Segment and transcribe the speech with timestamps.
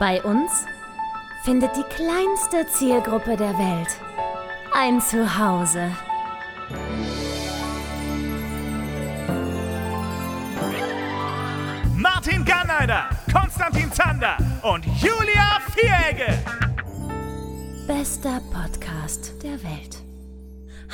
[0.00, 0.64] Bei uns
[1.42, 3.88] findet die kleinste Zielgruppe der Welt
[4.72, 5.90] ein Zuhause.
[11.98, 16.32] Martin Garneider, Konstantin Zander und Julia Vieregge.
[17.86, 20.02] Bester Podcast der Welt.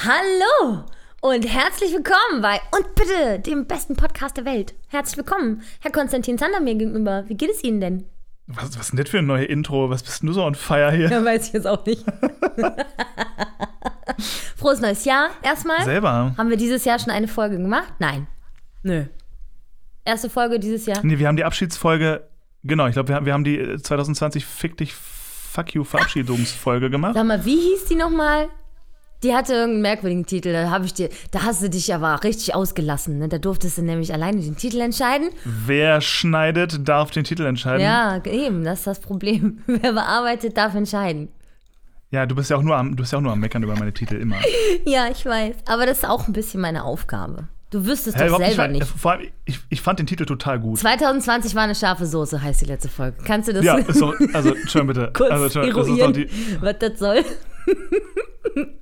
[0.04, 0.84] Hallo
[1.20, 4.74] und herzlich willkommen bei Und bitte dem besten Podcast der Welt.
[4.88, 7.22] Herzlich willkommen, Herr Konstantin Zander mir gegenüber.
[7.28, 8.15] Wie geht es Ihnen denn?
[8.48, 9.90] Was, was ist denn das für ein neues Intro?
[9.90, 11.10] Was bist denn du so on fire hier?
[11.10, 12.04] Ja, weiß ich jetzt auch nicht.
[14.56, 15.82] Frohes neues Jahr erstmal.
[15.84, 16.34] Selber.
[16.38, 17.94] Haben wir dieses Jahr schon eine Folge gemacht?
[17.98, 18.26] Nein.
[18.82, 19.04] Nö.
[20.04, 21.00] Erste Folge dieses Jahr.
[21.02, 22.28] Nee, wir haben die Abschiedsfolge,
[22.62, 26.88] genau, ich glaube, wir, haben- wir haben die äh, 2020 Fick dich, Fuck you Verabschiedungsfolge
[26.90, 27.14] gemacht.
[27.14, 28.48] Sag mal, wie hieß die nochmal?
[29.22, 30.52] Die hatte irgendeinen merkwürdigen Titel.
[30.52, 33.18] Da, hab ich dir, da hast du dich aber richtig ausgelassen.
[33.18, 33.28] Ne?
[33.28, 35.30] Da durftest du nämlich alleine den Titel entscheiden.
[35.44, 37.80] Wer schneidet, darf den Titel entscheiden.
[37.80, 39.62] Ja, eben, das ist das Problem.
[39.66, 41.28] Wer bearbeitet, darf entscheiden.
[42.10, 43.74] Ja, du bist ja auch nur am, du bist ja auch nur am Meckern über
[43.76, 44.36] meine Titel immer.
[44.84, 45.56] Ja, ich weiß.
[45.66, 47.48] Aber das ist auch ein bisschen meine Aufgabe.
[47.70, 48.82] Du wüsstest Hä, doch selber nicht.
[48.82, 49.00] nicht.
[49.00, 50.78] Vor allem, ich, ich fand den Titel total gut.
[50.78, 53.16] 2020 war eine scharfe Soße, heißt die letzte Folge.
[53.24, 55.10] Kannst du das Ja, doch, also, Entschuldigung bitte.
[55.12, 56.28] kurz also, das doch eruieren, die,
[56.60, 57.24] was das soll?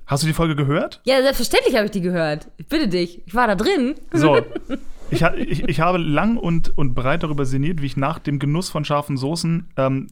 [0.05, 1.01] Hast du die Folge gehört?
[1.05, 2.47] Ja, selbstverständlich habe ich die gehört.
[2.57, 3.21] Ich bitte dich.
[3.25, 3.95] Ich war da drin.
[4.11, 4.39] So.
[5.11, 8.69] Ich, ich, ich habe lang und, und breit darüber sinniert, wie ich nach dem Genuss
[8.69, 10.07] von scharfen Soßen ähm,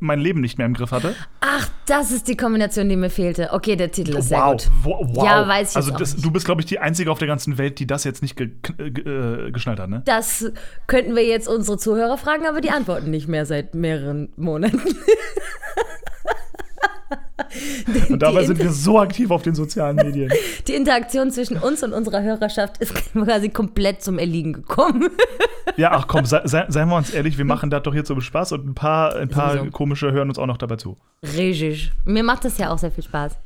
[0.00, 1.14] mein Leben nicht mehr im Griff hatte.
[1.40, 3.50] Ach, das ist die Kombination, die mir fehlte.
[3.52, 4.52] Okay, der Titel ist sehr wow.
[4.52, 4.70] gut.
[4.82, 5.24] Wo- wow.
[5.24, 7.78] Ja, weiß ich Also das, du bist, glaube ich, die Einzige auf der ganzen Welt,
[7.78, 10.02] die das jetzt nicht ge ge äh, geschnallt hat, ne?
[10.04, 10.50] Das
[10.86, 14.80] könnten wir jetzt unsere Zuhörer fragen, aber die antworten nicht mehr seit mehreren Monaten.
[18.08, 20.30] Und dabei die sind wir so aktiv auf den sozialen Medien.
[20.66, 25.10] Die Interaktion zwischen uns und unserer Hörerschaft ist quasi komplett zum Erliegen gekommen.
[25.76, 28.20] Ja, ach komm, sei, sei, seien wir uns ehrlich, wir machen das doch hier zum
[28.20, 29.70] Spaß und ein paar, ein paar Sowieso.
[29.70, 30.98] komische hören uns auch noch dabei zu.
[31.22, 31.92] Richtig.
[32.04, 33.38] Mir macht das ja auch sehr viel Spaß.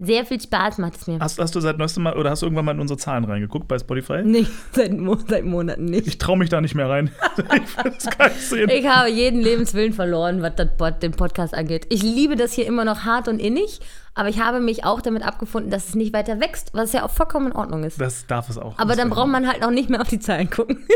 [0.00, 1.18] Sehr viel Spaß macht es mir.
[1.18, 3.66] Hast, hast du seit neuestem Mal oder hast du irgendwann mal in unsere Zahlen reingeguckt
[3.66, 4.22] bei Spotify?
[4.22, 4.92] Nicht seit,
[5.26, 6.06] seit Monaten nicht.
[6.06, 7.10] Ich traue mich da nicht mehr rein.
[7.56, 8.52] ich.
[8.52, 10.68] Ich habe jeden Lebenswillen verloren, was das
[11.00, 11.86] den Podcast angeht.
[11.88, 13.80] Ich liebe das hier immer noch hart und innig,
[14.18, 17.10] aber ich habe mich auch damit abgefunden, dass es nicht weiter wächst, was ja auch
[17.10, 18.00] vollkommen in Ordnung ist.
[18.00, 18.76] Das darf es auch.
[18.76, 20.78] Aber dann braucht man halt auch nicht mehr auf die Zahlen gucken.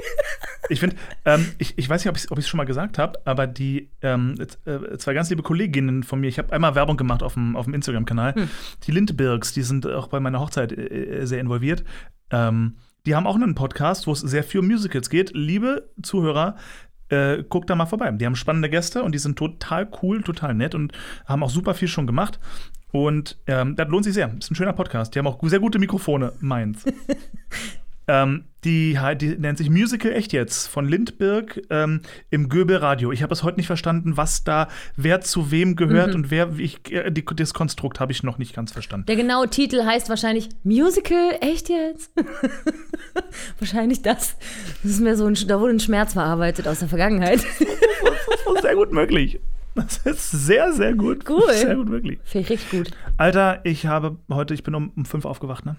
[0.69, 3.47] Ich finde, ähm, ich, ich weiß nicht, ob ich es schon mal gesagt habe, aber
[3.47, 7.35] die ähm, äh, zwei ganz liebe Kolleginnen von mir, ich habe einmal Werbung gemacht auf
[7.35, 8.49] dem, auf dem Instagram-Kanal,
[8.85, 11.85] die Lindbergs, die sind auch bei meiner Hochzeit äh, sehr involviert.
[12.31, 15.33] Ähm, die haben auch einen Podcast, wo es sehr viel um Musicals geht.
[15.35, 16.57] Liebe Zuhörer,
[17.13, 18.11] äh, guckt da mal vorbei.
[18.13, 20.93] Die haben spannende Gäste und die sind total cool, total nett und
[21.27, 22.41] haben auch super viel schon gemacht.
[22.93, 24.33] Und ähm, das lohnt sich sehr.
[24.39, 25.15] Ist ein schöner Podcast.
[25.15, 26.85] Die haben auch sehr gute Mikrofone, meins.
[28.09, 32.01] Ähm, die, die nennt sich Musical Echt jetzt von Lindberg ähm,
[32.31, 33.13] im Göbel Radio.
[33.13, 36.63] Ich habe es heute nicht verstanden, was da, wer zu wem gehört und wer, wie
[36.63, 39.07] ich, äh, die, das Konstrukt habe ich noch nicht ganz verstanden.
[39.07, 42.11] Der genaue Titel heißt wahrscheinlich Musical, echt jetzt?
[43.61, 44.37] wahrscheinlich das.
[44.83, 47.45] Das ist mir so ein, da wurde ein Schmerz verarbeitet aus der Vergangenheit.
[47.45, 47.61] Das
[48.57, 49.39] ist sehr gut möglich.
[49.75, 51.29] Das ist sehr, sehr gut.
[51.29, 51.51] Cool.
[51.53, 52.21] Sehr gut möglich.
[52.25, 52.91] Finde ich richtig gut.
[53.17, 55.77] Alter, ich habe heute, ich bin um, um fünf aufgewacht, ne?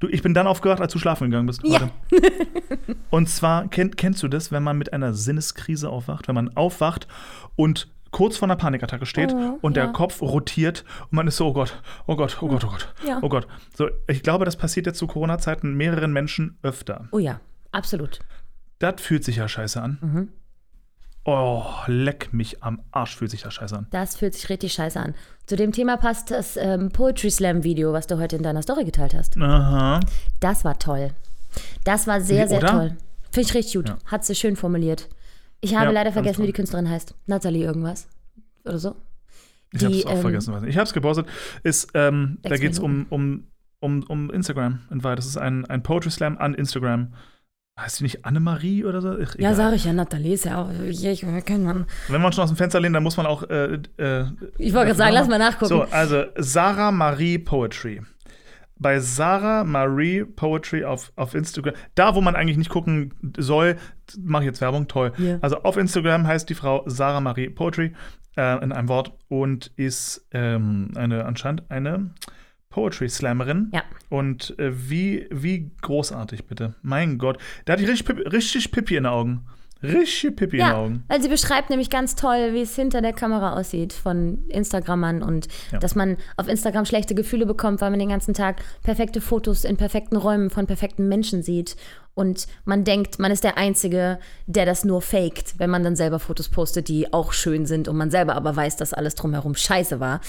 [0.00, 1.62] Du, ich bin dann aufgewacht, als du schlafen gegangen bist.
[1.64, 1.80] Ja.
[1.80, 1.90] Heute.
[3.10, 7.06] Und zwar, kenn, kennst du das, wenn man mit einer Sinneskrise aufwacht, wenn man aufwacht
[7.56, 9.84] und kurz vor einer Panikattacke steht Oh, und ja.
[9.84, 12.94] der Kopf rotiert und man ist so, oh Gott, oh Gott, oh Gott, oh Gott,
[13.06, 13.18] Ja.
[13.22, 13.46] oh Gott.
[13.74, 17.08] So, ich glaube, das passiert jetzt zu Corona-Zeiten mehreren Menschen öfter.
[17.12, 18.18] Oh ja, absolut.
[18.80, 19.98] Das fühlt sich ja scheiße an.
[20.02, 20.28] Mhm.
[21.24, 23.86] Oh, leck mich am Arsch, fühlt sich das scheiße an.
[23.90, 25.14] Das fühlt sich richtig scheiße an.
[25.46, 28.84] Zu dem Thema passt das ähm, Poetry Slam Video, was du heute in deiner Story
[28.84, 29.36] geteilt hast.
[29.36, 30.00] Aha.
[30.40, 31.10] Das war toll.
[31.84, 32.96] Das war sehr, Wie, sehr toll.
[33.30, 33.88] Finde ich richtig gut.
[33.88, 33.98] Ja.
[34.06, 35.08] Hat sie schön formuliert.
[35.60, 37.14] Ich habe Ja, leider vergessen, wie die Künstlerin heißt.
[37.26, 38.08] Natalie irgendwas.
[38.64, 38.96] Oder so.
[39.72, 40.52] Ich habe es auch ähm, vergessen.
[40.54, 41.26] was- Ich habe es gepostet.
[41.62, 43.44] Ist, ähm, da geht es um, um,
[43.80, 44.80] um, um Instagram.
[44.90, 47.14] Das ist ein, ein Poetry Slam an Instagram.
[47.82, 49.10] Heißt die nicht Annemarie oder so?
[49.10, 49.54] Ach, Ja, egal.
[49.56, 50.70] sag ich ja, Natalie ist ja auch.
[50.88, 51.86] Ich, ich, kann man.
[52.08, 53.42] Wenn man schon aus dem Fenster lehnt, dann muss man auch.
[53.50, 54.24] Äh, äh,
[54.58, 55.68] Ich wollte gerade sagen, lass mal nachgucken.
[55.68, 58.02] So, also Sarah Marie Poetry.
[58.78, 63.76] Bei Sarah Marie Poetry auf, auf Instagram, da wo man eigentlich nicht gucken soll,
[64.18, 65.12] mache ich jetzt Werbung, toll.
[65.18, 65.38] Ja.
[65.40, 67.92] Also auf Instagram heißt die Frau Sarah Marie Poetry
[68.36, 72.10] äh, in einem Wort und ist ähm, eine anscheinend eine
[72.72, 73.70] Poetry Slammerin.
[73.72, 73.82] Ja.
[74.08, 76.74] Und äh, wie, wie großartig, bitte.
[76.82, 77.38] Mein Gott.
[77.64, 79.46] Da hatte ich richtig, Pippi- richtig Pippi in den Augen.
[79.84, 81.02] Richtig Pippi in den Ja, Augen.
[81.08, 85.48] weil sie beschreibt nämlich ganz toll, wie es hinter der Kamera aussieht von Instagrammern und
[85.72, 85.78] Ja.
[85.80, 89.76] dass man auf Instagram schlechte Gefühle bekommt, weil man den ganzen Tag perfekte Fotos in
[89.76, 91.74] perfekten Räumen von perfekten Menschen sieht
[92.14, 96.20] und man denkt, man ist der Einzige, der das nur faked, wenn man dann selber
[96.20, 99.98] Fotos postet, die auch schön sind und man selber aber weiß, dass alles drumherum scheiße
[99.98, 100.20] war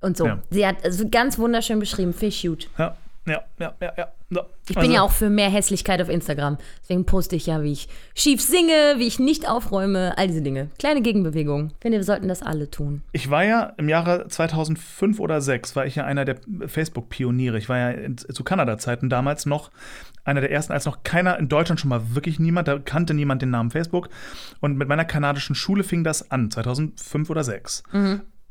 [0.00, 0.26] und so.
[0.26, 0.38] Ja.
[0.50, 2.68] Sie hat also ganz wunderschön beschrieben, Fish Shoot.
[2.78, 2.96] Ja,
[3.26, 4.08] ja, ja, ja, ja.
[4.30, 4.40] So.
[4.68, 6.58] Ich bin Also, ja auch für mehr Hässlichkeit auf Instagram.
[6.82, 10.70] Deswegen poste ich ja, wie ich schief singe, wie ich nicht aufräume, all diese Dinge.
[10.78, 11.68] Kleine Gegenbewegung.
[11.68, 13.02] Ich finde, wir sollten das alle tun.
[13.12, 16.36] Ich war ja im Jahre 2005 oder 2006, war ich ja einer der
[16.66, 17.58] Facebook-Pioniere.
[17.58, 19.70] Ich war ja in, zu Kanada-Zeiten damals noch
[20.24, 23.42] einer der ersten, als noch keiner in Deutschland schon mal wirklich niemand, da kannte niemand
[23.42, 24.08] den Namen Facebook.
[24.60, 27.82] Und mit meiner kanadischen Schule fing das an, 2005 oder 2006.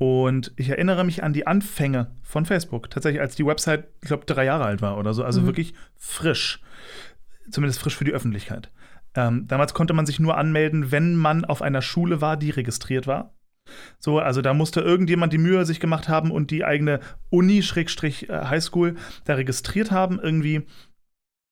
[0.03, 2.89] Und ich erinnere mich an die Anfänge von Facebook.
[2.89, 5.23] Tatsächlich, als die Website, ich glaube, drei Jahre alt war oder so.
[5.23, 6.59] Also wirklich frisch.
[7.49, 8.69] Zumindest frisch für die Öffentlichkeit.
[9.15, 13.07] Ähm, damals konnte man sich nur anmelden, wenn man auf einer Schule war, die registriert
[13.07, 13.33] war.
[13.97, 16.99] So, also da musste irgendjemand die Mühe sich gemacht haben und die eigene
[17.29, 20.67] Uni-Highschool da registriert haben irgendwie.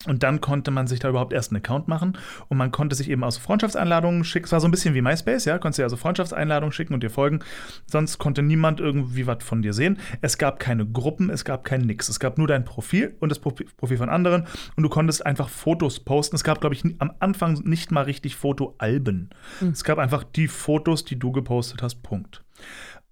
[0.08, 2.18] Und dann konnte man sich da überhaupt erst einen Account machen
[2.48, 4.46] und man konnte sich eben aus Freundschaftseinladungen schicken.
[4.46, 7.10] Es war so ein bisschen wie MySpace, ja, konntest dir also Freundschaftseinladungen schicken und dir
[7.10, 7.40] folgen.
[7.86, 10.00] Sonst konnte niemand irgendwie was von dir sehen.
[10.22, 12.10] Es gab keine Gruppen, es gab kein Nix.
[12.10, 14.46] Es gab nur dein Profil und das Profi- Profil von anderen
[14.76, 16.36] und du konntest einfach Fotos posten.
[16.36, 19.30] Es gab, glaube ich, am Anfang nicht mal richtig Fotoalben.
[19.72, 22.44] Es gab einfach die Fotos, die du gepostet hast, Punkt.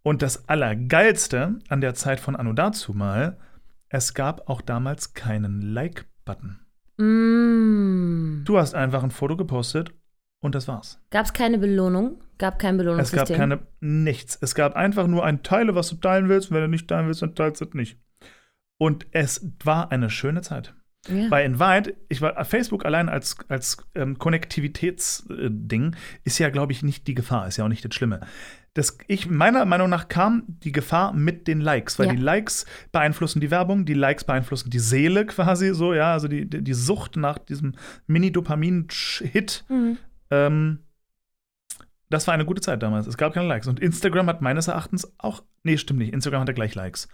[0.01, 3.37] Und das Allergeilste an der Zeit von Anno dazu mal,
[3.89, 6.59] es gab auch damals keinen Like-Button.
[6.99, 8.43] Mm.
[8.45, 9.91] Du hast einfach ein Foto gepostet
[10.41, 11.01] und das war's.
[11.11, 12.21] Gab es keine Belohnung?
[12.37, 13.19] Gab kein Es Belohnungssystem?
[13.27, 14.37] gab keine nichts.
[14.41, 16.51] Es gab einfach nur ein Teile, was du teilen willst.
[16.51, 17.97] Wenn du nicht teilen willst, dann teilst du es nicht.
[18.77, 20.73] Und es war eine schöne Zeit.
[21.07, 21.29] ja.
[21.29, 26.83] Weil in Wahrheit, ich war Facebook allein als, als ähm, Konnektivitätsding ist ja, glaube ich,
[26.83, 28.21] nicht die Gefahr, ist ja auch nicht das Schlimme.
[28.75, 32.13] Das, ich, meiner Meinung nach kam die Gefahr mit den Likes, weil Ja.
[32.13, 36.47] die Likes beeinflussen die Werbung, die Likes beeinflussen die Seele quasi so, ja, also die,
[36.47, 37.73] die, Sucht nach diesem
[38.07, 39.65] Mini-Dopamin-Hit.
[39.69, 39.97] Mhm.
[40.29, 40.79] Ähm,
[42.09, 43.07] das war eine gute Zeit damals.
[43.07, 43.67] Es gab keine Likes.
[43.67, 45.43] Und Instagram hat meines Erachtens auch.
[45.63, 46.13] Nee, stimmt nicht.
[46.13, 47.07] Instagram hatte gleich Likes.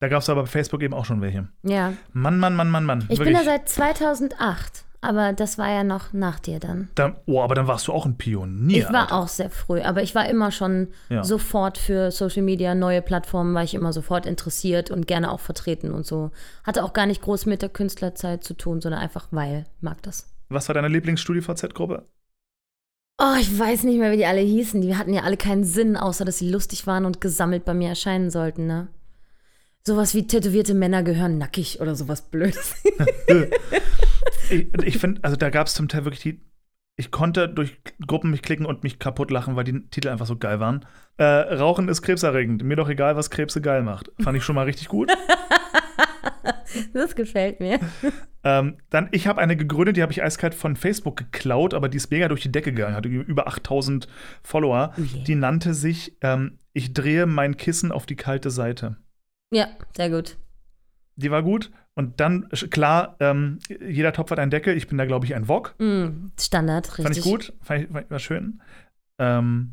[0.00, 1.48] Da gab es aber bei Facebook eben auch schon welche.
[1.62, 1.92] ja.
[2.12, 3.00] Mann, Mann, Mann, Mann, Mann.
[3.08, 3.36] Ich bin Wirklich.
[3.38, 6.88] da seit 2008, aber das war ja noch nach dir dann.
[6.94, 8.78] Da, oh, aber dann warst du auch ein Pionier.
[8.78, 9.14] Ich war Alter.
[9.16, 11.22] auch sehr früh, aber ich war immer schon Ja.
[11.24, 15.90] sofort für Social Media, neue Plattformen, war ich immer sofort interessiert und gerne auch vertreten
[15.92, 16.30] und so.
[16.64, 20.32] Hatte auch gar nicht groß mit der Künstlerzeit zu tun, sondern einfach weil, mag das.
[20.48, 22.04] Was war deine Lieblings-StudiVZ-Gruppe?
[23.18, 24.82] Oh, ich weiß nicht mehr, wie die alle hießen.
[24.82, 27.88] Die hatten ja alle keinen Sinn, außer dass sie lustig waren und gesammelt bei mir
[27.88, 28.88] erscheinen sollten, ne?
[29.86, 32.74] Sowas wie tätowierte Männer gehören nackig oder sowas Blödes.
[34.48, 36.40] Ich, ich finde, also da gab es zum Teil wirklich die.
[36.96, 40.36] Ich konnte durch Gruppen mich klicken und mich kaputt lachen, weil die Titel einfach so
[40.36, 40.86] geil waren.
[41.16, 42.62] Äh, Rauchen ist krebserregend.
[42.62, 44.12] Mir doch egal, was Krebse geil macht.
[44.20, 45.10] Fand ich schon mal richtig gut.
[46.92, 47.80] das gefällt mir.
[48.44, 51.96] Ähm, dann, ich habe eine gegründet, die habe ich eiskalt von Facebook geklaut, aber die
[51.96, 54.06] ist mega durch die Decke gegangen, hatte über 8000
[54.44, 54.94] Follower.
[54.96, 55.24] Oh je.
[55.24, 58.96] Die nannte sich ähm, Ich drehe mein Kissen auf die kalte Seite.
[59.50, 60.36] Ja, sehr gut.
[61.16, 61.70] Die war gut.
[61.94, 64.76] Und dann, klar, ähm, jeder Topf hat einen Deckel.
[64.76, 65.74] Ich bin da, glaube ich, ein Wok.
[65.78, 67.04] Mm, Standard, richtig.
[67.04, 67.52] Fand ich gut.
[67.62, 68.60] Fand ich, war schön.
[69.18, 69.72] Ähm,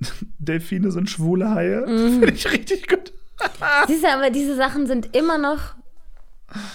[0.38, 1.80] Delfine sind schwule Haie.
[1.86, 2.20] Mhm.
[2.20, 3.12] Finde ich richtig gut.
[3.86, 5.76] Siehst du, aber diese Sachen sind immer noch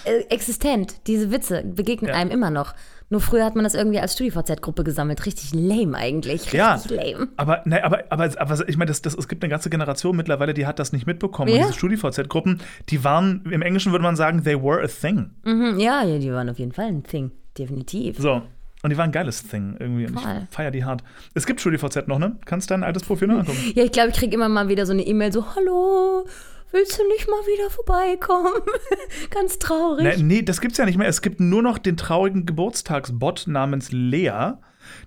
[0.05, 0.95] äh, existent.
[1.07, 2.15] Diese Witze begegnen Ja.
[2.15, 2.73] einem immer noch.
[3.09, 5.25] Nur früher hat man das irgendwie als StudiVZ-Gruppe gesammelt.
[5.25, 6.41] Richtig lame eigentlich.
[6.45, 6.79] Richtig Ja.
[6.89, 7.27] lame.
[7.37, 10.53] Aber, ne, aber, aber, aber ich meine, das, das, es gibt eine ganze Generation mittlerweile,
[10.53, 11.51] die hat das nicht mitbekommen.
[11.51, 11.63] Und Ja.
[11.67, 15.29] diese StudiVZ-Gruppen, die waren, im Englischen würde man sagen, they were a thing.
[15.43, 17.31] Mhm, ja, die waren auf jeden Fall ein Thing.
[17.57, 18.17] Definitiv.
[18.17, 18.41] So.
[18.81, 20.07] Und die waren ein geiles Thing irgendwie.
[20.07, 20.41] Und Voll.
[20.49, 21.03] ich feiere die hart.
[21.35, 22.35] Es gibt StudiVZ noch, ne?
[22.45, 23.59] Kannst dein altes Profil noch angucken.
[23.75, 26.25] Ja, ich glaube, ich kriege immer mal wieder so eine E-Mail so, hallo,
[26.73, 28.61] willst du nicht mal wieder vorbeikommen?
[29.29, 30.03] Ganz traurig.
[30.03, 31.07] Ne, nee, das gibt's ja nicht mehr.
[31.07, 34.53] Es gibt nur noch den traurigen Geburtstagsbot namens Lea,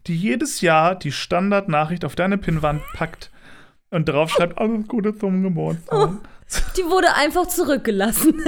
[0.07, 3.31] die jedes Jahr die Standardnachricht auf deine Pinnwand packt
[3.91, 6.11] und drauf schreibt, alles Gute zum Geburtstag.
[6.77, 8.43] Die wurde einfach zurückgelassen.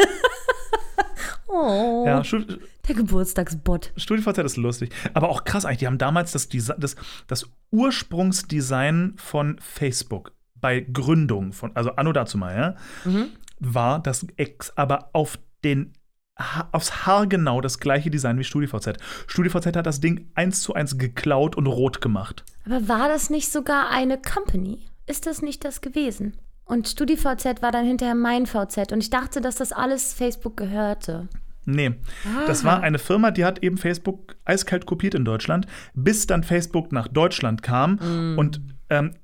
[1.49, 3.93] oh, Ja, der Geburtstagsbot.
[3.97, 4.91] StudiVZ ist lustig.
[5.13, 6.97] Aber auch krass eigentlich, die haben damals das, Desi das,
[7.27, 12.75] das Ursprungsdesign von Facebook bei Gründung von, also Anno dazu mal, ja,
[13.11, 13.27] Mhm.
[13.61, 15.93] war das Ex, aber auf den
[16.39, 18.99] ha- aufs Haar genau das gleiche Design wie StudiVZ.
[19.27, 22.45] StudiVZ hat das Ding eins zu eins geklaut und rot gemacht.
[22.65, 24.87] Aber war das nicht sogar eine Company?
[25.07, 26.37] Ist das nicht das gewesen?
[26.65, 31.29] Und StudiVZ war dann hinterher mein VZ und ich dachte, dass das alles Facebook gehörte.
[31.65, 31.95] Nee,
[32.47, 36.93] das war eine Firma, die hat eben Facebook eiskalt kopiert in Deutschland, bis dann Facebook
[36.93, 38.37] nach Deutschland kam.
[38.39, 39.15] Und ähm,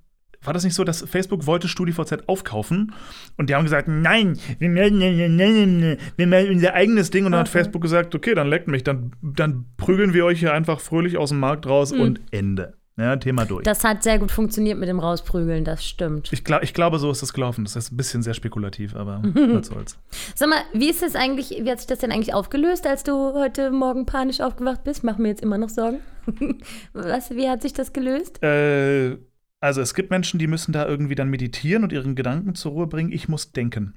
[0.45, 2.93] war das nicht so, dass Facebook wollte StudiVZ aufkaufen
[3.37, 7.49] und die haben gesagt, nein, wir melden, wir melden unser eigenes Ding und dann hat
[7.49, 7.59] Okay.
[7.59, 11.29] Facebook gesagt, okay, dann leckt mich, dann, dann prügeln wir euch hier einfach fröhlich aus
[11.29, 12.75] dem Markt raus und Ende.
[12.97, 13.65] Ja, Thema durch.
[13.65, 16.33] Das hat sehr gut funktioniert mit dem Rausprügeln, das stimmt.
[16.33, 17.65] ich, glaub, ich glaube, so ist das gelaufen.
[17.65, 19.99] Das ist ein bisschen sehr spekulativ, aber was soll's.
[20.37, 23.33] Sag mal, wie ist das eigentlich, wie hat sich das denn eigentlich aufgelöst, als du
[23.35, 25.03] heute Morgen panisch aufgewacht bist?
[25.03, 25.99] Mach mir jetzt immer noch Sorgen.
[26.93, 28.43] Was, wie hat sich das gelöst?
[28.43, 29.19] Äh,
[29.65, 32.87] also es gibt Menschen, die müssen da irgendwie dann meditieren und ihren Gedanken zur Ruhe
[32.87, 33.13] bringen.
[33.13, 33.95] Ich muss denken.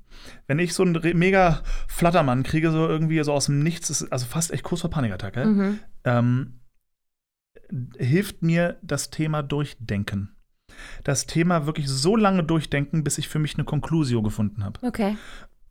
[0.47, 4.25] Wenn ich so einen mega Flattermann kriege, so irgendwie so aus dem Nichts, ist also
[4.25, 5.79] fast echt kurz vor Panikattacke, Mhm.
[6.05, 6.59] ähm,
[7.97, 10.35] hilft mir das Thema Durchdenken.
[11.03, 14.79] Das Thema wirklich so lange durchdenken, bis ich für mich eine Conclusio gefunden habe.
[14.85, 15.17] Okay.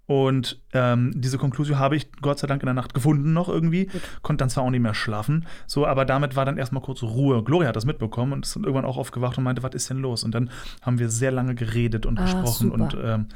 [0.06, 3.88] Und ähm, diese Conclusio habe ich Gott sei Dank in der Nacht gefunden noch irgendwie.
[4.22, 7.42] Konnte dann zwar auch nicht mehr schlafen, so, aber damit war dann erstmal kurz Ruhe.
[7.42, 9.98] Gloria hat das mitbekommen und ist dann irgendwann auch aufgewacht und meinte, was ist denn
[9.98, 10.22] los?
[10.22, 10.50] Und dann
[10.82, 12.74] haben wir sehr lange geredet und Ah, gesprochen super.
[12.84, 13.26] und ähm,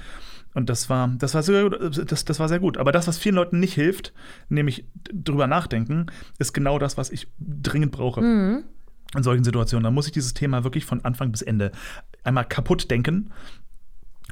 [0.52, 2.76] und das war, das war sehr, das, das war sehr gut.
[2.76, 4.12] Aber das, was vielen Leuten nicht hilft,
[4.48, 6.06] nämlich drüber nachdenken,
[6.40, 8.64] ist genau das, was ich dringend brauche Mhm.
[9.16, 9.84] in solchen Situationen.
[9.84, 11.70] Da muss ich dieses Thema wirklich von Anfang bis Ende
[12.24, 13.30] einmal kaputt denken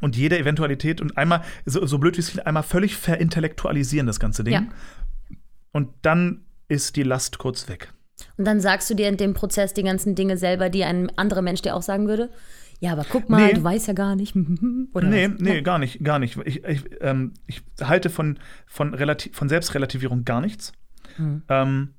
[0.01, 4.21] und jede Eventualität und einmal, so, so blöd wie es klingt, einmal völlig verintellektualisieren, das
[4.21, 4.55] ganze Ding.
[4.55, 4.67] Ja.
[5.73, 7.93] Und dann ist die Last kurz weg.
[8.37, 11.43] Und dann sagst du dir in dem Prozess die ganzen Dinge selber, die ein anderer
[11.43, 12.31] Mensch dir auch sagen würde?
[12.81, 13.55] Ja, aber guck mal, Nee.
[13.55, 14.37] du weißt ja gar nicht.
[14.95, 15.41] Oder nee, was?
[15.41, 16.39] nee, gar nicht, gar nicht.
[16.45, 20.73] Ich, ich, ähm, ich halte von, von, Relati von Selbstrelativierung gar nichts.
[21.17, 21.43] Hm.
[21.49, 21.95] Ähm,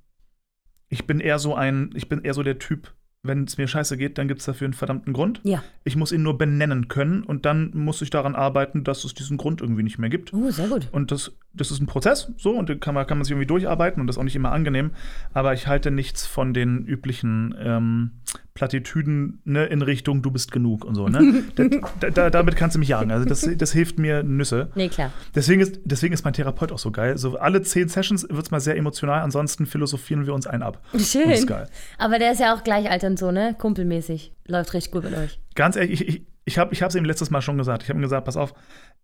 [0.87, 3.97] ich bin eher so ein, ich bin eher so der Typ, wenn es mir scheiße
[3.97, 5.41] geht, dann gibt es dafür einen verdammten Grund.
[5.43, 5.61] Ja.
[5.83, 9.37] Ich muss ihn nur benennen können und dann muss ich daran arbeiten, dass es diesen
[9.37, 10.33] Grund irgendwie nicht mehr gibt.
[10.33, 10.87] Oh, sehr gut.
[10.91, 13.47] Und das, das ist ein Prozess, so, und den kann man, kann man sich irgendwie
[13.47, 14.91] durcharbeiten und das ist auch nicht immer angenehm.
[15.33, 18.11] Aber ich halte nichts von den üblichen ähm,
[18.53, 21.07] Plattitüden ne, in Richtung, du bist genug und so.
[21.07, 21.43] Ne?
[21.99, 23.11] da, da, damit kannst du mich jagen.
[23.11, 24.69] Also das, das hilft mir Nüsse.
[24.75, 25.11] Nee, klar.
[25.33, 27.17] Deswegen ist, deswegen ist mein Therapeut auch so geil.
[27.17, 30.81] So alle zehn Sessions wird es mal sehr emotional, ansonsten philosophieren wir uns einen ab.
[30.97, 31.23] Schön.
[31.23, 31.69] Und das ist geil.
[31.97, 33.55] Aber der ist ja auch gleichalternd so, ne?
[33.57, 34.33] Kumpelmäßig.
[34.45, 35.39] Läuft richtig gut mit euch.
[35.55, 37.83] Ganz ehrlich, ich, ich, ich habe es ihm letztes Mal schon gesagt.
[37.83, 38.53] Ich habe ihm gesagt, pass auf,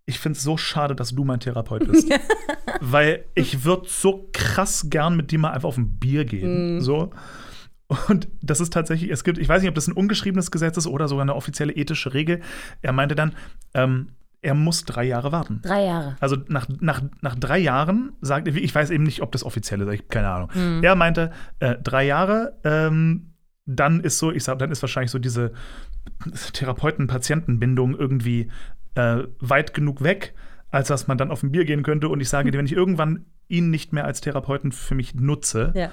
[0.06, 2.10] ich finde es so schade, dass du mein Therapeut bist.
[2.82, 6.82] Weil ich würde so krass gern mit dir mal einfach auf ein Bier gehen.
[6.82, 7.12] So.
[8.08, 10.88] Und das ist tatsächlich, es gibt, ich weiß nicht, ob das ein ungeschriebenes Gesetz ist
[10.88, 12.42] oder sogar eine offizielle ethische Regel.
[12.82, 13.34] Er meinte dann,
[13.74, 14.10] ähm,
[14.42, 15.62] er muss drei Jahre warten.
[15.64, 16.16] Drei Jahre.
[16.20, 19.82] Also nach, nach, nach drei Jahren sagt er, ich weiß eben nicht, ob das offiziell
[19.82, 20.50] ist, ich habe keine Ahnung.
[20.84, 23.34] Er meinte, äh, drei Jahre, ähm,
[23.66, 25.52] dann ist so, ich sag, dann ist wahrscheinlich so diese
[26.54, 28.50] Therapeuten-Patienten-Bindung irgendwie
[28.96, 30.34] äh, weit genug weg,
[30.72, 32.10] als dass man dann auf ein Bier gehen könnte.
[32.10, 35.72] Und ich sage dir, wenn ich irgendwann ihn nicht mehr als Therapeuten für mich nutze,
[35.76, 35.90] Ja.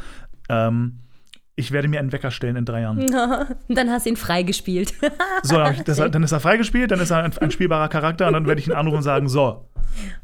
[0.48, 0.98] ähm,
[1.54, 2.98] ich werde mir einen Wecker stellen in drei Jahren.
[3.68, 4.94] Dann hast du ihn freigespielt.
[5.44, 8.32] So, dann, das, dann ist er freigespielt, dann ist er ein, ein spielbarer Charakter und
[8.34, 9.68] dann werde ich ihn anrufen und sagen: So,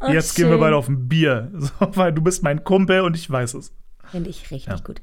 [0.01, 0.61] Oh, jetzt gehen wir schön.
[0.61, 1.51] beide auf ein Bier.
[1.55, 3.75] So, weil du bist mein Kumpel und ich weiß es.
[4.13, 4.77] Finde ich richtig Ja.
[4.79, 5.01] gut.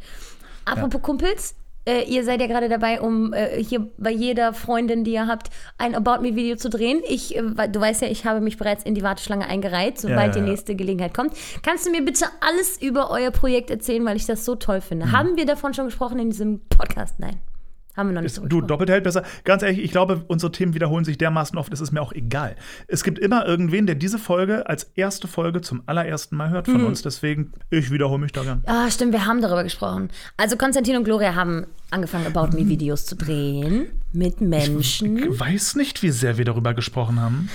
[0.63, 5.13] Apropos Kumpels, äh, ihr seid ja gerade dabei, um äh, hier bei jeder Freundin, die
[5.13, 7.01] ihr habt, ein About Me-Video zu drehen.
[7.07, 10.39] Ich, äh, du weißt ja, ich habe mich bereits in die Warteschlange eingereiht, sobald Ja,
[10.39, 11.33] ja, die nächste Gelegenheit kommt.
[11.63, 15.11] Kannst du mir bitte alles über euer Projekt erzählen, weil ich das so toll finde?
[15.11, 17.19] Haben wir davon schon gesprochen in diesem Podcast?
[17.19, 17.39] Nein.
[17.95, 19.23] Haben wir noch nicht so du, doppelt hält besser.
[19.43, 22.55] Ganz ehrlich, ich glaube, unsere Themen wiederholen sich dermaßen oft, es ist mir auch egal.
[22.87, 26.81] Es gibt immer irgendwen, der diese Folge als erste Folge zum allerersten Mal hört von
[26.81, 26.87] Mhm.
[26.87, 27.01] uns.
[27.01, 28.63] Deswegen, ich wiederhole mich da gern.
[28.65, 30.09] Ah, stimmt, wir haben darüber gesprochen.
[30.37, 35.17] Also Konstantin und Gloria haben angefangen, About Me-Videos zu drehen mit Menschen.
[35.17, 37.49] Ich weiß nicht, wie sehr wir darüber gesprochen haben.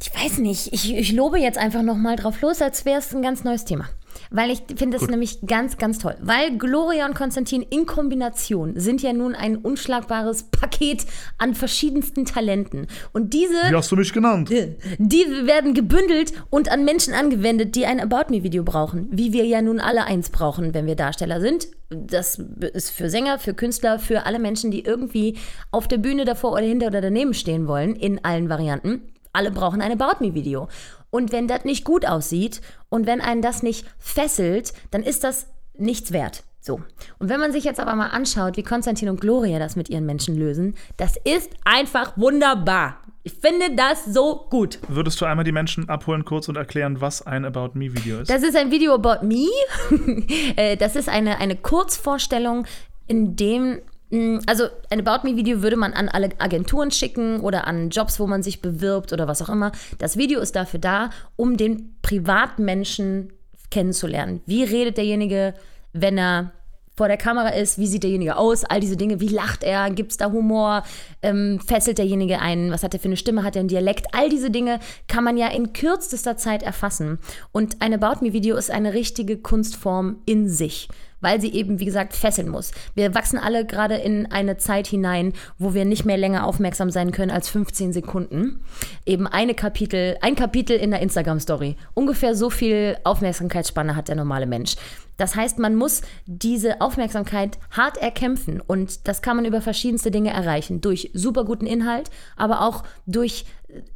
[0.00, 0.72] Ich weiß nicht.
[0.74, 3.64] Ich, ich lobe jetzt einfach noch mal drauf los, als wäre es ein ganz neues
[3.64, 3.88] Thema.
[4.30, 6.16] Weil ich finde es nämlich ganz, ganz toll.
[6.20, 11.06] Weil Gloria und Konstantin in Kombination sind ja nun ein unschlagbares Paket
[11.38, 12.86] an verschiedensten Talenten.
[13.12, 14.50] Und diese, Wie hast du mich genannt?
[14.50, 19.08] die werden gebündelt und an Menschen angewendet, die ein About Me-Video brauchen.
[19.10, 21.68] Wie wir ja nun alle eins brauchen, wenn wir Darsteller sind.
[21.88, 22.38] Das
[22.72, 25.38] ist für Sänger, für Künstler, für alle Menschen, die irgendwie
[25.70, 29.02] auf der Bühne davor oder hinter oder daneben stehen wollen, in allen Varianten.
[29.32, 30.68] Alle brauchen ein About Me-Video.
[31.10, 35.46] Und wenn das nicht gut aussieht und wenn einen das nicht fesselt, dann ist das
[35.74, 36.42] nichts wert.
[36.60, 36.80] So.
[37.18, 40.04] Und wenn man sich jetzt aber mal anschaut, wie Konstantin und Gloria das mit ihren
[40.04, 42.96] Menschen lösen, das ist einfach wunderbar.
[43.22, 44.78] Ich finde das so gut.
[44.88, 48.30] Würdest du einmal die Menschen abholen kurz und erklären, was ein About Me Video ist?
[48.30, 49.46] Das ist ein Video about me.
[50.56, 52.66] Äh, das ist eine, eine Kurzvorstellung,
[53.06, 58.20] in dem also ein About Me-Video würde man an alle Agenturen schicken oder an Jobs,
[58.20, 59.72] wo man sich bewirbt oder was auch immer.
[59.98, 63.32] Das Video ist dafür da, um den Privatmenschen
[63.70, 64.42] kennenzulernen.
[64.46, 65.54] Wie redet derjenige,
[65.92, 66.52] wenn er
[66.96, 70.12] vor der Kamera ist, wie sieht derjenige aus, all diese Dinge, wie lacht er, gibt
[70.12, 70.82] es da Humor,
[71.22, 74.30] ähm, fesselt derjenige einen, was hat er für eine Stimme, hat er einen Dialekt, all
[74.30, 77.18] diese Dinge kann man ja in kürzester Zeit erfassen.
[77.52, 80.88] Und ein About Me-Video ist eine richtige Kunstform in sich
[81.20, 82.72] weil sie eben, wie gesagt, fesseln muss.
[82.94, 87.10] Wir wachsen alle gerade in eine Zeit hinein, wo wir nicht mehr länger aufmerksam sein
[87.10, 88.60] können als 15 Sekunden.
[89.06, 91.76] Eben eine Kapitel, ein Kapitel in der Instagram-Story.
[91.94, 94.76] Ungefähr so viel Aufmerksamkeitsspanne hat der normale Mensch.
[95.16, 100.30] Das heißt, man muss diese Aufmerksamkeit hart erkämpfen und das kann man über verschiedenste Dinge
[100.30, 100.80] erreichen.
[100.80, 103.46] Durch super guten Inhalt, aber auch durch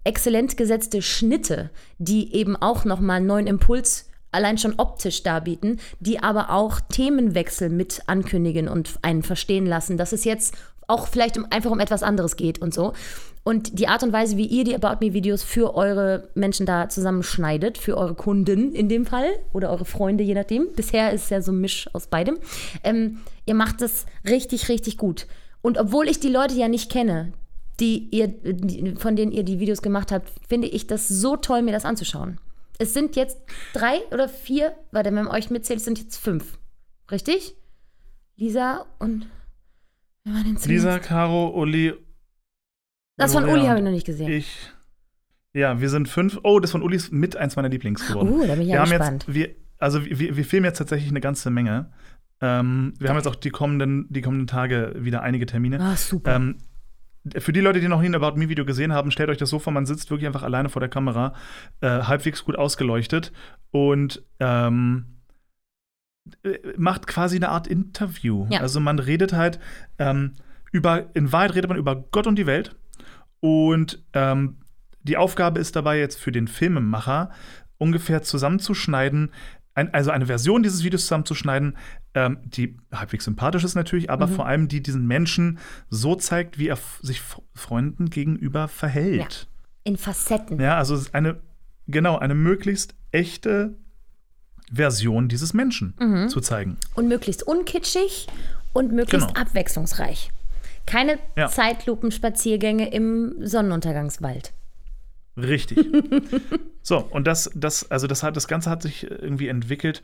[0.04, 6.22] exzellent gesetzte Schnitte, die eben auch nochmal einen neuen Impuls allein schon optisch darbieten, die
[6.22, 10.54] aber auch Themenwechsel mit ankündigen und einen verstehen lassen, dass es jetzt
[10.86, 12.92] auch vielleicht um, einfach um etwas anderes geht und so.
[13.50, 17.78] Und die Art und Weise, wie ihr die About Me-Videos für eure Menschen da zusammenschneidet,
[17.78, 20.68] für eure Kunden in dem Fall oder eure Freunde, je nachdem.
[20.76, 22.38] Bisher ist es ja so ein Misch aus beidem.
[22.84, 25.26] Ähm, ihr macht es richtig, richtig gut.
[25.62, 27.32] Und obwohl ich die Leute ja nicht kenne,
[27.80, 28.32] die ihr,
[28.96, 32.38] von denen ihr die Videos gemacht habt, finde ich das so toll, mir das anzuschauen.
[32.78, 33.36] Es sind jetzt
[33.72, 36.56] drei oder vier, warte, wenn man euch mitzählt, es sind jetzt fünf.
[37.10, 37.56] Richtig?
[38.36, 39.26] Lisa und.
[40.66, 41.94] Lisa, Caro, Uli
[43.16, 44.30] das von Uli habe ich noch nicht gesehen.
[44.30, 44.70] Ich.
[45.52, 46.38] Ja, wir sind fünf.
[46.42, 48.28] Oh, das von Uli ist mit eins meiner Lieblings geworden.
[48.28, 49.24] Uh, da bin ich ja wir gespannt.
[49.26, 51.90] Jetzt, wir, also wir, wir filmen jetzt tatsächlich eine ganze Menge.
[52.40, 53.08] Ähm, wir okay.
[53.08, 55.80] haben jetzt auch die kommenden, die kommenden Tage wieder einige Termine.
[55.80, 56.36] Ah, super.
[56.36, 56.58] Ähm,
[57.36, 59.50] für die Leute, die noch nie ein About Me Video gesehen haben, stellt euch das
[59.50, 61.34] so vor, man sitzt wirklich einfach alleine vor der Kamera,
[61.80, 63.32] äh, halbwegs gut ausgeleuchtet
[63.70, 65.20] und ähm,
[66.42, 68.46] äh, macht quasi eine Art Interview.
[68.50, 68.60] Ja.
[68.60, 69.60] Also man redet halt
[69.98, 70.32] ähm,
[70.72, 72.76] über, in Wahrheit redet man über Gott und die Welt
[73.40, 74.56] und ähm,
[75.02, 77.30] die Aufgabe ist dabei jetzt für den Filmemacher,
[77.78, 79.30] ungefähr zusammenzuschneiden,
[79.74, 81.76] ein, also eine Version dieses Videos zusammenzuschneiden,
[82.14, 84.32] ähm, die halbwegs sympathisch ist natürlich, aber mhm.
[84.32, 87.22] vor allem die diesen Menschen so zeigt, wie er sich
[87.54, 89.16] Freunden gegenüber verhält.
[89.20, 89.28] Ja.
[89.84, 90.60] In Facetten.
[90.60, 91.40] Ja, also eine,
[91.86, 93.76] genau, eine möglichst echte
[94.72, 96.28] Version dieses Menschen mhm.
[96.28, 96.76] zu zeigen.
[96.94, 98.26] Und möglichst unkitschig
[98.72, 99.40] und möglichst genau.
[99.40, 100.30] abwechslungsreich.
[100.86, 101.48] Keine ja.
[101.48, 104.52] Zeitlupenspaziergänge im Sonnenuntergangswald.
[105.36, 105.78] Richtig.
[106.82, 110.02] so, und das, das, also das hat, das Ganze hat sich irgendwie entwickelt.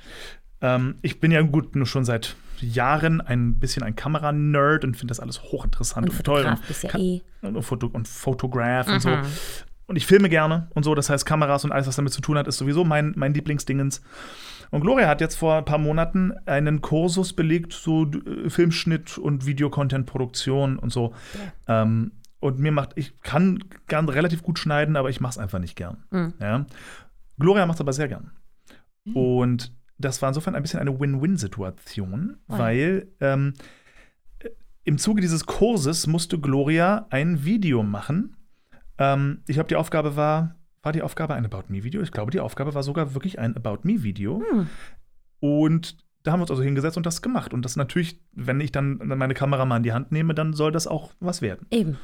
[0.61, 5.13] Ähm, ich bin ja gut nur schon seit Jahren ein bisschen ein Kameranerd und finde
[5.13, 6.45] das alles hochinteressant und, und toll.
[6.47, 7.23] Und, bist ja eh.
[7.43, 9.11] und, Foto, und Fotograf und so.
[9.87, 12.39] Und ich filme gerne und so, das heißt, Kameras und alles, was damit zu tun
[12.39, 14.03] hat, ist sowieso mein, mein Lieblingsdingens.
[14.71, 19.47] Und Gloria hat jetzt vor ein paar Monaten einen Kursus belegt, so äh, Filmschnitt und
[19.47, 21.15] Videocontent-Produktion und so.
[21.69, 21.83] Ja.
[21.83, 25.59] Ähm, und mir macht, ich kann gern relativ gut schneiden, aber ich mache es einfach
[25.59, 26.05] nicht gern.
[26.11, 26.35] Mhm.
[26.41, 26.67] Ja?
[27.39, 28.31] Gloria macht es aber sehr gern.
[29.05, 29.17] Mhm.
[29.17, 32.59] Und das war insofern ein bisschen eine Win-Win-Situation, oh.
[32.59, 33.55] weil ähm,
[34.85, 38.37] im Zuge dieses Kurses musste Gloria ein Video machen.
[38.99, 42.01] Ähm, ich glaube, die Aufgabe war, war die Aufgabe ein About Me-Video?
[42.01, 44.41] Ich glaube, die Aufgabe war sogar wirklich ein About Me-Video.
[44.49, 44.69] Hm.
[45.41, 47.53] Und da haben wir uns also hingesetzt und das gemacht.
[47.53, 50.71] Und das natürlich, wenn ich dann meine Kamera mal in die Hand nehme, dann soll
[50.71, 51.67] das auch was werden.
[51.71, 51.99] Eben.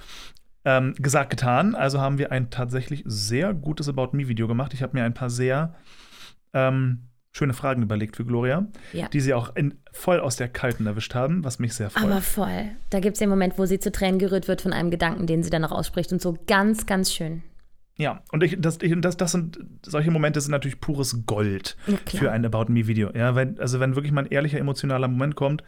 [0.64, 1.76] Ähm, gesagt, getan.
[1.76, 4.74] Also haben wir ein tatsächlich sehr gutes About Me-Video gemacht.
[4.74, 5.74] Ich habe mir ein paar sehr
[6.52, 9.06] ähm, schöne Fragen überlegt für Gloria, ja.
[9.08, 12.02] die sie auch in, voll aus der Kalten erwischt haben, was mich sehr freut.
[12.02, 12.70] Aber voll.
[12.90, 15.44] Da gibt es den Moment, wo sie zu Tränen gerührt wird von einem Gedanken, den
[15.44, 17.44] sie dann noch ausspricht und so ganz, ganz schön.
[17.96, 21.96] Ja, und ich, das, ich, das, das sind solche Momente sind natürlich pures Gold ja,
[22.06, 23.10] für ein About Me Video.
[23.14, 25.62] Ja, wenn, also wenn wirklich mal ein ehrlicher emotionaler Moment kommt,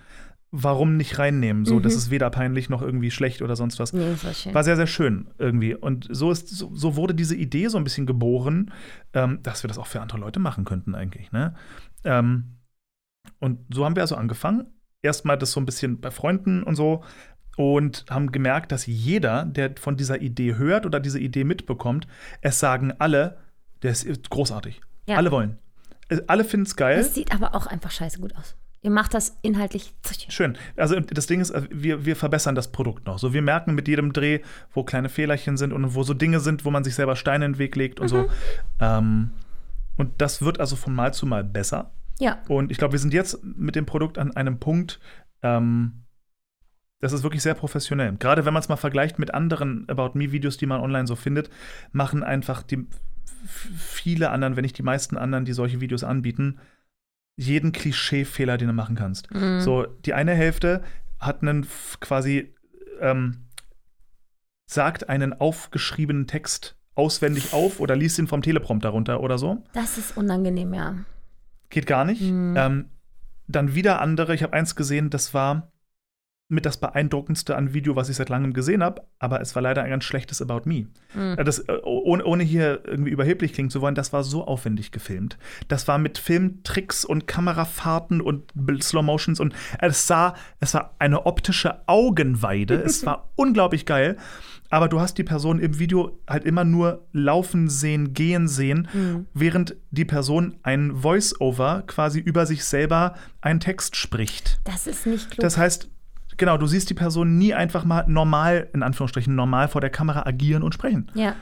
[0.56, 1.64] warum nicht reinnehmen?
[1.64, 1.82] So, mhm.
[1.82, 3.92] das ist weder peinlich noch irgendwie schlecht oder sonst was.
[3.92, 5.74] Nee, war, war sehr, sehr schön irgendwie.
[5.74, 8.72] Und so ist, so, so wurde diese Idee so ein bisschen geboren,
[9.14, 11.32] ähm, dass wir das auch für andere Leute machen könnten, eigentlich.
[11.32, 11.54] Ne?
[12.04, 12.58] Ähm,
[13.40, 14.66] und so haben wir also angefangen.
[15.02, 17.02] Erstmal das so ein bisschen bei Freunden und so,
[17.56, 22.06] und haben gemerkt, dass jeder, der von dieser Idee hört oder diese Idee mitbekommt,
[22.40, 23.38] es sagen alle,
[23.82, 24.80] der ist großartig.
[25.06, 25.16] Ja.
[25.16, 25.58] Alle wollen.
[26.08, 26.98] Äh, alle finden es geil.
[26.98, 28.56] Es sieht aber auch einfach scheiße gut aus.
[28.82, 29.94] Ihr macht das inhaltlich
[30.28, 30.58] schön.
[30.76, 33.18] Also das Ding ist, äh, wir, wir verbessern das Produkt noch.
[33.18, 34.40] So, wir merken mit jedem Dreh,
[34.72, 37.52] wo kleine Fehlerchen sind und wo so Dinge sind, wo man sich selber Steine in
[37.52, 38.08] den Weg legt und mhm.
[38.08, 38.28] so.
[38.80, 39.30] Ähm,
[39.96, 41.92] und das wird also von Mal zu Mal besser.
[42.18, 42.38] Ja.
[42.48, 45.00] Und ich glaube, wir sind jetzt mit dem Produkt an einem Punkt,
[45.42, 46.03] ähm,
[47.04, 48.16] das ist wirklich sehr professionell.
[48.18, 51.50] Gerade wenn man es mal vergleicht mit anderen About Me-Videos, die man online so findet,
[51.92, 52.86] machen einfach die
[53.46, 56.60] viele anderen, wenn nicht die meisten anderen, die solche Videos anbieten,
[57.36, 59.30] jeden Klischee-Fehler, den du machen kannst.
[59.34, 59.60] Mhm.
[59.60, 60.82] So, die eine Hälfte
[61.18, 61.66] hat einen
[62.00, 62.54] quasi,
[63.00, 63.48] ähm,
[64.64, 69.62] sagt einen aufgeschriebenen Text auswendig auf oder liest ihn vom Teleprompter runter oder so.
[69.74, 70.94] Das ist unangenehm, ja.
[71.68, 72.22] Geht gar nicht.
[72.22, 72.54] Mhm.
[72.56, 72.84] Ähm,
[73.46, 75.70] dann wieder andere, ich habe eins gesehen, das war
[76.48, 79.83] mit das beeindruckendste an Video, was ich seit langem gesehen habe, aber es war leider
[79.83, 80.87] ein ganz schlechtes About Me.
[81.14, 81.37] Mhm.
[81.42, 85.38] Das, äh, ohne, ohne hier irgendwie überheblich klingen zu wollen, das war so aufwendig gefilmt.
[85.68, 88.52] Das war mit Filmtricks und Kamerafahrten und
[88.83, 92.74] Slow Motions und es sah, es war eine optische Augenweide.
[92.83, 94.16] es war unglaublich geil.
[94.70, 99.26] Aber du hast die Person im Video halt immer nur laufen sehen, gehen sehen, Mhm.
[99.33, 104.59] während die Person ein Voice-Over quasi über sich selber einen Text spricht.
[104.64, 105.40] Das ist nicht klug.
[105.42, 105.90] Das heißt,
[106.36, 110.26] genau, du siehst die Person nie einfach mal normal, in Anführungsstrichen, normal vor der Kamera
[110.26, 111.10] agieren und sprechen.
[111.14, 111.34] ja.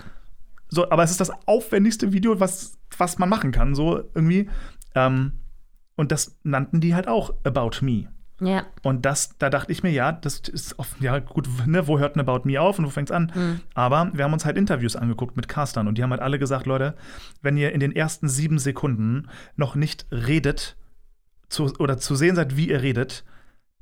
[0.74, 4.48] So, aber es ist das aufwendigste Video, was, was man machen kann, so irgendwie.
[4.94, 5.32] Ähm,
[5.96, 8.08] und das nannten die halt auch About Me.
[8.40, 8.64] Ja.
[8.82, 12.16] Und das, da dachte ich mir, ja, das ist oft, ja gut, ne, wo hört
[12.16, 13.30] ein About Me auf und wo fängt's an?
[13.34, 13.60] Mhm.
[13.74, 16.66] Aber wir haben uns halt Interviews angeguckt mit Castern und die haben halt alle gesagt,
[16.66, 16.96] Leute,
[17.42, 20.76] wenn ihr in den ersten sieben Sekunden noch nicht redet
[21.50, 23.24] zu, oder zu sehen seid, wie ihr redet,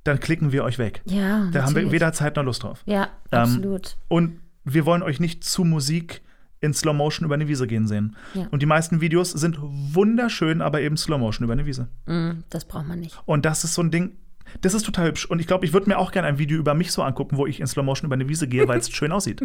[0.04, 1.02] dann klicken wir euch weg.
[1.04, 1.20] Ja.
[1.20, 1.92] Da haben wir natürlich.
[1.92, 2.82] weder Zeit noch Lust drauf.
[2.86, 3.96] Ja, Ähm, absolut.
[4.08, 6.22] Und wir wollen euch nicht zu Musik
[6.60, 8.16] in Slow Motion über eine Wiese gehen sehen.
[8.34, 8.46] Ja.
[8.50, 11.88] Und die meisten Videos sind wunderschön, aber eben Slow Motion über eine Wiese.
[12.06, 13.18] Mhm, das braucht man nicht.
[13.24, 14.16] Und das ist so ein Ding,
[14.60, 15.24] das ist total hübsch.
[15.26, 17.46] Und ich glaube, ich würde mir auch gerne ein Video über mich so angucken, wo
[17.46, 19.42] ich in Slow Motion über eine Wiese gehe, weil es schön aussieht.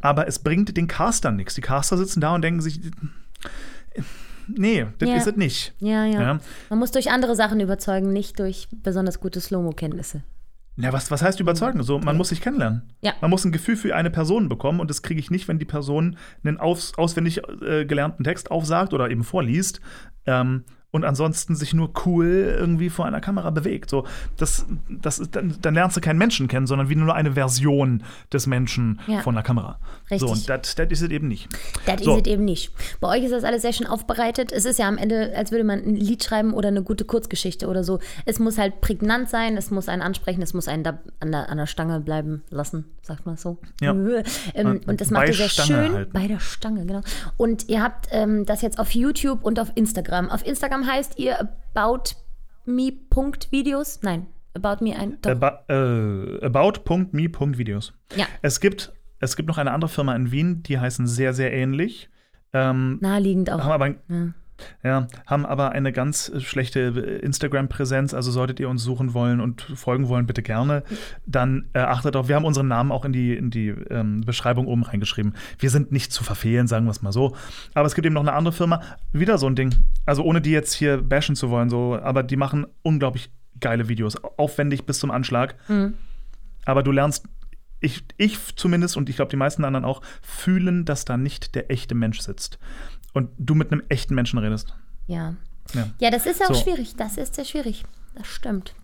[0.00, 1.54] Aber es bringt den Castern nichts.
[1.54, 2.80] Die Caster sitzen da und denken sich,
[4.48, 5.16] nee, das Ja.
[5.16, 5.74] ist es nicht.
[5.78, 6.40] Ja, ja, Ja.
[6.70, 10.22] Man muss durch andere Sachen überzeugen, nicht durch besonders gute Slow-Mo-Kenntnisse.
[10.76, 11.82] Ja, was, was heißt überzeugen?
[11.84, 12.90] So, man muss sich kennenlernen.
[13.00, 13.12] Ja.
[13.20, 15.64] Man muss ein Gefühl für eine Person bekommen und das kriege ich nicht, wenn die
[15.64, 19.80] Person einen aus, auswendig äh, gelernten Text aufsagt oder eben vorliest
[20.26, 23.90] ähm, und ansonsten sich nur cool irgendwie vor einer Kamera bewegt.
[23.90, 24.04] So,
[24.36, 28.04] das, das ist, dann, dann lernst du keinen Menschen kennen, sondern wie nur eine Version
[28.32, 29.20] des Menschen Ja.
[29.22, 29.80] von der Kamera.
[30.08, 30.20] Richtig.
[30.20, 31.48] So, und das ist es eben nicht.
[31.84, 32.14] Das So.
[32.16, 32.70] ist es eben nicht.
[33.00, 34.52] Bei euch ist das alles sehr schön aufbereitet.
[34.52, 37.66] Es ist ja am Ende, als würde man ein Lied schreiben oder eine gute Kurzgeschichte
[37.66, 37.98] oder so.
[38.24, 41.48] Es muss halt prägnant sein, es muss einen ansprechen, es muss einen da an der,
[41.48, 43.58] an der Stange bleiben lassen, sagt man so.
[43.80, 43.90] Ja.
[44.54, 45.92] Ähm, und das macht ihr sehr Stange schön.
[45.94, 46.12] halten.
[46.12, 47.00] Bei der Stange, genau.
[47.36, 50.30] Und ihr habt ähm, das jetzt auf YouTube und auf Instagram.
[50.30, 52.14] Auf Instagram heißt ihr About
[52.64, 54.00] Me Punkt Videos.
[54.02, 55.18] Nein, About Me ein.
[55.22, 55.30] Doch.
[55.30, 57.92] About, äh, about.me.videos.
[58.16, 61.52] ja, Es gibt, es gibt noch eine andere Firma in Wien, die heißen sehr, sehr
[61.52, 62.08] ähnlich.
[62.52, 63.60] Ähm, naheliegend auch.
[63.60, 64.34] haben aber, Ja.
[64.82, 68.14] Ja, haben aber eine ganz schlechte Instagram-Präsenz.
[68.14, 70.82] Also solltet ihr uns suchen wollen und folgen wollen, bitte gerne.
[71.26, 74.66] Dann äh, achtet darauf, wir haben unseren Namen auch in die, in die ähm, Beschreibung
[74.66, 75.34] oben reingeschrieben.
[75.58, 77.36] Wir sind nicht zu verfehlen, sagen wir es mal so.
[77.74, 78.80] Aber es gibt eben noch eine andere Firma,
[79.12, 79.74] wieder so ein Ding.
[80.06, 84.16] Also ohne die jetzt hier bashen zu wollen, so, aber die machen unglaublich geile Videos,
[84.36, 85.56] aufwendig bis zum Anschlag.
[85.68, 85.94] Mhm.
[86.64, 87.26] Aber du lernst,
[87.80, 91.70] ich, ich zumindest und ich glaube die meisten anderen auch, fühlen, dass da nicht der
[91.70, 92.58] echte Mensch sitzt.
[93.14, 94.74] Und du mit einem echten Menschen redest.
[95.06, 95.34] Ja.
[95.72, 95.88] Ja.
[95.98, 96.62] Ja, das ist auch So.
[96.62, 96.96] schwierig.
[96.96, 97.84] Das ist sehr schwierig.
[98.14, 98.74] Das stimmt.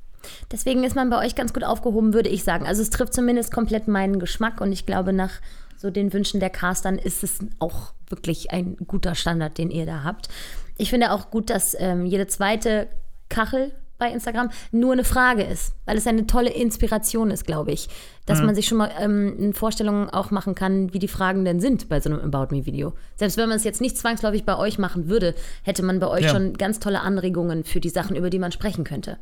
[0.51, 2.67] Deswegen ist man bei euch ganz gut aufgehoben, würde ich sagen.
[2.67, 5.33] Also es trifft zumindest komplett meinen Geschmack und ich glaube, nach
[5.77, 10.03] so den Wünschen der Castern ist es auch wirklich ein guter Standard, den ihr da
[10.05, 10.29] habt.
[10.77, 12.89] Ich finde auch gut, dass ähm, jede zweite
[13.29, 17.89] Kachel bei Instagram nur eine Frage ist, weil es eine tolle Inspiration ist, glaube ich.
[18.27, 21.61] Dass man sich schon mal ähm, eine Vorstellung auch machen kann, wie die Fragen denn
[21.61, 22.93] sind bei so einem About Me-Video.
[23.17, 26.25] Selbst wenn man es jetzt nicht zwangsläufig bei euch machen würde, hätte man bei euch
[26.25, 26.31] Ja.
[26.31, 29.19] schon ganz tolle Anregungen für die Sachen, über die man sprechen könnte.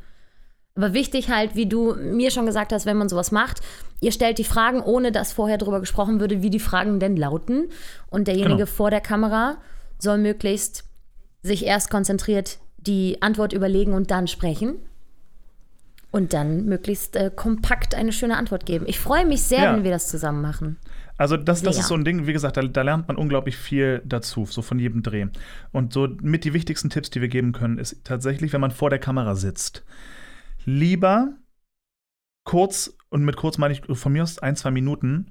[0.75, 3.61] Aber wichtig halt, wie du mir schon gesagt hast, wenn man sowas macht,
[4.01, 7.69] ihr stellt die Fragen, ohne dass vorher darüber gesprochen würde, wie die Fragen denn lauten.
[8.11, 8.67] Und derjenige Genau.
[8.67, 9.57] vor der Kamera
[9.99, 10.85] soll möglichst
[11.43, 14.77] sich erst konzentriert die Antwort überlegen und dann sprechen.
[16.11, 18.87] Und dann möglichst äh, kompakt eine schöne Antwort geben.
[18.89, 19.77] Ich freue mich sehr, Ja.
[19.77, 20.79] wenn wir das zusammen machen.
[21.19, 24.01] Also das, das ist so ein Ding, wie gesagt, da, da lernt man unglaublich viel
[24.07, 25.27] dazu, so von jedem Dreh.
[25.73, 28.89] Und so mit die wichtigsten Tipps, die wir geben können, ist tatsächlich, wenn man vor
[28.89, 29.85] der Kamera sitzt,
[30.65, 31.37] lieber
[32.45, 35.31] kurz, und mit kurz meine ich von mir aus ein, zwei Minuten,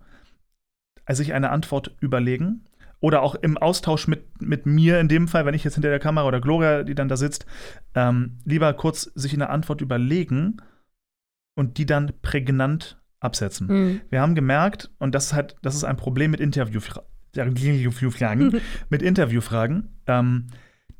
[1.10, 2.65] sich eine Antwort überlegen.
[3.00, 6.00] Oder auch im Austausch mit, mit mir in dem Fall, wenn ich jetzt hinter der
[6.00, 7.46] Kamera oder Gloria, die dann da sitzt,
[7.94, 10.58] ähm, lieber kurz sich eine Antwort überlegen
[11.56, 13.68] und die dann prägnant absetzen.
[13.68, 14.02] Mhm.
[14.10, 17.04] Wir haben gemerkt, und das ist halt, das ist ein Problem mit Interviewfra
[17.36, 20.00] Interviewfragen, mit Interviewfragen.
[20.08, 20.48] Ähm,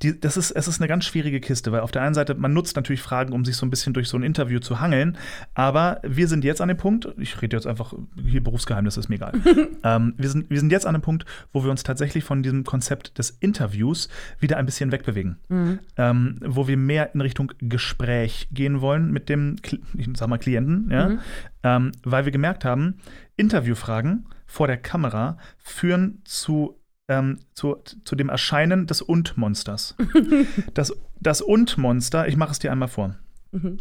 [0.04, 2.54] die, das ist, es ist eine ganz schwierige Kiste, weil auf der einen Seite, man
[2.54, 5.18] nutzt natürlich Fragen, um sich so ein bisschen durch so ein Interview zu hangeln,
[5.56, 9.16] aber wir sind jetzt an dem Punkt, ich rede jetzt einfach, hier Berufsgeheimnis ist mir
[9.16, 9.34] egal.
[9.84, 12.64] ähm, wir, sind, wir sind jetzt an dem Punkt, wo wir uns tatsächlich von diesem
[12.64, 14.08] Konzept des Interviews
[14.40, 15.38] wieder ein bisschen wegbewegen.
[15.50, 15.80] Mhm.
[15.98, 19.56] Ähm, wo wir mehr in Richtung Gespräch gehen wollen mit dem,
[19.96, 21.10] ich sag mal, Klienten, ja?
[21.10, 21.20] Mhm.
[21.64, 23.00] ähm, weil wir gemerkt haben,
[23.36, 29.96] Interviewfragen vor der Kamera führen zu ähm, zu, zu dem Erscheinen des Und-Monsters.
[30.74, 33.15] das das Und-Monster, ich mache es dir einmal vor.
[33.52, 33.80] Mhm.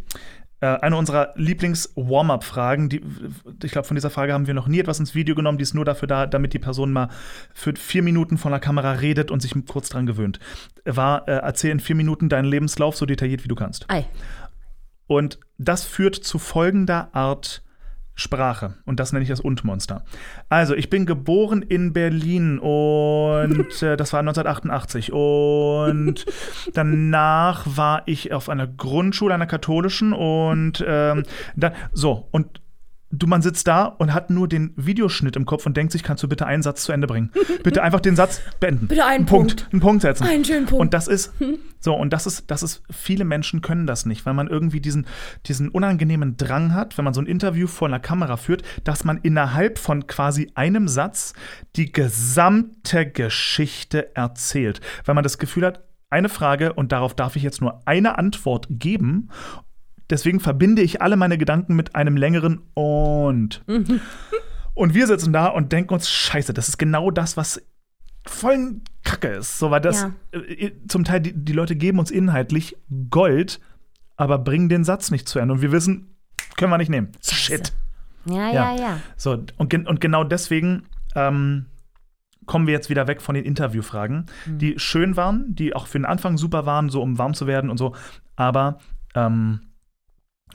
[0.61, 3.03] Äh, eine unserer Lieblings-Warm-Up-Fragen, die,
[3.62, 5.75] ich glaube, von dieser Frage haben wir noch nie etwas ins Video genommen, die ist
[5.75, 7.09] nur dafür da, damit die Person mal
[7.53, 10.41] für vier Minuten von der Kamera redet und sich kurz dran gewöhnt.
[10.85, 13.85] War, äh, erzähl in vier Minuten deinen Lebenslauf so detailliert, wie du kannst.
[13.91, 14.07] Ei.
[15.07, 17.62] Und das führt zu folgender Art
[18.17, 18.75] Sprache.
[18.85, 20.03] Und das nenne ich das Und-Monster.
[20.49, 25.13] Also, ich bin geboren in Berlin und äh, das war 1988.
[25.13, 26.25] Und
[26.75, 31.25] danach war ich auf einer Grundschule, einer katholischen und ähm,
[31.55, 32.61] dann, so, und
[33.11, 36.23] du, man sitzt da und hat nur den Videoschnitt im Kopf und denkt sich, kannst
[36.23, 37.31] du bitte einen Satz zu Ende bringen?
[37.62, 38.88] Bitte einfach den Satz beenden.
[38.88, 39.57] Bitte einen Punkt.
[39.57, 39.73] Punkt.
[39.73, 40.25] Einen Punkt setzen.
[40.25, 40.81] Einen schönen Punkt.
[40.81, 41.33] Und das ist,
[41.81, 45.07] so, und das ist, das ist, viele Menschen können das nicht, weil man irgendwie diesen,
[45.47, 49.19] diesen unangenehmen Drang hat, wenn man so ein Interview vor einer Kamera führt, dass man
[49.19, 51.33] innerhalb von quasi einem Satz
[51.77, 54.81] die gesamte Geschichte erzählt.
[55.05, 58.66] Weil man das Gefühl hat, eine Frage und darauf darf ich jetzt nur eine Antwort
[58.71, 59.29] geben.
[60.11, 63.64] Deswegen verbinde ich alle meine Gedanken mit einem längeren und.
[64.75, 67.61] und wir sitzen da und denken uns, scheiße, das ist genau das, was
[68.25, 69.59] voll Kacke ist.
[69.59, 70.40] So, weil das Ja.
[70.40, 72.77] äh, zum Teil, die, die Leute geben uns inhaltlich
[73.11, 73.61] Gold,
[74.16, 75.55] aber bringen den Satz nicht zu Ende.
[75.55, 76.14] Und wir wissen,
[76.57, 77.12] können wir nicht nehmen.
[77.23, 77.73] Shit.
[78.27, 78.75] Ja, Ja.
[78.75, 79.01] ja, ja.
[79.16, 81.66] So, und, und genau deswegen ähm,
[82.47, 86.05] kommen wir jetzt wieder weg von den Interviewfragen, die schön waren, die auch für den
[86.05, 87.95] Anfang super waren, so um warm zu werden und so.
[88.37, 88.79] Aber
[89.14, 89.61] ähm,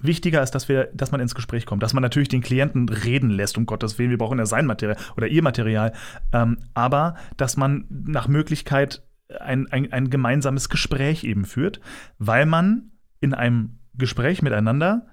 [0.01, 3.29] wichtiger ist, dass wir, dass man ins Gespräch kommt, dass man natürlich den Klienten reden
[3.29, 5.93] lässt, um Gottes Willen, wir brauchen ja sein Material oder ihr Material,
[6.33, 9.03] ähm, aber dass man nach Möglichkeit
[9.39, 11.79] ein, ein, ein gemeinsames Gespräch eben führt,
[12.17, 15.07] weil man in einem Gespräch miteinander,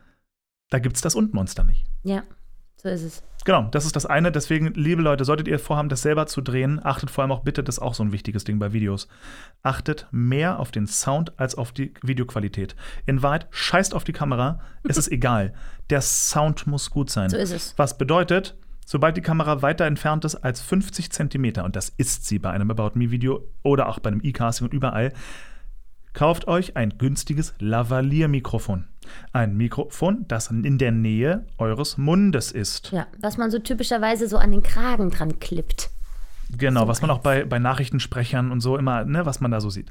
[0.70, 1.86] da gibt es das Und-Monster nicht.
[2.02, 2.22] Ja,
[2.76, 3.22] so ist es.
[3.44, 4.32] Genau, das ist das eine.
[4.32, 7.62] Deswegen, liebe Leute, solltet ihr vorhaben, das selber zu drehen, achtet vor allem auch bitte,
[7.62, 9.08] das ist auch so ein wichtiges Ding bei Videos.
[9.62, 12.76] Achtet mehr auf den Sound als auf die Videoqualität.
[13.06, 15.54] In Wahrheit, scheißt auf die Kamera, es ist egal.
[15.90, 17.30] Der Sound muss gut sein.
[17.30, 17.74] So ist es.
[17.76, 22.38] Was bedeutet, sobald die Kamera weiter entfernt ist als 50 Zentimeter, und das ist sie
[22.38, 25.12] bei einem About Me-Video oder auch bei einem E-Casting und überall,
[26.12, 28.88] kauft euch ein günstiges Lavalier-Mikrofon.
[29.32, 32.92] Ein Mikrofon, das in der Nähe eures Mundes ist.
[32.92, 35.90] Ja, was man so typischerweise so an den Kragen dran klippt.
[36.56, 39.60] Genau, So was man auch bei, bei Nachrichtensprechern und so immer, ne, was man da
[39.60, 39.90] so sieht.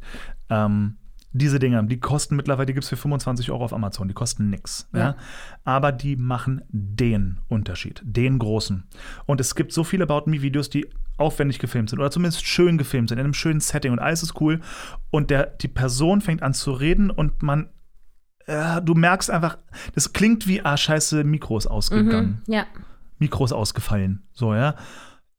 [0.50, 0.98] Ähm,
[1.34, 4.50] diese Dinger, die kosten mittlerweile, die gibt es für 25 Euro auf Amazon, die kosten
[4.50, 4.90] nix.
[4.94, 5.00] Ja.
[5.00, 5.16] Ja.
[5.64, 8.86] Aber die machen den Unterschied, den großen.
[9.26, 10.88] Und es gibt so viele About Me-Videos, die
[11.18, 14.40] aufwendig gefilmt sind oder zumindest schön gefilmt sind, in einem schönen Setting und alles ist
[14.40, 14.62] cool.
[15.10, 17.70] Und der, die Person fängt an zu reden und man,
[18.46, 19.58] äh, du merkst einfach,
[19.96, 22.44] das klingt wie, ah, scheiße, Mikro ist ausgegangen.
[22.46, 22.54] Mhm.
[22.54, 22.66] Ja,
[23.20, 24.24] Mikro ist ausgefallen.
[24.34, 24.76] So, ja.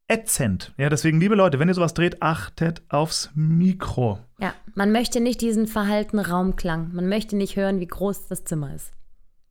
[0.08, 0.72] Ätzend.
[0.78, 4.18] Ja, deswegen, liebe Leute, wenn ihr sowas dreht, achtet aufs Mikro.
[4.40, 4.54] ja.
[4.74, 6.94] Man möchte nicht diesen verhaltenen Raumklang.
[6.94, 8.92] Man möchte nicht hören, wie groß das Zimmer ist.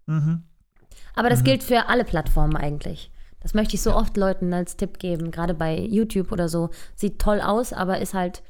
[0.06, 0.44] Mhm.
[1.16, 3.12] Aber das gilt für alle Plattformen eigentlich.
[3.42, 6.70] Das möchte ich so oft Leuten als Tipp geben, gerade bei YouTube oder so.
[6.96, 8.42] Sieht toll aus, aber ist halt,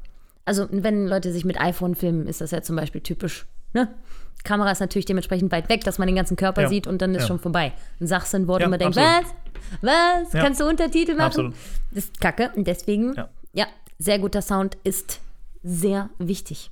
[0.45, 3.47] also wenn Leute sich mit iPhone filmen, ist das ja zum Beispiel typisch.
[3.73, 3.87] Ne?
[4.43, 6.69] Kamera ist natürlich dementsprechend weit weg, dass man den ganzen Körper Ja.
[6.69, 7.27] sieht und dann ist Ja.
[7.27, 7.73] schon vorbei.
[7.99, 9.33] Ein Sachsinnwort Ja, und man denkt, absolut.
[9.81, 10.23] was?
[10.31, 10.31] Was?
[10.41, 11.23] Kannst du Untertitel machen?
[11.25, 11.53] Absolut.
[11.91, 12.51] Das ist kacke.
[12.55, 13.29] Und deswegen, Ja.
[13.53, 13.65] ja.
[13.97, 15.19] sehr guter Sound ist
[15.63, 16.71] sehr wichtig.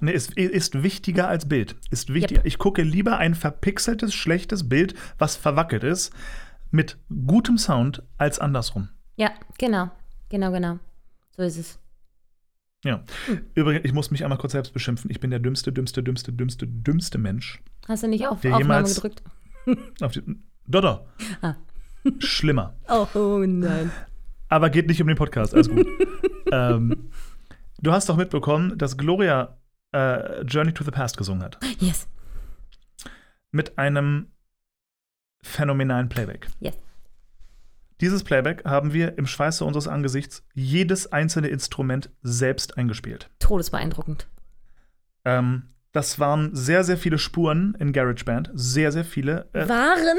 [0.00, 1.76] Nee, ist, ist wichtiger als Bild.
[1.90, 2.38] Ist wichtig.
[2.38, 2.46] Yep.
[2.46, 6.12] Ich gucke lieber ein verpixeltes, schlechtes Bild, was verwackelt ist,
[6.72, 8.88] mit gutem Sound, als andersrum.
[9.16, 9.90] Ja, genau.
[10.30, 10.78] Genau, genau.
[11.36, 11.78] So ist es.
[12.84, 13.02] Ja.
[13.54, 15.10] Übrigens, ich muss mich einmal kurz selbst beschimpfen.
[15.10, 17.60] Ich bin der dümmste, dümmste, dümmste, dümmste, dümmste Mensch.
[17.88, 19.22] Hast du nicht auf Der Aufnahme jemals- gedrückt?
[20.00, 20.22] Auf die,
[20.66, 21.02] doch.
[21.40, 21.54] Ah.
[22.18, 22.76] Schlimmer.
[22.88, 23.90] Oh, oh nein.
[24.48, 25.86] Aber geht nicht um den Podcast, alles gut.
[26.52, 27.08] ähm,
[27.80, 29.56] du hast doch mitbekommen, dass Gloria
[29.92, 31.58] äh, Journey to the Past gesungen hat.
[31.78, 32.06] Yes.
[33.50, 34.26] Mit einem
[35.42, 36.48] phänomenalen Playback.
[36.60, 36.74] Yes.
[38.00, 43.30] Dieses Playback haben wir im Schweiße unseres Angesichts jedes einzelne Instrument selbst eingespielt.
[43.38, 44.28] Todesbeeindruckend.
[45.24, 48.50] Ähm, das waren sehr, sehr viele Spuren in GarageBand.
[48.54, 49.48] Sehr, sehr viele.
[49.52, 50.18] Äh, Waren?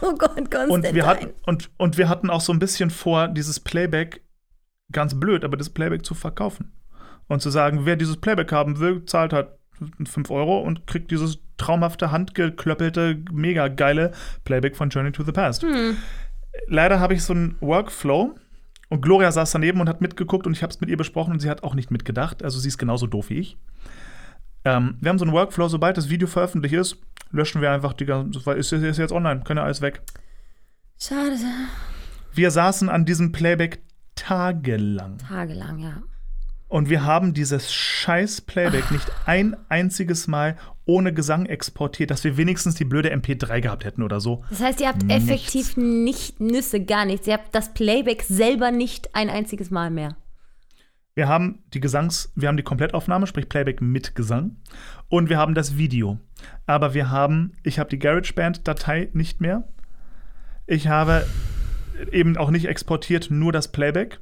[0.00, 0.70] Oh Gott, Konstantin.
[0.70, 4.22] und, wir hatten, und, und wir hatten auch so ein bisschen vor, dieses Playback,
[4.92, 6.72] ganz blöd, aber das Playback zu verkaufen.
[7.28, 9.48] Und zu sagen, wer dieses Playback haben will, zahlt halt
[10.04, 14.12] 5 Euro und kriegt dieses traumhafte, handgeklöppelte, mega geile
[14.44, 15.62] Playback von Journey to the Past.
[15.62, 15.96] Hm.
[16.66, 18.34] Leider habe ich so einen Workflow
[18.88, 21.40] und Gloria saß daneben und hat mitgeguckt und ich habe es mit ihr besprochen und
[21.40, 22.42] sie hat auch nicht mitgedacht.
[22.42, 23.58] Also sie ist genauso doof wie ich.
[24.64, 26.98] Ähm, wir haben so einen Workflow, sobald das Video veröffentlicht ist,
[27.30, 30.02] löschen wir einfach die ganze, weil es ist, ist jetzt online, können ja alles weg.
[30.98, 31.36] Schade.
[32.32, 33.80] Wir saßen an diesem Playback
[34.14, 35.18] tagelang.
[35.18, 36.02] Tagelang, ja.
[36.68, 42.36] Und wir haben dieses scheiß Playback nicht ein einziges Mal ohne Gesang exportiert, dass wir
[42.36, 44.44] wenigstens die blöde MP3 gehabt hätten oder so.
[44.50, 45.24] Das heißt, ihr habt Nichts.
[45.24, 47.26] effektiv nicht Nüsse, gar nichts.
[47.26, 50.16] Ihr habt das Playback selber nicht ein einziges Mal mehr.
[51.14, 54.56] Wir haben die Gesangs, wir haben die Komplettaufnahme, sprich Playback mit Gesang.
[55.08, 56.18] Und wir haben das Video.
[56.66, 59.66] Aber wir haben, ich habe die GarageBand-Datei nicht mehr.
[60.66, 61.26] Ich habe
[62.12, 64.20] eben auch nicht exportiert, nur das Playback.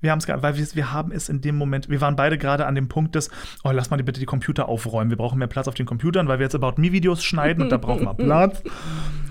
[0.00, 2.66] Wir haben es, weil wir, wir haben es in dem Moment, wir waren beide gerade
[2.66, 3.30] an dem Punkt des,
[3.64, 5.10] oh, lass mal bitte die Computer aufräumen.
[5.10, 7.76] Wir brauchen mehr Platz auf den Computern, weil wir jetzt About Me-Videos schneiden und da
[7.76, 8.62] brauchen wir Platz.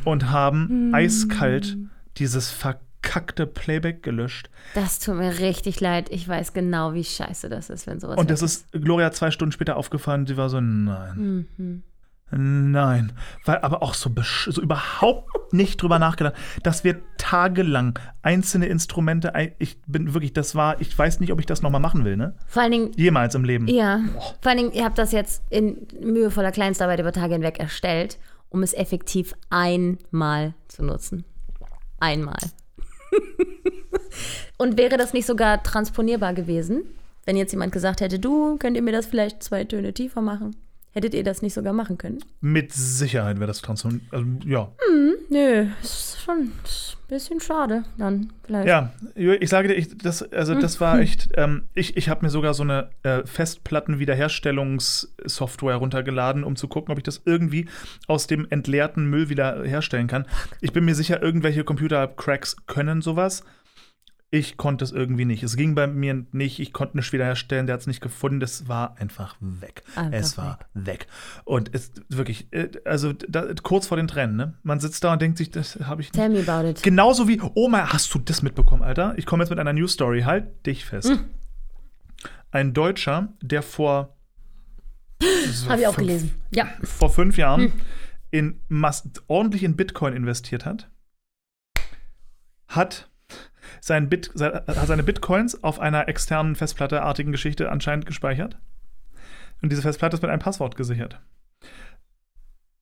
[0.06, 1.78] Und haben eiskalt
[2.18, 4.50] dieses verkackte Playback gelöscht.
[4.76, 6.10] Das tut mir richtig leid.
[6.12, 9.52] Ich weiß genau, wie scheiße das ist, wenn sowas Und das ist Gloria zwei Stunden
[9.52, 10.28] später aufgefallen.
[10.28, 11.48] Sie war so, nein.
[11.58, 11.84] Mhm.
[12.32, 13.14] Nein.
[13.46, 14.12] Weil aber auch so,
[14.50, 20.80] so überhaupt nicht drüber nachgedacht, dass wir tagelang einzelne Instrumente, ich bin wirklich, das war,
[20.80, 22.36] ich weiß nicht, ob ich das nochmal machen will, ne?
[22.48, 23.68] Vor allen Dingen, Jemals im Leben.
[23.68, 24.02] ja,
[24.42, 28.64] vor allen Dingen, ihr habt das jetzt in mühevoller Kleinstarbeit über Tage hinweg erstellt, um
[28.64, 31.26] es effektiv einmal zu nutzen.
[32.00, 32.38] Einmal.
[34.58, 36.84] Und wäre das nicht sogar transponierbar gewesen,
[37.26, 40.56] wenn jetzt jemand gesagt hätte, du, könnt ihr mir das vielleicht zwei Töne tiefer machen?
[41.00, 42.20] Hättet ihr das nicht sogar machen können?
[42.42, 44.02] Mit Sicherheit wäre das Transform.
[44.12, 44.70] Also, ja.
[45.30, 46.52] Nö, ist schon ein
[47.08, 48.68] bisschen schade dann vielleicht.
[48.68, 52.30] Ja, ich sage dir, ich, das, also das war echt, ähm, ich, ich habe mir
[52.30, 57.70] sogar so eine äh, Festplatten-Wiederherstellungssoftware runtergeladen, um zu gucken, ob ich das irgendwie
[58.08, 60.28] aus dem entleerten Müll wieder herstellen kann.
[60.60, 63.46] Ich bin mir sicher, irgendwelche Computer-Cracks können sowas.
[64.32, 65.42] Ich konnte es irgendwie nicht.
[65.42, 66.60] Es ging bei mir nicht.
[66.60, 67.66] Ich konnte nicht wiederherstellen.
[67.66, 68.40] Der hat es nicht gefunden.
[68.40, 69.82] Das war einfach weg.
[69.96, 71.08] Einfach es war weg.
[71.46, 74.54] Und es wirklich, äh, also da, kurz vor den Tränen, ne?
[74.62, 76.20] Man sitzt da und denkt sich, das habe ich nicht.
[76.22, 76.84] Tell me about it.
[76.84, 79.16] Genauso wie, Oma, hast du das mitbekommen, Alter?
[79.18, 80.22] Ich komme jetzt mit einer News Story.
[80.22, 81.10] Halt dich fest.
[81.10, 81.26] Hm.
[82.52, 84.16] Ein Deutscher, der vor.
[85.52, 86.36] so Habe ich auch fünf- gelesen.
[86.54, 86.68] Ja.
[86.84, 87.74] Vor fünf Jahren Hm.
[88.30, 88.60] in
[89.28, 90.88] ordentlich in Bitcoin investiert hat,
[92.68, 93.09] hat
[93.82, 98.58] sein Bit, seine Bitcoins auf einer externen Festplatte-artigen Geschichte anscheinend gespeichert.
[99.62, 101.20] Und diese Festplatte ist mit einem Passwort gesichert.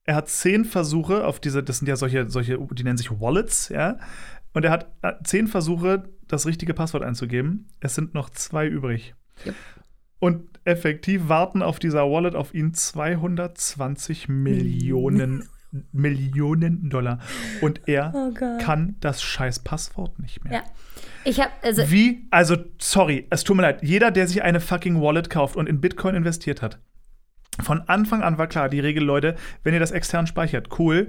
[0.04, 3.68] Er hat zehn Versuche auf diese, das sind ja solche, solche, die nennen sich Wallets,
[3.68, 3.98] ja.
[4.54, 7.68] Und er hat äh, zehn Versuche, das richtige Passwort einzugeben.
[7.80, 9.14] Es sind noch zwei übrig.
[9.44, 9.54] Yep.
[10.20, 15.48] Und effektiv warten auf dieser Wallet auf ihn 220 Millionen,
[15.92, 17.18] Millionen Dollar.
[17.60, 20.52] Und er Oh kann das scheiß Passwort nicht mehr.
[20.52, 20.62] Ja.
[21.24, 22.26] Ich habe, also, Wie?
[22.30, 23.82] Also, sorry, es tut mir leid.
[23.82, 26.78] Jeder, der sich eine fucking Wallet kauft und in Bitcoin investiert hat,
[27.60, 31.08] von Anfang an war klar, die Regel, Leute, wenn ihr das extern speichert, cool.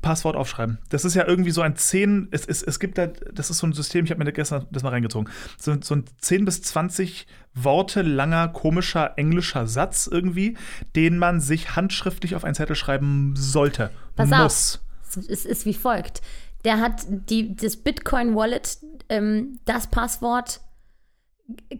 [0.00, 0.78] Passwort aufschreiben.
[0.90, 3.66] Das ist ja irgendwie so ein 10, es, es, es gibt da, das ist so
[3.66, 7.26] ein System, ich habe mir gestern das mal reingezogen, so, so ein 10 bis 20
[7.54, 10.56] Worte langer, komischer englischer Satz irgendwie,
[10.94, 13.90] den man sich handschriftlich auf einen Zettel schreiben sollte.
[14.16, 14.80] Pass Muss.
[15.16, 15.28] auf.
[15.28, 16.22] es ist wie folgt.
[16.64, 20.60] Der hat die, das Bitcoin-Wallet, ähm, das Passwort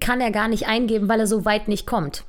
[0.01, 2.25] kann er gar nicht eingeben, weil er so weit nicht kommt.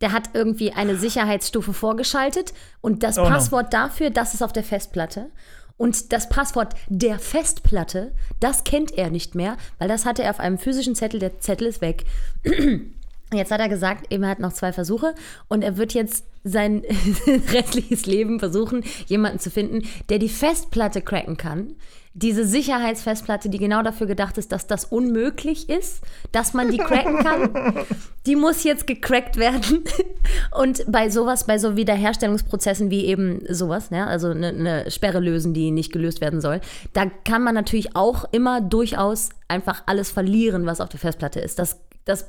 [0.00, 3.28] Der hat irgendwie eine Sicherheitsstufe vorgeschaltet und das Oh no.
[3.28, 5.30] Passwort dafür, das ist auf der Festplatte.
[5.76, 10.40] Und das Passwort der Festplatte, das kennt er nicht mehr, weil das hatte er auf
[10.40, 12.04] einem physischen Zettel, der Zettel ist weg.
[13.32, 15.14] Jetzt hat er gesagt, eben er hat noch zwei Versuche
[15.48, 16.82] und er wird jetzt sein
[17.52, 21.74] restliches Leben versuchen, jemanden zu finden, der die Festplatte cracken kann.
[22.12, 27.18] Diese Sicherheitsfestplatte, die genau dafür gedacht ist, dass das unmöglich ist, dass man die cracken
[27.18, 27.86] kann,
[28.26, 29.84] die muss jetzt gecrackt werden.
[30.58, 35.54] Und bei sowas, bei so Wiederherstellungsprozessen wie eben sowas, ne, also eine, eine Sperre lösen,
[35.54, 36.60] die nicht gelöst werden soll,
[36.94, 41.60] da kann man natürlich auch immer durchaus einfach alles verlieren, was auf der Festplatte ist.
[41.60, 42.26] Das, das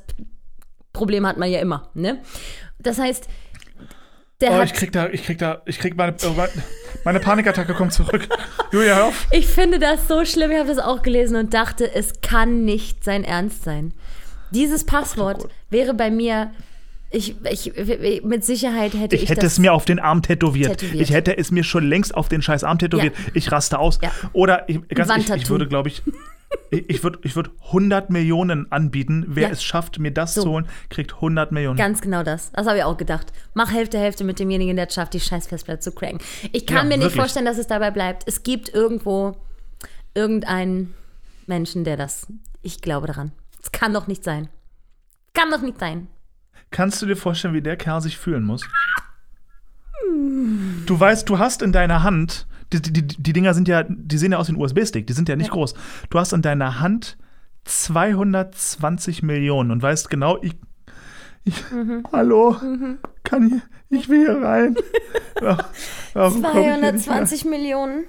[0.92, 2.20] Problem hat man ja immer, ne?
[2.78, 3.28] Das heißt,
[4.40, 4.66] der Oh, hat.
[4.66, 6.34] ich krieg da, ich krieg da, ich krieg meine, oh,
[7.04, 8.28] meine Panikattacke kommt zurück.
[8.72, 9.26] Julia, hör auf.
[9.30, 10.50] Ich finde das so schlimm.
[10.50, 13.94] Ich habe das auch gelesen und dachte, es kann nicht sein Ernst sein.
[14.50, 15.50] Dieses Passwort Gott.
[15.70, 16.50] wäre bei mir.
[17.14, 17.72] Ich, ich,
[18.24, 20.78] mit Sicherheit hätte ich, Ich hätte das es mir auf den Arm tätowiert.
[20.78, 21.02] Tätowiert.
[21.02, 23.14] Ich hätte es mir schon längst auf den scheiß Arm tätowiert.
[23.16, 23.24] Ja.
[23.34, 23.98] Ich raste aus.
[24.02, 24.10] Ja.
[24.32, 26.02] Oder ich, ganz, ich, ich würde, glaube ich,
[26.70, 29.24] ich, würde ich würd 100 Millionen anbieten.
[29.28, 29.48] Wer Ja.
[29.50, 30.42] es schafft, mir das So.
[30.42, 31.76] zu holen, kriegt 100 Millionen.
[31.76, 32.50] Ganz genau das.
[32.52, 33.32] Das habe ich auch gedacht.
[33.54, 36.18] Mach Hälfte, Hälfte mit demjenigen, der es schafft, die scheiß Festplatte zu cracken.
[36.52, 37.16] Ich kann Ja, mir nicht wirklich.
[37.20, 38.24] vorstellen, dass es dabei bleibt.
[38.26, 39.36] Es gibt irgendwo
[40.14, 40.94] irgendeinen
[41.46, 42.26] Menschen, der das.
[42.62, 43.32] Ich glaube daran.
[43.62, 44.48] Es kann doch nicht sein.
[45.34, 46.08] Kann doch nicht sein.
[46.70, 48.62] Kannst du dir vorstellen, wie der Kerl sich fühlen muss?
[50.86, 52.46] Du weißt, du hast in deiner Hand
[52.80, 55.28] die, die, die Dinger sind ja, die sehen ja aus wie ein USB-Stick, die sind
[55.28, 55.52] ja nicht ja.
[55.52, 55.74] groß.
[56.10, 57.16] Du hast in deiner Hand
[57.64, 60.54] 220 Millionen und weißt genau, ich,
[61.44, 62.04] ich mhm.
[62.12, 62.98] hallo, mhm.
[63.22, 64.76] kann ich, ich will hier rein.
[65.44, 65.70] Ach,
[66.14, 68.04] 220 Millionen.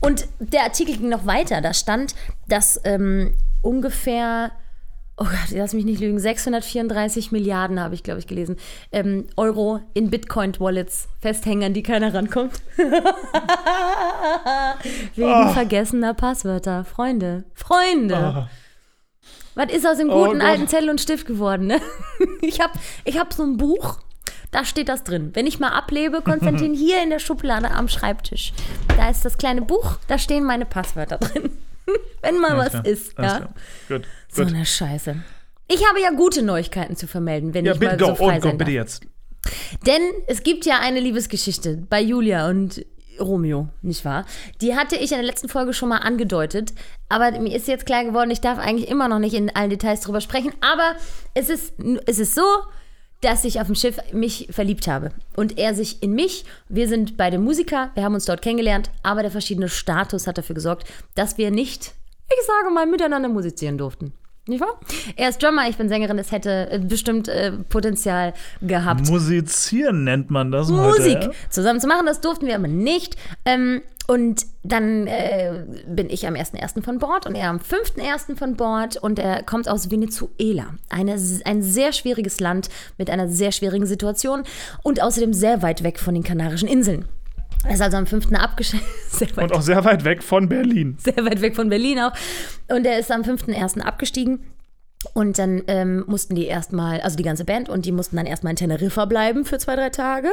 [0.00, 1.60] Und der Artikel ging noch weiter.
[1.60, 2.14] Da stand,
[2.48, 4.52] dass ähm, ungefähr
[5.16, 8.56] oh Gott, lass mich nicht lügen, 634 Milliarden habe ich, glaube ich, gelesen,
[8.92, 12.62] ähm, Euro in Bitcoin-Wallets festhängen, an die keiner rankommt.
[15.14, 15.52] Wegen oh.
[15.52, 16.84] vergessener Passwörter.
[16.84, 18.34] Freunde, Freunde.
[18.36, 18.44] Oh.
[19.54, 21.80] Was ist aus dem oh guten oh alten Zettel und Stift geworden, ne?
[22.40, 22.72] Ich habe
[23.04, 23.98] ich hab so ein Buch,
[24.50, 25.30] da steht das drin.
[25.34, 28.52] Wenn ich mal ablebe, Konstantin, hier in der Schublade am Schreibtisch.
[28.96, 31.50] Da ist das kleine Buch, da stehen meine Passwörter drin.
[32.22, 32.86] Wenn mal Alles was klar.
[32.86, 33.48] ist, Alles ja.
[33.88, 35.16] Gut, so eine Scheiße.
[35.68, 38.42] Ich habe ja gute Neuigkeiten zu vermelden, wenn ja, ich bitte, mal so frei oh,
[38.42, 39.06] sein bitte jetzt.
[39.86, 42.84] Denn es gibt ja eine Liebesgeschichte bei Julia und
[43.20, 44.24] Romeo, nicht wahr?
[44.60, 46.72] Die hatte ich in der letzten Folge schon mal angedeutet,
[47.08, 50.00] aber mir ist jetzt klar geworden, ich darf eigentlich immer noch nicht in allen Details
[50.00, 50.96] drüber sprechen, aber
[51.34, 51.74] es ist,
[52.06, 52.44] es ist so,
[53.20, 56.44] dass ich auf dem Schiff mich verliebt habe und er sich in mich.
[56.68, 60.54] Wir sind beide Musiker, wir haben uns dort kennengelernt, aber der verschiedene Status hat dafür
[60.54, 61.94] gesorgt, dass wir nicht,
[62.26, 64.12] ich sage mal, miteinander musizieren durften.
[64.48, 64.80] Nicht wahr?
[65.14, 69.08] Er ist Drummer, ich bin Sängerin, es hätte äh, bestimmt äh, Potenzial gehabt.
[69.08, 70.68] Musizieren nennt man das.
[70.68, 71.30] Musik heute, ja?
[71.48, 73.16] zusammen zu machen, das durften wir aber nicht.
[73.44, 76.82] Ähm, und dann äh, bin ich am 1.1.
[76.82, 78.36] von Bord und er am 5.1.
[78.36, 80.74] von Bord und er kommt aus Venezuela.
[80.90, 82.68] Eine, ein sehr schwieriges Land
[82.98, 84.42] mit einer sehr schwierigen Situation
[84.82, 87.04] und außerdem sehr weit weg von den Kanarischen Inseln.
[87.64, 88.32] Er ist also am 5.
[88.32, 88.82] abgeschickt.
[89.36, 90.96] Und auch sehr weit weg von Berlin.
[90.98, 92.12] Sehr weit weg von Berlin auch.
[92.68, 93.80] Und er ist am 5.1.
[93.80, 94.40] abgestiegen.
[95.14, 98.52] Und dann ähm, mussten die erstmal, also die ganze Band, und die mussten dann erstmal
[98.52, 100.28] in Teneriffa bleiben für zwei, drei Tage,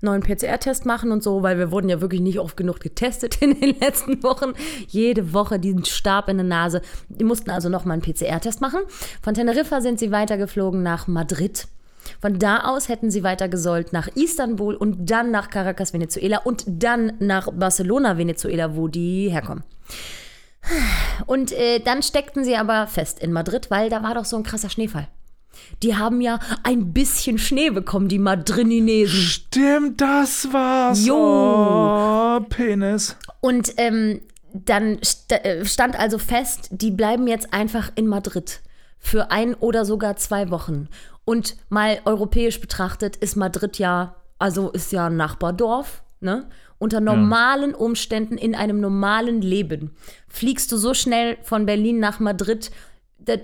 [0.00, 3.58] neuen PCR-Test machen und so, weil wir wurden ja wirklich nicht oft genug getestet in
[3.58, 4.52] den letzten Wochen.
[4.86, 6.82] Jede Woche diesen Stab in der Nase.
[7.08, 8.80] Die mussten also nochmal einen PCR-Test machen.
[9.22, 11.66] Von Teneriffa sind sie weitergeflogen nach Madrid.
[12.22, 16.62] Von da aus hätten sie weiter gesollt nach Istanbul und dann nach Caracas, Venezuela und
[16.66, 19.64] dann nach Barcelona, Venezuela, wo die herkommen.
[21.26, 24.44] Und äh, dann steckten sie aber fest in Madrid, weil da war doch so ein
[24.44, 25.08] krasser Schneefall.
[25.82, 29.18] Die haben ja ein bisschen Schnee bekommen, die Madrinesen.
[29.18, 31.04] Stimmt, das war's.
[31.04, 31.16] Jo.
[31.16, 33.16] Oh, Penis.
[33.40, 34.20] Und ähm,
[34.52, 38.60] dann st äh, stand also fest, die bleiben jetzt einfach in Madrid
[39.02, 40.88] für ein oder sogar zwei Wochen.
[41.24, 46.48] Und mal europäisch betrachtet ist Madrid ja, also ist ja ein Nachbardorf, ne?
[46.78, 47.76] Unter normalen ja.
[47.76, 49.94] Umständen in einem normalen Leben
[50.26, 52.72] fliegst du so schnell von Berlin nach Madrid.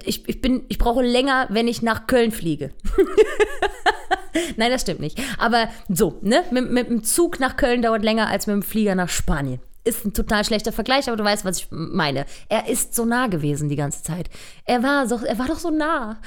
[0.04, 2.70] Ich, ich, bin, ich brauche länger, wenn ich nach Köln fliege.
[4.56, 5.22] Nein, das stimmt nicht.
[5.38, 6.42] Aber so, ne?
[6.50, 10.04] Mit, mit dem Zug nach Köln dauert länger als mit dem Flieger nach Spanien ist
[10.04, 12.26] ein total schlechter Vergleich, aber du weißt, was ich meine.
[12.48, 14.28] Er ist so nah gewesen die ganze Zeit.
[14.66, 16.18] Er war, so, er war doch so nah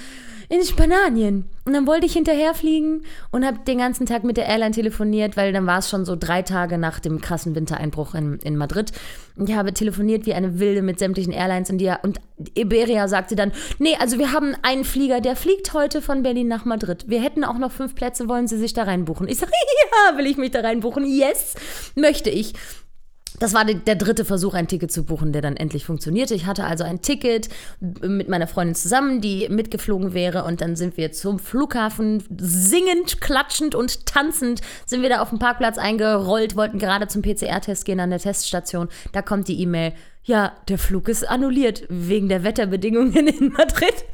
[0.52, 1.50] in Spanien.
[1.64, 5.54] Und dann wollte ich hinterherfliegen und habe den ganzen Tag mit der Airline telefoniert, weil
[5.54, 8.92] dann war es schon so drei Tage nach dem krassen Wintereinbruch in, in Madrid.
[9.38, 12.20] Und ich habe telefoniert wie eine Wilde mit sämtlichen Airlines und, die, und
[12.54, 16.66] Iberia sagte dann, nee, also wir haben einen Flieger, der fliegt heute von Berlin nach
[16.66, 17.06] Madrid.
[17.08, 19.30] Wir hätten auch noch fünf Plätze, wollen Sie sich da reinbuchen?
[19.30, 19.54] Ich sage,
[20.12, 21.06] ja, will ich mich da reinbuchen?
[21.06, 21.56] Yes,
[21.96, 22.54] möchte ich.
[23.42, 26.36] Das war der dritte Versuch, ein Ticket zu buchen, der dann endlich funktionierte.
[26.36, 30.44] Ich hatte also ein Ticket mit meiner Freundin zusammen, die mitgeflogen wäre.
[30.44, 35.40] Und dann sind wir zum Flughafen singend, klatschend und tanzend sind wir da auf dem
[35.40, 38.90] Parkplatz eingerollt, wollten gerade zum PCR-Test gehen an der Teststation.
[39.12, 39.94] Da kommt die E-Mail.
[40.24, 44.06] Ja, der Flug ist annulliert wegen der Wetterbedingungen in Madrid.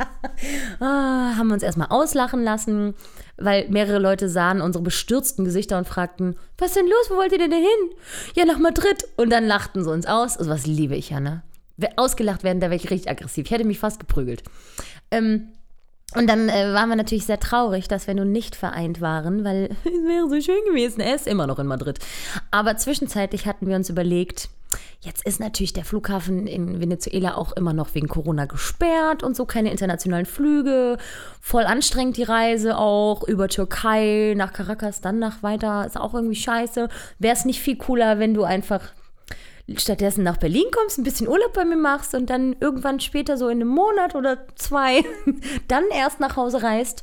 [0.80, 2.94] ah, haben uns erstmal auslachen lassen
[3.36, 7.32] weil mehrere Leute sahen unsere bestürzten Gesichter und fragten, was ist denn los, wo wollt
[7.32, 7.90] ihr denn hin?
[8.34, 9.06] Ja, nach Madrid.
[9.16, 10.36] Und dann lachten sie uns aus.
[10.36, 11.42] Also was liebe ich ja, ne?
[11.96, 13.46] Ausgelacht werden, da wäre ich richtig aggressiv.
[13.46, 14.44] Ich hätte mich fast geprügelt.
[15.10, 15.48] Ähm,
[16.14, 19.70] und dann äh, waren wir natürlich sehr traurig, dass wir nun nicht vereint waren, weil
[19.84, 21.00] es wäre so schön gewesen.
[21.00, 21.98] Er ist immer noch in Madrid.
[22.50, 24.48] Aber zwischenzeitlich hatten wir uns überlegt,
[25.00, 29.44] Jetzt ist natürlich der Flughafen in Venezuela auch immer noch wegen Corona gesperrt und so
[29.44, 30.96] keine internationalen Flüge.
[31.40, 35.84] Voll anstrengend die Reise auch über Türkei nach Caracas, dann nach weiter.
[35.86, 36.88] Ist auch irgendwie scheiße.
[37.18, 38.92] Wäre es nicht viel cooler, wenn du einfach
[39.76, 43.48] stattdessen nach Berlin kommst, ein bisschen Urlaub bei mir machst und dann irgendwann später, so
[43.48, 45.04] in einem Monat oder zwei,
[45.68, 47.02] dann erst nach Hause reist.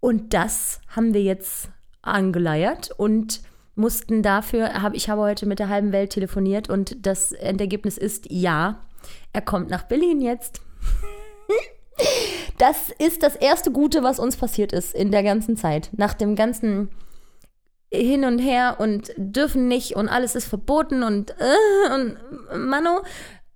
[0.00, 1.70] Und das haben wir jetzt
[2.02, 3.42] angeleiert und
[3.74, 8.30] mussten dafür, hab, ich habe heute mit der halben Welt telefoniert und das Endergebnis ist
[8.30, 8.80] ja,
[9.32, 10.60] er kommt nach Berlin jetzt.
[12.58, 15.90] das ist das erste Gute, was uns passiert ist in der ganzen Zeit.
[15.96, 16.88] Nach dem ganzen
[17.92, 22.16] hin und her und dürfen nicht und alles ist verboten und, äh, und
[22.68, 23.00] Mano,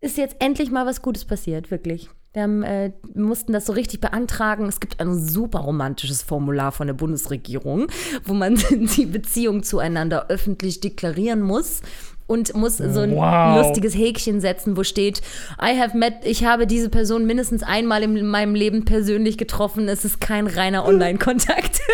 [0.01, 2.09] ist jetzt endlich mal was Gutes passiert, wirklich.
[2.33, 4.67] Wir, haben, äh, mussten das so richtig beantragen.
[4.67, 7.89] Es gibt ein super romantisches Formular von der Bundesregierung,
[8.25, 11.83] wo man die Beziehung zueinander öffentlich deklarieren muss
[12.27, 13.59] und muss so ein Wow.
[13.59, 15.21] lustiges Häkchen setzen, wo steht,
[15.61, 19.87] I have met, ich habe diese Person mindestens einmal in meinem Leben persönlich getroffen.
[19.89, 21.81] Es ist kein reiner Online-Kontakt.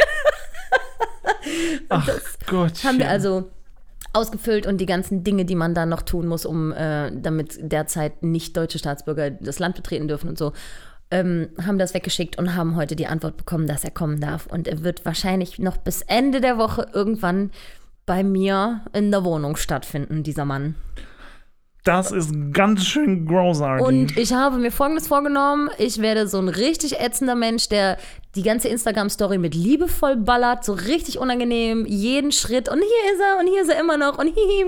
[1.88, 2.08] Ach
[2.46, 2.84] Gott.
[2.84, 3.50] haben wir also
[4.12, 8.22] ausgefüllt und die ganzen Dinge, die man da noch tun muss, um äh, damit derzeit
[8.22, 10.52] nicht deutsche Staatsbürger das Land betreten dürfen und so,
[11.10, 14.46] ähm, haben das weggeschickt und haben heute die Antwort bekommen, dass er kommen darf.
[14.46, 17.50] Und er wird wahrscheinlich noch bis Ende der Woche irgendwann
[18.06, 20.74] bei mir in der Wohnung stattfinden, dieser Mann.
[21.84, 23.86] Das ist ganz schön großartig.
[23.86, 25.70] Und ich habe mir Folgendes vorgenommen.
[25.78, 27.96] Ich werde so ein richtig ätzender Mensch, der
[28.38, 32.68] die ganze Instagram-Story mit liebevoll ballert, so richtig unangenehm, jeden Schritt.
[32.68, 34.64] Und hier ist er und hier ist er immer noch und hihi.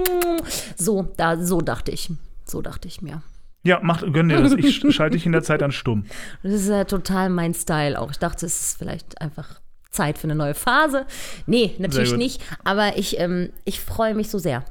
[0.76, 2.10] So, da, so dachte ich.
[2.44, 3.22] So dachte ich mir.
[3.62, 4.54] ja, mach, gönn dir das.
[4.54, 6.04] Ich schalte dich in der Zeit an stumm.
[6.42, 8.10] Das ist ja total mein Style auch.
[8.10, 9.60] Ich dachte, es ist vielleicht einfach
[9.92, 11.06] Zeit für eine neue Phase.
[11.46, 12.42] Nee, natürlich nicht.
[12.64, 14.64] Aber ich, ähm, ich freue mich so sehr.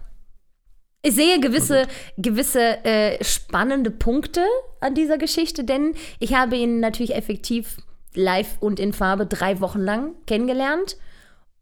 [1.03, 1.87] Ich sehe gewisse,
[2.17, 4.41] gewisse äh, spannende Punkte
[4.81, 7.77] an dieser Geschichte, denn ich habe ihn natürlich effektiv
[8.14, 10.97] live und in Farbe drei Wochen lang kennengelernt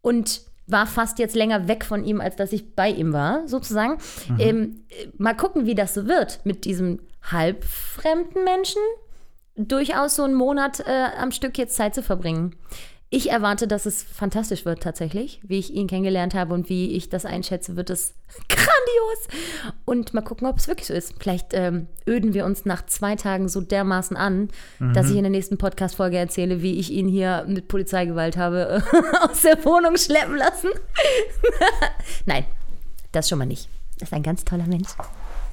[0.02, 3.98] und war fast jetzt länger weg von ihm, als dass ich bei ihm war, sozusagen.
[4.38, 8.82] Ähm, äh, mal gucken, wie das so wird mit diesem halbfremden Menschen
[9.56, 12.56] durchaus so einen Monat äh, am Stück jetzt Zeit zu verbringen.
[13.10, 17.08] Ich erwarte, dass es fantastisch wird tatsächlich, wie ich ihn kennengelernt habe und wie ich
[17.08, 18.16] das einschätze, wird es
[18.50, 19.76] grandios.
[19.86, 21.14] Und mal gucken, ob es wirklich so ist.
[21.18, 24.50] Vielleicht ähm, öden wir uns nach zwei Tagen so dermaßen an,
[24.94, 28.84] dass ich in der nächsten Podcast-Folge erzähle, wie ich ihn hier mit Polizeigewalt habe
[29.30, 30.70] aus der Wohnung schleppen lassen.
[32.26, 32.44] Nein,
[33.14, 33.70] das schon mal nicht.
[34.00, 34.90] Das ist ein ganz toller Mensch.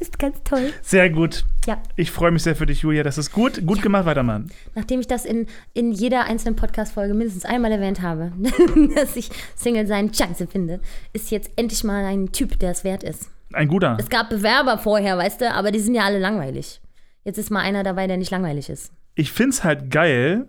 [0.01, 0.73] Ist ganz toll.
[0.83, 1.45] Sehr gut.
[1.67, 1.83] Ja.
[1.97, 3.03] Ich freue mich sehr für dich, Julia.
[3.03, 3.65] Das ist gut.
[3.67, 4.51] Gut gemacht, weitermachen.
[4.75, 8.33] Nachdem ich das in, in jeder einzelnen Podcast-Folge mindestens einmal erwähnt habe,
[8.97, 10.81] dass ich Single sein scheiße finde,
[11.13, 13.31] ist jetzt endlich mal ein Typ, der es wert ist.
[13.53, 13.97] Ein guter.
[14.01, 16.81] Es gab Bewerber vorher, weißt du, aber die sind ja alle langweilig.
[17.25, 18.93] Jetzt ist mal einer dabei, der nicht langweilig ist.
[19.15, 20.49] Ich finde es halt geil,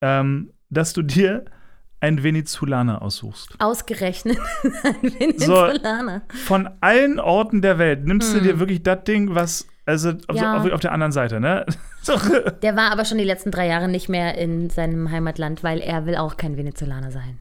[0.00, 1.44] ähm, dass du dir
[2.04, 3.54] einen Venezolaner aussuchst.
[3.58, 4.38] Ausgerechnet
[4.84, 6.22] ein Venezolaner.
[6.28, 10.36] Von allen Orten der Welt nimmst du dir wirklich das Ding, was, also auf, Hm.
[10.36, 10.60] Ja.
[10.62, 11.64] so, auf, auf der anderen Seite, ne?
[12.02, 12.12] So,
[12.62, 16.04] Der war aber schon die letzten drei Jahre nicht mehr in seinem Heimatland, weil er
[16.04, 17.38] will auch kein Venezolaner sein.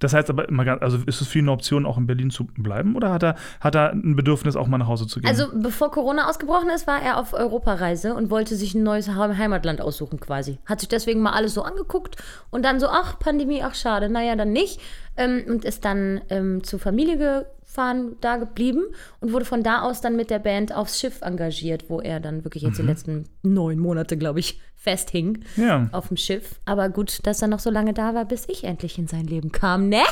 [0.00, 2.30] Das heißt aber immer ganz, also ist es für ihn eine Option, auch in Berlin
[2.30, 5.28] zu bleiben oder hat er, hat er ein Bedürfnis, auch mal nach Hause zu gehen?
[5.28, 9.38] Also bevor Corona ausgebrochen ist, war er auf Europareise und wollte sich ein neues Heim-
[9.38, 10.58] Heimatland aussuchen quasi.
[10.66, 12.16] Hat sich deswegen mal alles so angeguckt
[12.50, 14.80] und dann so, ach, Pandemie, ach schade, naja, dann nicht.
[15.16, 18.82] Ähm, und ist dann ähm, zur Familie gefahren, da geblieben
[19.20, 22.44] und wurde von da aus dann mit der Band aufs Schiff engagiert, wo er dann
[22.44, 25.88] wirklich jetzt die letzten neun Monate, glaube ich, festhing ja.
[25.92, 26.58] auf dem Schiff.
[26.64, 29.52] Aber gut, dass er noch so lange da war, bis ich endlich in sein Leben
[29.52, 30.02] kam, ne?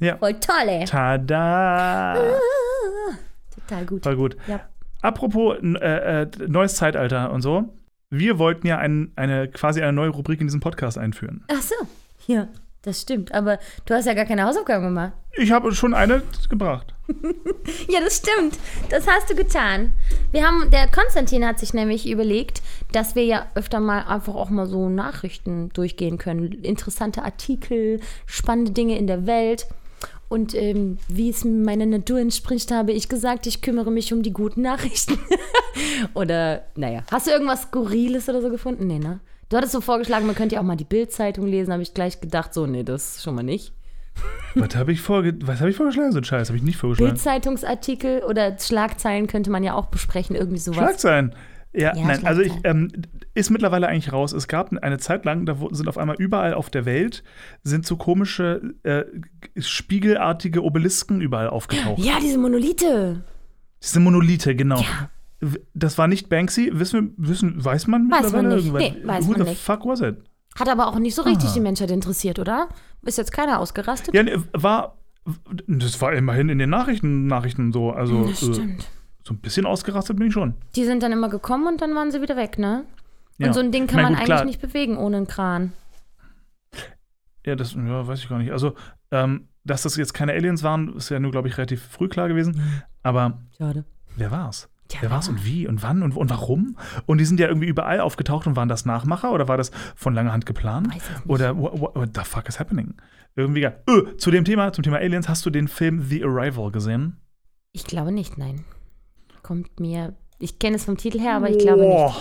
[0.00, 0.16] ja.
[0.16, 0.84] Voll toll, ey.
[0.86, 2.14] Tada!
[3.54, 4.02] Total gut.
[4.02, 4.36] Voll gut.
[4.46, 4.60] Ja.
[5.02, 7.74] Apropos äh, äh, neues Zeitalter und so.
[8.08, 11.44] Wir wollten ja ein, eine quasi eine neue Rubrik in diesem Podcast einführen.
[11.48, 11.74] Ach so,
[12.26, 12.48] ja,
[12.84, 13.32] das stimmt.
[13.32, 15.12] Aber du hast ja gar keine Hausaufgaben gemacht.
[15.36, 16.94] Ich habe schon eine gebracht.
[17.88, 18.58] Ja, das stimmt.
[18.88, 19.92] Das hast du getan.
[20.32, 22.62] Wir haben, der Konstantin hat sich nämlich überlegt,
[22.92, 26.52] dass wir ja öfter mal einfach auch mal so Nachrichten durchgehen können.
[26.64, 29.66] Interessante Artikel, spannende Dinge in der Welt.
[30.28, 34.32] Und ähm, wie es meiner Natur entspricht, habe ich gesagt, ich kümmere mich um die
[34.32, 35.18] guten Nachrichten.
[36.14, 37.02] oder, naja.
[37.10, 38.86] Hast du irgendwas Skurriles oder so gefunden?
[38.86, 39.20] Nee, ne?
[39.48, 41.72] Du hattest so vorgeschlagen, man könnte ja auch mal die Bild-Zeitung lesen.
[41.72, 43.72] Habe ich gleich gedacht, so, nee, das schon mal nicht.
[44.54, 46.12] Was habe ich, vorge was hab ich vorgeschlagen?
[46.12, 47.12] So ein Scheiß habe ich nicht vorgeschlagen.
[47.12, 50.78] Bildzeitungsartikel oder Schlagzeilen könnte man ja auch besprechen, irgendwie sowas.
[50.78, 51.34] Schlagzeilen.
[51.72, 52.92] Ja, Ja, nein, also ich, ähm,
[53.34, 54.32] ist mittlerweile eigentlich raus.
[54.32, 57.24] Es gab eine Zeit lang, da sind auf einmal überall auf der Welt
[57.64, 59.02] sind so komische äh,
[59.58, 61.98] spiegelartige Obelisken überall aufgetaucht.
[61.98, 63.24] Ja, diese Monolithe.
[63.82, 64.78] Diese Monolithe, genau.
[64.78, 65.10] Ja.
[65.74, 66.70] Das war nicht Banksy.
[66.74, 68.66] Wissen, wissen, weiß man Weiß man mittlerweile nicht.
[68.66, 68.82] irgendwas?
[69.02, 69.60] Nee, weiß Who man the nicht.
[69.62, 70.16] fuck was it?
[70.58, 71.52] Hat aber auch nicht so richtig Ah.
[71.54, 72.68] die Menschheit interessiert, oder?
[73.02, 74.14] Ist jetzt keiner ausgerastet?
[74.14, 74.98] Ja, nee, war.
[75.66, 77.90] Das war immerhin in den Nachrichten, Nachrichten so.
[77.90, 78.86] Also das äh, stimmt.
[79.24, 80.54] so ein bisschen ausgerastet bin ich schon.
[80.76, 82.84] Die sind dann immer gekommen und dann waren sie wieder weg, ne?
[83.38, 83.48] Ja.
[83.48, 85.26] Und so ein Ding kann Ich mein, man gut, eigentlich klar, nicht bewegen ohne einen
[85.26, 85.72] Kran.
[87.46, 88.52] Ja, das ja, weiß ich gar nicht.
[88.52, 88.74] Also,
[89.10, 92.28] ähm, dass das jetzt keine Aliens waren, ist ja nur, glaube ich, relativ früh klar
[92.28, 92.60] gewesen.
[93.02, 93.84] Aber Schade.
[94.16, 94.68] wer war's?
[94.92, 96.76] Ja, Wer war's und wie und wann und, und warum?
[97.06, 100.14] Und die sind ja irgendwie überall aufgetaucht und waren das Nachmacher oder war das von
[100.14, 100.88] langer Hand geplant?
[100.88, 101.26] Es nicht.
[101.26, 102.94] Oder what, what, what the fuck is happening?
[103.34, 103.64] Irgendwie.
[103.64, 107.16] Öh, zu dem Thema, zum Thema Aliens, hast du den Film The Arrival gesehen?
[107.72, 108.64] Ich glaube nicht, nein.
[109.42, 110.14] Kommt mir.
[110.38, 111.90] Ich kenne es vom Titel her, aber ich glaube nicht.
[111.90, 112.14] Boah.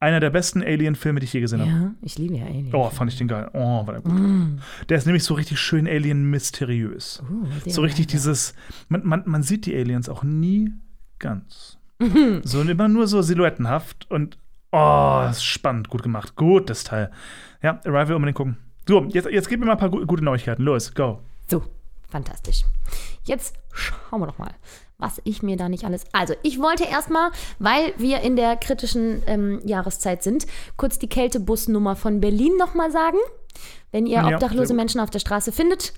[0.00, 1.70] Einer der besten Alien-Filme, die ich je gesehen habe.
[1.70, 2.74] Ja, ich liebe ja Alien.
[2.74, 3.50] Oh, fand ich den geil.
[3.52, 4.12] Oh, war der gut.
[4.12, 4.58] Mm.
[4.88, 7.22] Der ist nämlich so richtig schön alien-mysteriös.
[7.30, 8.54] Uh, So richtig dieses,
[8.88, 10.72] man, man, man sieht die Aliens auch nie
[11.20, 11.78] ganz.
[12.00, 12.40] Mhm.
[12.44, 14.38] So immer nur so silhouettenhaft und
[14.72, 16.34] oh, ist spannend, gut gemacht.
[16.34, 17.10] Gutes Teil.
[17.62, 18.56] Ja, Arrival unbedingt gucken.
[18.88, 20.62] So, jetzt, jetzt gib mir mal ein paar gu gute Neuigkeiten.
[20.62, 21.20] Los, go.
[21.48, 21.62] So,
[22.08, 22.64] fantastisch.
[23.24, 24.52] Jetzt schauen wir doch mal,
[24.98, 26.04] was ich mir da nicht alles.
[26.12, 30.46] Also, ich wollte erstmal, weil wir in der kritischen ähm, Jahreszeit sind,
[30.76, 33.18] kurz die Kältebusnummer von Berlin nochmal sagen.
[33.92, 34.76] Wenn ihr Ja, obdachlose gut.
[34.76, 35.92] Menschen auf der Straße findet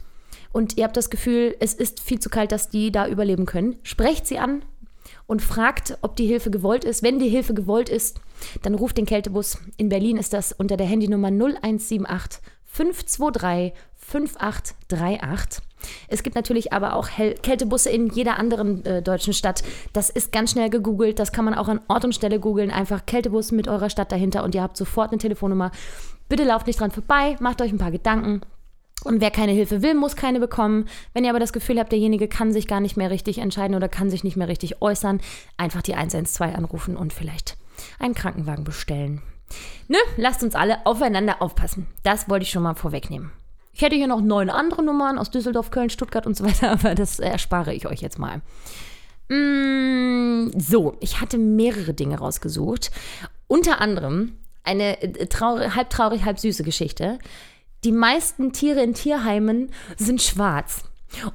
[0.51, 3.77] und ihr habt das Gefühl, es ist viel zu kalt, dass die da überleben können,
[3.85, 4.65] sprecht sie an
[5.27, 7.03] und fragt, ob die Hilfe gewollt ist.
[7.03, 8.21] Wenn die Hilfe gewollt ist,
[8.63, 9.59] dann ruft den Kältebus.
[9.77, 15.63] In Berlin ist das unter der Handynummer 0178 523 5838.
[16.09, 19.63] Es gibt natürlich aber auch Hel Kältebusse in jeder anderen äh, deutschen Stadt.
[19.93, 21.19] Das ist ganz schnell gegoogelt.
[21.19, 22.71] Das kann man auch an Ort und Stelle googeln.
[22.71, 25.71] Einfach Kältebus mit eurer Stadt dahinter und ihr habt sofort eine Telefonnummer.
[26.29, 28.43] Bitte lauft nicht dran vorbei, macht euch ein paar Gedanken.
[29.05, 30.87] Und wer keine Hilfe will, muss keine bekommen.
[31.13, 33.89] Wenn ihr aber das Gefühl habt, derjenige kann sich gar nicht mehr richtig entscheiden oder
[33.89, 35.21] kann sich nicht mehr richtig äußern,
[35.57, 37.57] einfach die 112 anrufen und vielleicht
[37.99, 39.23] einen Krankenwagen bestellen.
[39.89, 41.87] Ne, lasst uns alle aufeinander aufpassen.
[42.03, 43.33] Das wollte ich schon mal vorwegnehmen.
[43.73, 46.95] Ich hätte hier noch neun andere Nummern aus Düsseldorf, Köln, Stuttgart und so weiter, aber
[46.95, 48.41] das erspare ich euch jetzt mal.
[49.29, 52.91] Mm, so, ich hatte mehrere Dinge rausgesucht.
[53.47, 57.19] Unter anderem eine äh, traurig, halb traurig, halb süße Geschichte.
[57.85, 60.85] Die meisten Tiere in Tierheimen sind schwarz.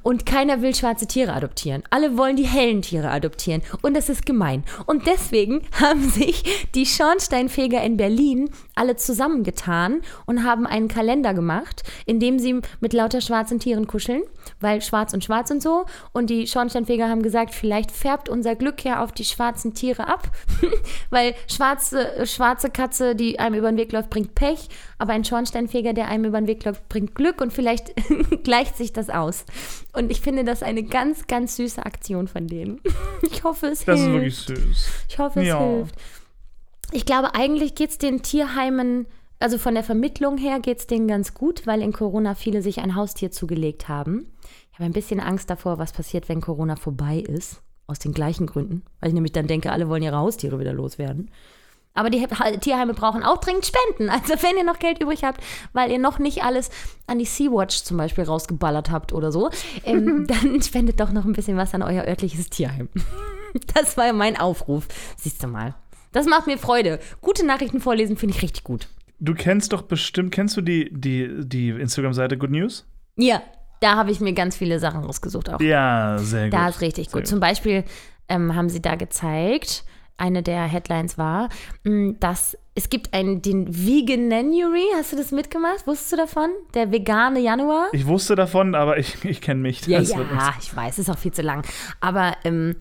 [0.02, 1.84] Und keiner will schwarze Tiere adoptieren.
[1.90, 3.62] Alle wollen die hellen Tiere adoptieren.
[3.82, 4.64] Und das ist gemein.
[4.86, 11.84] Und deswegen haben sich die Schornsteinfeger in Berlin alle zusammengetan und haben einen Kalender gemacht,
[12.06, 14.22] in dem sie mit lauter schwarzen Tieren kuscheln,
[14.60, 15.86] weil schwarz und schwarz und so.
[16.14, 20.30] Und die Schornsteinfeger haben gesagt, vielleicht färbt unser Glück ja auf die schwarzen Tiere ab,
[21.10, 25.94] weil schwarze, schwarze Katze, die einem über den Weg läuft, bringt Pech, aber ein Schornsteinfeger,
[25.94, 27.94] der einem über den Weg läuft, bringt Glück und vielleicht
[28.44, 29.46] gleicht sich das aus.
[29.94, 32.80] Und ich finde das eine ganz, ganz süße Aktion von denen.
[33.30, 34.50] Ich hoffe, es Das ist hilft.
[34.50, 34.88] wirklich süß.
[35.10, 35.60] Ich hoffe, es Ja.
[35.60, 35.96] hilft.
[36.92, 39.08] Ich glaube, eigentlich geht es den Tierheimen,
[39.40, 42.80] also von der Vermittlung her geht es denen ganz gut, weil in Corona viele sich
[42.80, 44.32] ein Haustier zugelegt haben.
[44.72, 47.62] Ich habe ein bisschen Angst davor, was passiert, wenn Corona vorbei ist.
[47.90, 48.84] Aus den gleichen Gründen.
[49.00, 51.32] Weil ich nämlich dann denke, alle wollen ihre Haustiere wieder loswerden.
[51.94, 54.10] Aber die He- Tierheime brauchen auch dringend Spenden.
[54.14, 55.42] Also wenn ihr noch Geld übrig habt,
[55.74, 56.70] weil ihr noch nicht alles
[57.08, 59.50] an die Sea-Watch zum Beispiel rausgeballert habt oder so,
[59.86, 62.90] ähm, dann spendet doch noch ein bisschen was an euer örtliches Tierheim.
[63.74, 64.88] Das war mein Aufruf.
[65.16, 65.74] Siehst du mal.
[66.18, 66.98] Das macht mir Freude.
[67.22, 68.88] Gute Nachrichten vorlesen finde ich richtig gut.
[69.20, 72.88] Du kennst doch bestimmt, kennst du die, die, die Instagram-Seite Good News?
[73.18, 73.44] Ja,
[73.82, 75.62] da habe ich mir ganz viele Sachen rausgesucht auch.
[75.62, 76.54] Ja, sehr gut.
[76.54, 77.28] Da ist richtig Sehr gut.
[77.28, 77.84] Zum Beispiel
[78.30, 79.86] ähm, haben sie da gezeigt,
[80.18, 81.50] eine der Headlines war,
[81.84, 84.88] mh, dass es gibt einen, den Veganuary.
[84.96, 85.86] Hast du das mitgemacht?
[85.86, 86.50] Wusstest du davon?
[86.74, 87.90] Der vegane Januar?
[87.92, 89.86] Ich wusste davon, aber ich, ich kenne mich.
[89.86, 91.64] Ja, ja, ich weiß, ist auch viel zu lang.
[92.00, 92.76] Aber ähm,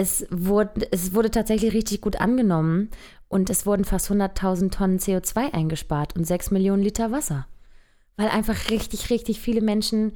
[0.00, 2.88] es, wurde, es wurde tatsächlich richtig gut angenommen
[3.28, 7.46] und es wurden fast 100.000 Tonnen CO2 eingespart und 6 Millionen Liter Wasser.
[8.16, 10.12] Weil einfach richtig, richtig viele Menschen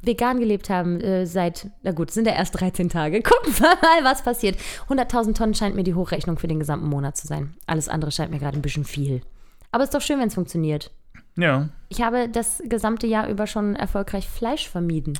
[0.00, 3.20] vegan gelebt haben äh, seit, na gut, es sind ja erst 13 Tage.
[3.22, 4.56] Gucken wir mal, was passiert.
[4.88, 7.54] 100.000 Tonnen scheint mir die Hochrechnung für den gesamten Monat zu sein.
[7.66, 9.20] Alles andere scheint mir gerade ein bisschen viel.
[9.72, 10.90] Aber es ist doch schön, wenn es funktioniert.
[11.36, 15.18] Ja, Ich habe das gesamte Jahr über schon erfolgreich Fleisch vermieden.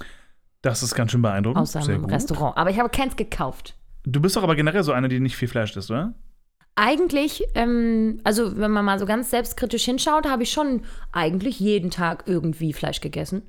[0.62, 1.60] das ist ganz schön beeindruckend.
[1.62, 2.06] Außer im.
[2.06, 2.56] Restaurant.
[2.56, 3.74] Aber ich habe keins gekauft.
[4.04, 6.14] Du bist doch aber generell so eine, die nicht viel Fleisch isst, oder?
[6.74, 10.82] Eigentlich, ähm, also wenn man mal so ganz selbstkritisch hinschaut, habe ich schon
[11.12, 13.42] eigentlich jeden Tag irgendwie Fleisch gegessen.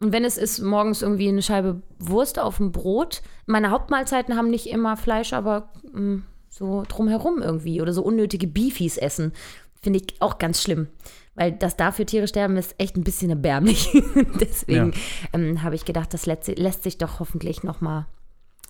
[0.00, 4.50] Und wenn es ist morgens irgendwie eine Scheibe Wurst auf dem Brot, meine Hauptmahlzeiten haben
[4.50, 9.32] nicht immer Fleisch, aber mh, so drumherum irgendwie oder so unnötige Beefies essen,
[9.80, 10.88] finde ich auch ganz schlimm.
[11.36, 13.88] Weil das dafür Tiere sterben ist echt ein bisschen erbärmlich.
[14.40, 14.92] Deswegen
[15.32, 18.06] ähm, habe ich gedacht, das lässt, lässt sich doch hoffentlich noch mal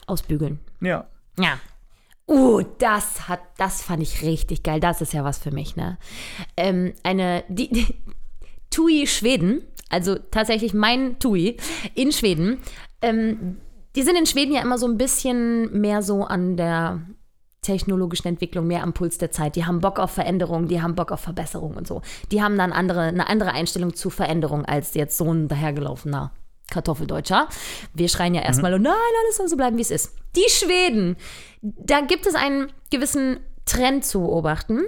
[0.06, 0.60] ausbügeln.
[0.80, 1.06] Ja.
[1.38, 1.58] Ja.
[2.28, 4.80] Uh, das hat, das fand ich richtig geil.
[4.80, 5.98] Das ist ja was für mich, ne?
[6.56, 7.94] Ähm, eine, die, die
[8.70, 11.56] TUI Schweden, also tatsächlich mein TUI
[11.94, 12.58] in Schweden,
[13.02, 13.58] ähm,
[13.96, 17.02] die sind in Schweden ja immer so ein bisschen mehr so an der
[17.60, 19.54] technologischen Entwicklung, mehr am Puls der Zeit.
[19.56, 22.02] Die haben Bock auf Veränderung, die haben Bock auf Verbesserung und so.
[22.30, 26.32] Die haben dann andere, eine andere Einstellung zu Veränderung als jetzt so ein dahergelaufener
[26.72, 27.48] Kartoffeldeutscher.
[27.94, 28.84] Wir schreien ja erstmal, mhm.
[28.84, 28.94] nein,
[29.24, 30.14] alles soll so bleiben, wie es ist.
[30.34, 31.16] Die Schweden,
[31.60, 34.82] da gibt es einen gewissen Trend zu beobachten,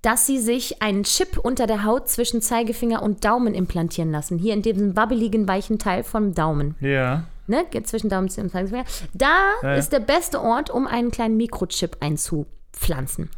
[0.00, 4.38] dass sie sich einen Chip unter der Haut zwischen Zeigefinger und Daumen implantieren lassen.
[4.38, 6.74] Hier in diesem wabbeligen, weichen Teil vom Daumen.
[6.80, 7.24] Ja.
[7.46, 8.84] Ne, zwischen Daumen und Zeigefinger.
[9.12, 9.74] Da ja, ja.
[9.74, 13.30] ist der beste Ort, um einen kleinen Mikrochip einzupflanzen.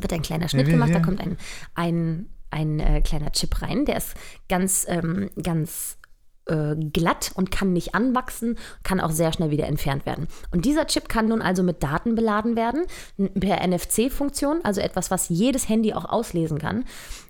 [0.00, 1.36] Wird ein kleiner Schnitt ja, gemacht, da kommt ein,
[1.74, 3.84] ein, ein äh, kleiner Chip rein.
[3.84, 4.14] Der ist
[4.48, 5.97] ganz, ähm, ganz
[6.48, 10.28] äh, glatt und kann nicht anwachsen, kann auch sehr schnell wieder entfernt werden.
[10.50, 12.84] Und dieser Chip kann nun also mit Daten beladen werden,
[13.38, 16.84] per NFC-Funktion, also etwas, was jedes Handy auch auslesen kann.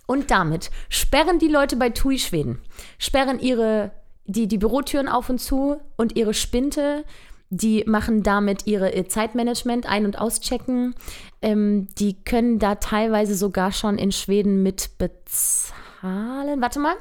[0.07, 2.61] Und damit sperren die Leute bei TUI Schweden,
[2.99, 3.91] sperren ihre,
[4.25, 7.05] die, die Bürotüren auf und zu und ihre Spinte,
[7.51, 10.95] die machen damit ihre Zeitmanagement ein- und auschecken.
[11.41, 16.61] Ähm, die können da teilweise sogar schon in Schweden mit bezahlen.
[16.61, 16.95] Warte mal.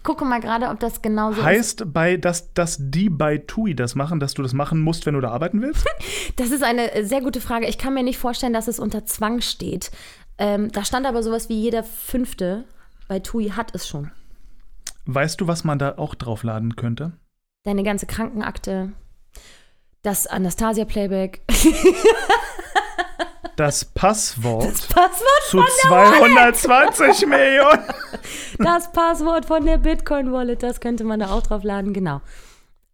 [0.00, 1.92] Ich gucke mal gerade, ob das genau so heißt, ist.
[1.92, 5.20] Bei, dass, dass die bei TUI das machen, dass du das machen musst, wenn du
[5.20, 5.86] da arbeiten willst?
[6.36, 7.66] das ist eine äh, sehr gute Frage.
[7.66, 9.90] Ich kann mir nicht vorstellen, dass es unter Zwang steht.
[10.38, 12.64] Ähm, da stand aber sowas wie jeder Fünfte
[13.08, 14.10] bei TUI hat es schon.
[15.04, 17.12] Weißt du, was man da auch draufladen könnte?
[17.64, 18.92] Deine ganze Krankenakte,
[20.00, 21.42] das Anastasia-Playback.
[23.60, 27.84] das Passwort, das Passwort zu 220 Millionen.
[28.58, 32.20] Das Passwort von der Bitcoin-Wallet, das könnte man da auch drauf laden, genau.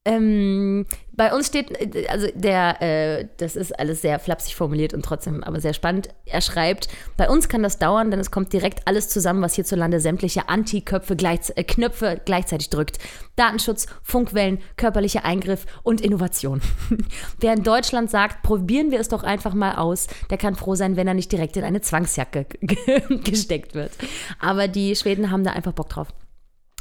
[0.06, 0.86] Ähm,
[1.16, 5.42] bei uns steht, äh, also der, äh, das ist alles sehr flapsig formuliert und trotzdem
[5.42, 6.10] aber sehr spannend.
[6.26, 9.98] Er schreibt, bei uns kann das dauern, denn es kommt direkt alles zusammen, was hierzulande
[9.98, 12.98] sämtliche Anti-Köpfe gleich, äh, Knöpfe gleichzeitig drückt.
[13.34, 16.60] Datenschutz, Funkwellen, körperlicher Eingriff und Innovation.
[17.40, 20.94] Wer in Deutschland sagt, probieren wir es doch einfach mal aus, der kann froh sein,
[20.94, 22.46] wenn er nicht direkt in eine Zwangsjacke
[23.24, 23.90] gesteckt wird.
[24.38, 26.08] Aber die Schweden haben da einfach Bock drauf.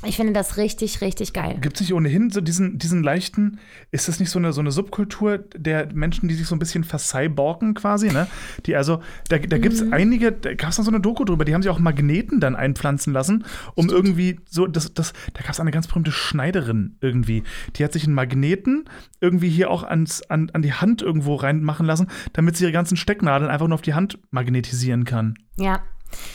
[0.04, 1.58] Ich finde das richtig, richtig geil.
[1.62, 3.60] Gibt es nicht ohnehin so diesen, diesen leichten,
[3.91, 6.84] ist das nicht so eine, so eine Subkultur der Menschen, die sich so ein bisschen
[6.84, 8.28] vercyborgen quasi, ne?
[8.66, 9.93] Die also, da, da gibt es mhm.
[9.93, 12.58] einige, da gab es dann so eine Doku drüber, die haben sich auch Magneten dann
[12.58, 13.91] einpflanzen lassen, um Stimmt.
[13.93, 17.43] irgendwie so, das, das, da gab es eine ganz berühmte Schneiderin irgendwie,
[17.78, 18.89] die hat sich einen Magneten
[19.22, 22.98] irgendwie hier auch ans, an, an die Hand irgendwo reinmachen lassen, damit sie ihre ganzen
[22.98, 25.36] Stecknadeln einfach nur auf die Hand magnetisieren kann.
[25.56, 25.82] Ja,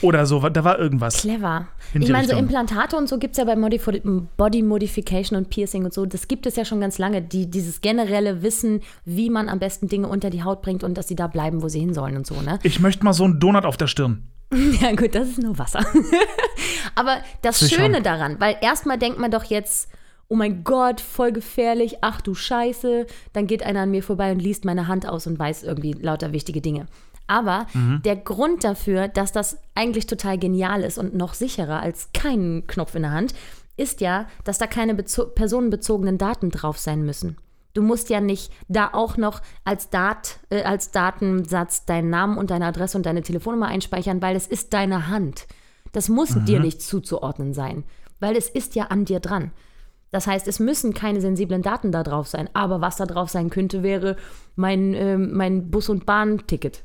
[0.02, 1.18] oder so, da war irgendwas.
[1.22, 1.68] Clever.
[1.94, 3.88] Ich meine, so Implantate und so gibt es ja bei Modif
[4.36, 6.06] Body Modification und Piercing und so.
[6.06, 7.22] Das gibt es ja schon ganz lange.
[7.22, 11.08] Die, dieses generelle Wissen, wie man am besten Dinge unter die Haut bringt und dass
[11.08, 12.58] sie da bleiben, wo sie hin sollen und so, ne?
[12.62, 14.22] Ich möchte mal so einen Donut auf der Stirn.
[14.80, 15.84] ja, gut, das ist nur Wasser.
[16.94, 17.82] Aber das Sicher.
[17.82, 19.88] Schöne daran, weil erstmal denkt man doch jetzt,
[20.28, 23.06] oh mein Gott, voll gefährlich, ach du Scheiße.
[23.32, 26.32] Dann geht einer an mir vorbei und liest meine Hand aus und weiß irgendwie lauter
[26.32, 26.86] wichtige Dinge.
[27.30, 28.02] Aber mhm.
[28.04, 32.96] der Grund dafür, dass das eigentlich total genial ist und noch sicherer als kein Knopf
[32.96, 33.34] in der Hand,
[33.76, 37.36] ist ja, dass da keine personenbezogenen Daten drauf sein müssen.
[37.72, 42.50] Du musst ja nicht da auch noch als, Dat, äh, als Datensatz deinen Namen und
[42.50, 45.46] deine Adresse und deine Telefonnummer einspeichern, weil es ist deine Hand.
[45.92, 46.46] Das muss mhm.
[46.46, 47.84] dir nicht zuzuordnen sein,
[48.18, 49.52] weil es ist ja an dir dran.
[50.10, 52.48] Das heißt, es müssen keine sensiblen Daten da drauf sein.
[52.52, 54.16] Aber was da drauf sein könnte, wäre
[54.56, 56.82] mein, äh, mein Bus- und Bahnticket.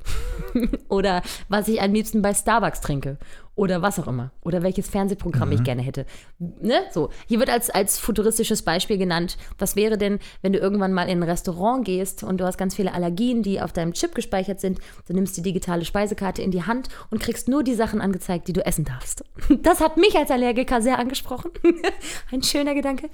[0.89, 3.17] Oder was ich am liebsten bei Starbucks trinke
[3.55, 4.31] oder was auch immer.
[4.41, 5.55] Oder welches Fernsehprogramm mhm.
[5.55, 6.05] ich gerne hätte.
[6.39, 6.81] Ne?
[6.91, 7.09] So.
[7.27, 11.19] Hier wird als, als futuristisches Beispiel genannt, was wäre denn, wenn du irgendwann mal in
[11.19, 14.79] ein Restaurant gehst und du hast ganz viele Allergien, die auf deinem Chip gespeichert sind,
[15.07, 18.53] du nimmst die digitale Speisekarte in die Hand und kriegst nur die Sachen angezeigt, die
[18.53, 19.23] du essen darfst.
[19.65, 21.51] Das hat mich als Allergiker sehr angesprochen.
[22.31, 23.09] ein schöner Gedanke.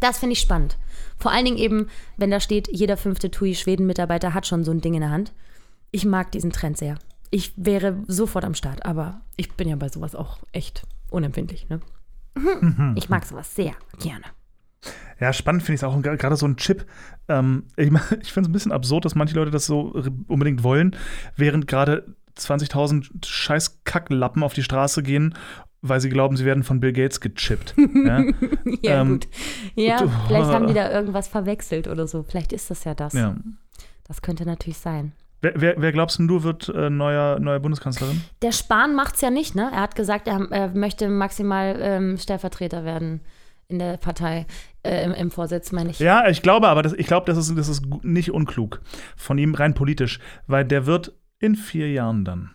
[0.00, 0.76] Das finde ich spannend.
[1.18, 4.94] Vor allen Dingen eben, wenn da steht, jeder fünfte TUI-Schweden-Mitarbeiter hat schon so ein Ding
[4.94, 5.32] in der Hand.
[5.92, 6.98] Ich mag diesen Trend sehr
[7.32, 11.68] ich wäre sofort am Start, aber ich bin ja bei sowas auch echt unempfindlich.
[11.68, 11.80] Ne?
[12.34, 12.94] Mhm.
[12.96, 14.24] Ich mag sowas sehr gerne.
[15.18, 16.00] Ja, spannend finde ich es auch.
[16.02, 16.86] Gerade so ein Chip.
[17.28, 19.94] Ähm, ich, ich finde es ein bisschen absurd, dass manche Leute das so
[20.28, 20.94] unbedingt wollen,
[21.34, 25.34] während gerade 20.000 scheiß Kacklappen auf die Straße gehen,
[25.80, 27.74] weil sie glauben, sie werden von Bill Gates gechippt.
[27.78, 28.24] ja,
[28.82, 29.28] ja ähm, gut.
[29.74, 32.24] Ja, vielleicht haben die da irgendwas verwechselt oder so.
[32.24, 33.14] Vielleicht ist das ja das.
[33.14, 33.36] Ja.
[34.04, 35.12] Das könnte natürlich sein.
[35.42, 38.22] Wer, wer, wer, glaubst du wird äh, neuer, neue Bundeskanzlerin?
[38.40, 39.68] Der Spahn macht es ja nicht, ne?
[39.72, 43.20] Er hat gesagt, er, er möchte maximal ähm, Stellvertreter werden
[43.68, 44.46] in der Partei,
[44.82, 45.98] äh, im, im, Vorsitz, meine ich.
[45.98, 48.80] Ja, ich glaube aber, das, ich glaube, das ist, das ist nicht unklug
[49.16, 52.54] von ihm rein politisch, weil der wird in vier Jahren dann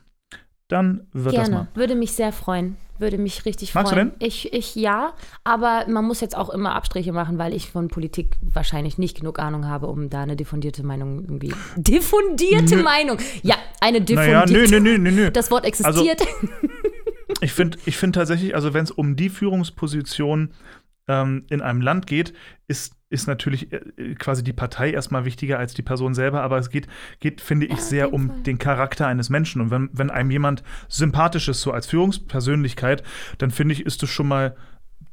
[0.68, 1.50] dann wird Gerne.
[1.50, 1.68] das mal.
[1.76, 2.78] Würde mich sehr freuen.
[3.00, 4.08] Würde mich richtig Magst freuen.
[4.08, 4.28] Magst du denn?
[4.28, 8.38] Ich, ich ja, aber man muss jetzt auch immer Abstriche machen, weil ich von Politik
[8.42, 11.54] wahrscheinlich nicht genug Ahnung habe, um da eine diffundierte Meinung irgendwie.
[11.76, 12.84] Diffundierte nö.
[12.84, 13.18] Meinung!
[13.44, 14.54] Ja, eine diffundierte.
[14.54, 15.32] Naja, nö, nö, nö, nö.
[15.38, 16.22] Das Wort existiert.
[16.22, 16.64] Also,
[17.42, 20.54] ich finde ich find tatsächlich, also wenn es um die Führungsposition
[21.08, 22.34] ähm, in einem Land geht,
[22.68, 26.70] ist ist natürlich äh, quasi die Partei erstmal wichtiger als die Person selber, aber es
[26.70, 26.88] geht,
[27.20, 28.44] geht finde ich, Ja, sehr um Fall.
[28.44, 29.62] den Charakter eines Menschen.
[29.62, 33.04] Und wenn, wenn einem jemand sympathisch ist, so als Führungspersönlichkeit,
[33.38, 34.56] dann finde ich, ist es schon mal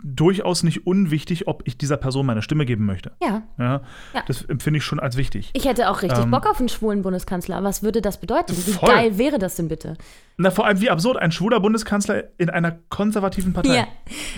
[0.05, 3.13] durchaus nicht unwichtig, ob ich dieser Person meine Stimme geben möchte.
[3.23, 3.43] Ja.
[3.59, 3.81] Ja,
[4.13, 4.23] Ja.
[4.27, 5.51] Das empfinde ich schon als wichtig.
[5.55, 7.65] Ich hätte auch richtig Ähm, Bock auf einen schwulen Bundeskanzler.
[7.65, 8.55] Was würde das bedeuten?
[8.55, 8.89] Wie Voll.
[8.89, 9.97] geil wäre das denn bitte?
[10.37, 13.77] Na, vor allem wie absurd, ein schwuler Bundeskanzler in einer konservativen Partei.
[13.77, 13.87] Ja.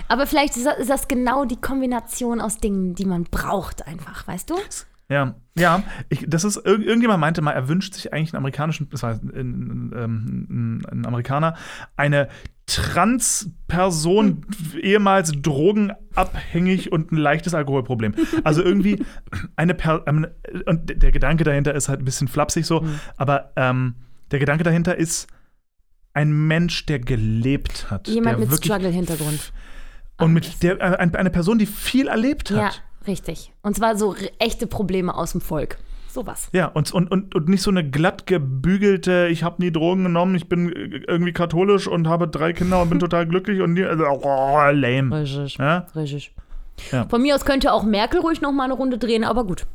[0.08, 4.54] Aber vielleicht ist das, genau die Kombination aus Dingen, die man braucht, einfach, weißt du?
[5.08, 5.82] Ja, ja.
[6.08, 9.12] Ich, das ist, irg irgendjemand meinte mal, er wünscht sich eigentlich einen amerikanischen, das war
[9.12, 11.56] ein, ein, ein, ein Amerikaner,
[11.96, 12.28] eine
[12.66, 14.44] Transperson,
[14.80, 18.14] ehemals drogenabhängig und ein leichtes Alkoholproblem.
[18.44, 19.04] Also irgendwie
[19.56, 20.26] eine per ähm,
[20.66, 23.00] und der Gedanke dahinter ist halt ein bisschen flapsig so, Mhm.
[23.16, 23.94] aber ähm,
[24.30, 25.28] der Gedanke dahinter ist
[26.12, 28.08] ein Mensch, der gelebt hat.
[28.08, 29.52] Jemand der mit wirklich- Struggle-Hintergrund.
[30.18, 32.56] Und mit der, äh, ein- eine Person, die viel erlebt hat.
[32.56, 32.70] Ja,
[33.06, 33.52] richtig.
[33.62, 35.76] Und zwar so echte Probleme aus dem Volk.
[36.16, 36.48] Sowas.
[36.52, 40.34] Ja, und, und, und, und nicht so eine glatt gebügelte, ich habe nie Drogen genommen,
[40.34, 43.84] ich bin äh, irgendwie katholisch und habe drei Kinder und bin total glücklich und nie,
[43.84, 45.20] also, oh, lame.
[45.20, 45.58] Richtig.
[45.58, 45.86] Ja?
[45.94, 46.34] Richtig.
[46.90, 47.06] Ja.
[47.06, 49.66] Von mir aus könnte auch Merkel ruhig noch mal eine Runde drehen, aber gut,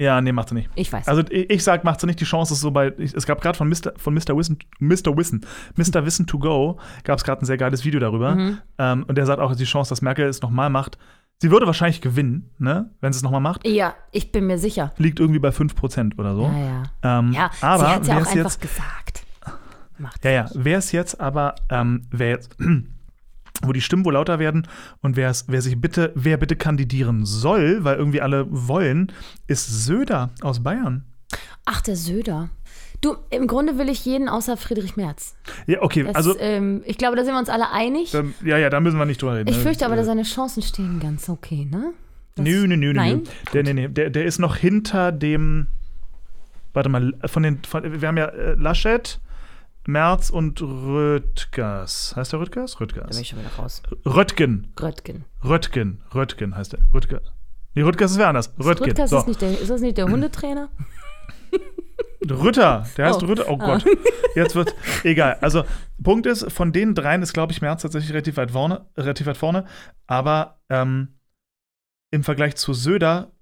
[0.00, 0.70] ja, nee, macht sie nicht.
[0.76, 1.08] ich weiß.
[1.08, 2.20] Also ich, ich sag, macht sie nicht.
[2.20, 2.92] Die Chance ist so bei.
[2.98, 3.94] Ich, es gab gerade von Mr.
[3.96, 4.36] von Mr.
[4.36, 5.16] Wissen, Mr.
[5.16, 5.44] Wissen,
[5.76, 6.04] Mr.
[6.04, 8.34] Wissen to go, gab es gerade ein sehr geiles Video darüber.
[8.34, 8.58] Mhm.
[8.78, 10.98] Ähm, und der sagt auch, die Chance, dass Merkel es nochmal macht.
[11.40, 13.66] Sie würde wahrscheinlich gewinnen, ne, wenn sie es nochmal macht.
[13.66, 14.92] ja, ich bin mir sicher.
[14.98, 16.42] Liegt irgendwie bei 5% oder so.
[16.42, 17.18] Ja, ja.
[17.18, 19.24] Ähm, Ja, aber sie hat ja auch es einfach jetzt, gesagt.
[19.98, 20.50] Macht Ja, ja.
[20.54, 22.56] Wer es jetzt aber, ähm, wer jetzt,
[23.62, 24.66] wo die Stimmen wohl lauter werden
[25.00, 29.12] und wer es, wer sich bitte, wer bitte kandidieren soll, weil irgendwie alle wollen,
[29.46, 31.04] ist Söder aus Bayern.
[31.64, 32.48] Ach, der Söder.
[33.00, 35.36] Du, im Grunde will ich jeden außer Friedrich Merz.
[35.66, 38.10] Ja, okay, Das, also, ähm, ich glaube, da sind wir uns alle einig.
[38.10, 39.48] dann, ja, ja, da müssen wir nicht drüber reden.
[39.48, 39.62] Ich ne?
[39.62, 41.92] fürchte aber, Äh, dass seine Chancen stehen ganz okay, ne?
[42.34, 42.92] Das- Nö, nö, nö, nö.
[42.94, 43.18] Nein?
[43.18, 43.30] nö.
[43.52, 45.68] Der, nee, nee, der, der ist noch hinter dem.
[46.72, 47.62] Warte mal, von den.
[47.64, 49.20] Von, wir haben ja äh, Laschet,
[49.86, 52.14] Merz und Röttgers.
[52.16, 52.72] Heißt der Röttgers?
[52.72, 53.18] Da bin Röttgers.
[53.20, 53.82] ich schon wieder raus.
[54.04, 54.72] Röttgen.
[54.80, 55.24] Röttgen.
[55.44, 56.00] Röttgen.
[56.14, 56.80] Röttgen heißt der.
[56.92, 57.20] Röttger.
[57.74, 58.52] Nee, Röttgers ist wer anders.
[58.58, 58.88] Röttgen.
[58.88, 59.18] Rüttgers So.
[59.18, 60.68] ist, nicht der, ist das nicht der Hundetrainer?
[62.28, 63.26] Rütter, der heißt Oh.
[63.26, 63.44] Rütter.
[63.48, 63.84] Oh Gott.
[64.34, 64.74] Jetzt wird.
[65.04, 65.38] Egal.
[65.40, 65.64] Also,
[66.02, 68.86] Punkt ist, von den dreien ist, glaube ich, Merz tatsächlich relativ weit vorne.
[68.96, 69.64] Relativ weit vorne
[70.08, 71.20] aber ähm,
[72.10, 73.32] im Vergleich zu Söder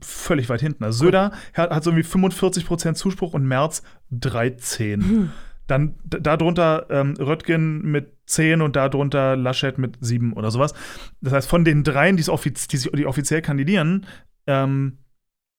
[0.00, 0.84] völlig weit hinten.
[0.84, 5.02] Also Söder hat, hat so irgendwie 45% Zuspruch und Merz 13.
[5.02, 5.32] Hm.
[5.66, 10.74] Dann darunter ähm, Röttgen mit 10 und darunter Laschet mit 7 oder sowas.
[11.20, 14.06] Das heißt, von den dreien, die's offiz die, die offiziell kandidieren,
[14.46, 14.98] ähm,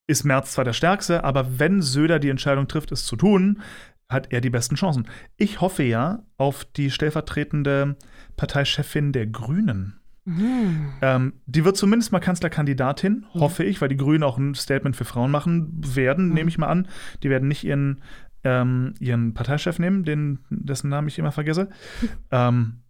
[0.06, 3.60] ist Merz zwar der Stärkste, aber wenn Söder die Entscheidung trifft, es zu tun,
[4.08, 5.08] hat er die besten Chancen.
[5.36, 7.96] Ich hoffe ja auf die stellvertretende
[8.36, 9.98] Parteichefin der Grünen.
[10.24, 10.92] Mhm.
[11.02, 13.40] Ähm, die wird zumindest mal Kanzlerkandidatin, Ja.
[13.40, 16.34] hoffe ich, weil die Grünen auch ein Statement für Frauen machen werden, Mhm.
[16.34, 16.88] nehme ich mal an.
[17.22, 18.02] Die werden nicht ihren,
[18.44, 21.68] ähm, ihren Parteichef nehmen, den, dessen Namen ich immer vergesse.
[22.30, 22.82] ähm,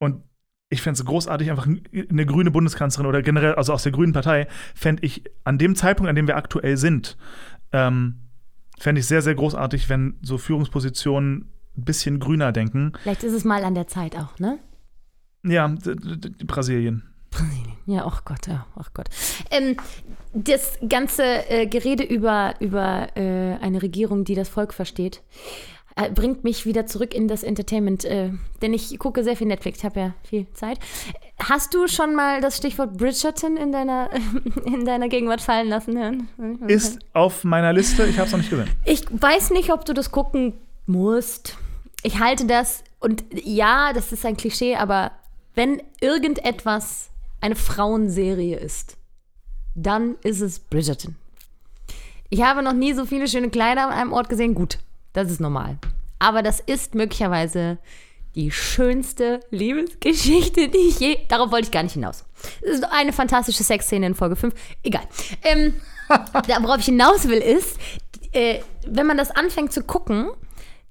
[0.00, 0.22] und
[0.72, 4.46] ich fände es großartig, einfach eine grüne Bundeskanzlerin oder generell, also aus der grünen Partei,
[4.74, 7.16] fände ich an dem Zeitpunkt, an dem wir aktuell sind,
[7.72, 8.16] ähm,
[8.78, 12.92] fände ich sehr, sehr großartig, wenn so Führungspositionen ein bisschen grüner denken.
[13.02, 14.58] Vielleicht ist es mal an der Zeit auch, ne?
[15.44, 17.02] Ja, d- Brasilien.
[17.86, 19.08] Ja, ach Gott, ja, ach Gott.
[19.50, 19.76] Ähm,
[20.34, 25.22] das ganze äh, Gerede über, über äh, eine Regierung, die das Volk versteht,
[25.96, 28.04] äh, bringt mich wieder zurück in das Entertainment.
[28.04, 28.30] Äh,
[28.60, 30.78] denn ich gucke sehr viel Netflix, ich habe ja viel Zeit.
[31.38, 34.10] Hast du schon mal das Stichwort Bridgerton in deiner,
[34.64, 36.28] in deiner Gegenwart fallen lassen hören?
[36.68, 38.70] Ist auf meiner Liste, ich habe es noch nicht gesehen.
[38.84, 40.54] Ich weiß nicht, ob du das gucken
[40.86, 41.56] musst.
[42.02, 45.12] Ich halte das, und ja, das ist ein Klischee, aber
[45.54, 48.96] wenn irgendetwas eine Frauenserie ist,
[49.74, 51.16] dann ist es Bridgerton.
[52.30, 54.54] Ich habe noch nie so viele schöne Kleider an einem Ort gesehen.
[54.54, 54.78] Gut,
[55.12, 55.78] das ist normal.
[56.18, 57.78] Aber das ist möglicherweise
[58.34, 61.18] die schönste Liebesgeschichte, die ich je.
[61.28, 62.24] Darauf wollte ich gar nicht hinaus.
[62.62, 64.54] Es ist eine fantastische Sexszene in Folge 5.
[64.82, 65.02] Egal.
[65.42, 65.74] Ähm,
[66.08, 67.78] da, worauf ich hinaus will, ist,
[68.32, 70.30] äh, wenn man das anfängt zu gucken,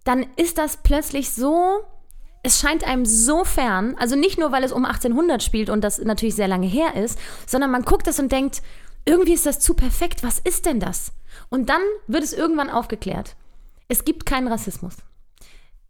[0.04, 1.82] dann ist das plötzlich so.
[2.44, 6.00] Es scheint einem so fern, also nicht nur, weil es um 1800 spielt und das
[6.00, 8.64] natürlich sehr lange her ist, sondern man guckt es und denkt,
[9.06, 11.12] irgendwie ist das zu perfekt, was ist denn das?
[11.50, 13.36] Und dann wird es irgendwann aufgeklärt.
[13.92, 14.96] Es gibt keinen Rassismus.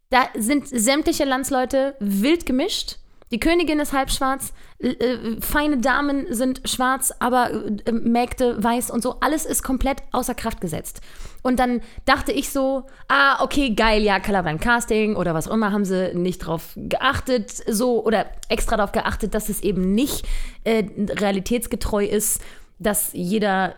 [0.09, 2.97] Da sind sämtliche Landsleute wild gemischt.
[3.31, 7.51] Die Königin ist halb schwarz, äh, äh, feine Damen sind schwarz, aber
[7.85, 9.19] äh, Mägde weiß und so.
[9.19, 11.01] Alles ist komplett außer Kraft gesetzt.
[11.43, 15.71] Und dann dachte ich so, ah, okay, geil, ja, Colorblind Casting oder was auch immer,
[15.71, 20.25] haben sie nicht drauf geachtet, so, oder extra darauf geachtet, dass es eben nicht
[20.63, 22.41] äh, realitätsgetreu ist.
[22.79, 23.75] dass jeder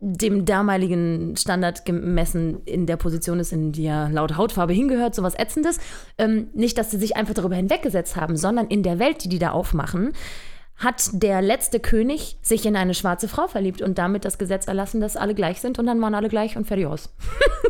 [0.00, 5.34] dem damaligen Standard gemessen in der Position ist, in die er laut Hautfarbe hingehört, sowas
[5.34, 5.78] Ätzendes.
[6.18, 9.40] Ähm, nicht, dass sie sich einfach darüber hinweggesetzt haben, sondern in der Welt, die die
[9.40, 10.12] da aufmachen,
[10.76, 15.00] hat der letzte König sich in eine schwarze Frau verliebt und damit das Gesetz erlassen,
[15.00, 17.12] dass alle gleich sind und dann waren alle gleich und fertig aus.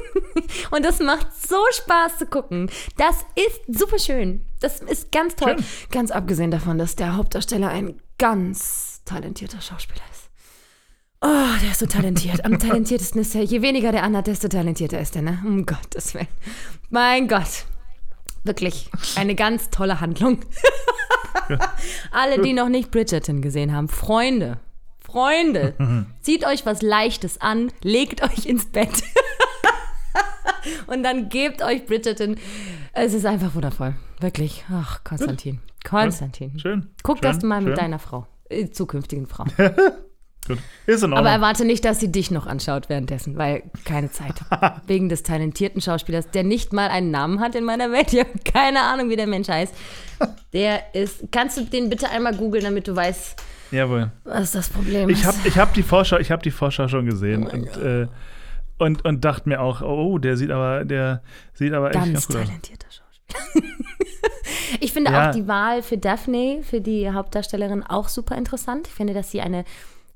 [0.71, 2.71] und das macht so Spaß zu gucken.
[2.99, 4.43] Das ist super schön.
[4.61, 5.57] Das ist ganz toll.
[5.57, 5.65] Schön.
[5.91, 10.28] Ganz abgesehen davon, dass der Hauptdarsteller ein ganz talentierter Schauspieler ist.
[11.21, 11.27] Oh,
[11.63, 12.45] der ist so talentiert.
[12.45, 13.43] Am talentiertesten ist er.
[13.43, 15.43] Je weniger der anhat, desto talentierter ist er, ne?
[15.45, 16.29] Um Gottes Willen.
[16.91, 17.65] Mein Gott.
[18.45, 20.41] Wirklich eine ganz tolle Handlung.
[22.13, 24.61] Alle, die noch nicht Bridgerton gesehen haben, Freunde,
[24.99, 29.03] Freunde, zieht euch was Leichtes an, legt euch ins Bett
[30.87, 32.37] und dann gebt euch Bridgerton.
[32.93, 33.95] Es ist einfach wundervoll.
[34.21, 34.65] Wirklich.
[34.71, 35.61] Ach, Konstantin.
[35.89, 36.59] Konstantin.
[36.59, 36.91] Schön.
[37.03, 37.77] Guck schön, das mal mit schön.
[37.77, 39.45] deiner Frau, äh, zukünftigen Frau.
[40.49, 40.59] Gut.
[40.87, 44.35] Ist in Aber erwarte nicht, dass sie dich noch anschaut währenddessen, weil keine Zeit.
[44.87, 48.13] Wegen des talentierten Schauspielers, der nicht mal einen Namen hat in meiner Welt.
[48.13, 49.73] Ich habe keine Ahnung, wie der Mensch heißt.
[50.53, 51.25] Der ist.
[51.31, 53.41] Kannst du den bitte einmal googeln, damit du weißt,
[53.71, 54.11] Jawohl.
[54.25, 55.27] was das Problem Ich ist?
[55.27, 58.07] habe ich hab die, Vorschau, ich hab die Vorschau schon gesehen und, äh,
[58.79, 61.23] und, und dachte mir auch, oh, der sieht aber, der
[61.53, 62.47] sieht aber echt ganz gut aus.
[62.47, 63.65] talentierter Schauspieler.
[64.81, 65.29] ich finde Ja.
[65.29, 68.87] auch die Wahl für Daphne, für die Hauptdarstellerin, auch super interessant.
[68.89, 69.65] Ich finde, dass sie eine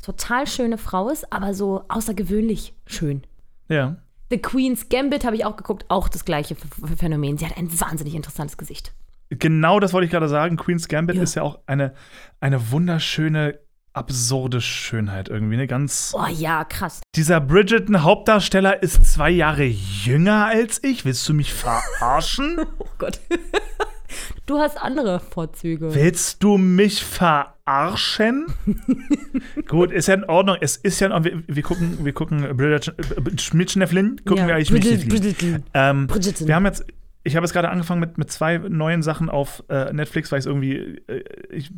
[0.02, 3.22] total schöne Frau ist, aber so außergewöhnlich schön.
[3.68, 3.96] Ja.
[4.30, 7.38] The Queen's Gambit habe ich auch geguckt, auch das gleiche Ph- Phänomen.
[7.38, 8.92] Sie hat ein wahnsinnig interessantes Gesicht.
[9.30, 10.56] Genau das wollte ich gerade sagen.
[10.56, 11.22] Queen's Gambit Ja.
[11.22, 11.94] ist ja auch eine,
[12.40, 13.58] eine wunderschöne,
[13.94, 15.54] absurde Schönheit irgendwie.
[15.54, 16.14] Eine ganz.
[16.16, 17.00] Oh ja, krass.
[17.14, 21.04] Dieser Bridgerton-Hauptdarsteller ist zwei Jahre jünger als ich.
[21.04, 22.58] Willst du mich verarschen?
[22.78, 23.20] Oh Gott.
[24.46, 25.94] Du hast andere Vorzüge.
[25.94, 28.46] Willst du mich verarschen?
[29.68, 30.56] Gut, ist ja in Ordnung.
[30.60, 31.44] Es ist ja in Ordnung.
[31.46, 35.62] Wir, wir gucken, wir gucken Bridgerton, äh, Schmidt-Schnefflin, gucken Ja, wir eigentlich Schmidt-Schnefflin.
[35.74, 36.84] Ähm, wir haben jetzt,
[37.24, 40.46] ich habe jetzt gerade angefangen mit, mit zwei neuen Sachen auf äh, Netflix, weil ich
[40.46, 41.70] irgendwie, äh, ich,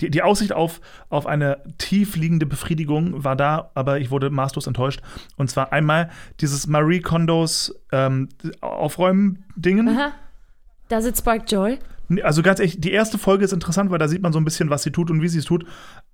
[0.00, 4.66] die, die Aussicht auf, auf eine tief liegende Befriedigung war da, aber ich wurde maßlos
[4.66, 5.00] enttäuscht.
[5.36, 6.10] Und zwar einmal
[6.40, 8.28] dieses Marie Kondos ähm,
[8.60, 9.88] Aufräumen-Dingen.
[9.88, 10.12] Aha.
[10.90, 11.78] Da sitzt Spark Joy.
[12.24, 14.70] Also ganz ehrlich, die erste Folge ist interessant, weil da sieht man so ein bisschen,
[14.70, 15.64] was sie tut und wie sie es tut.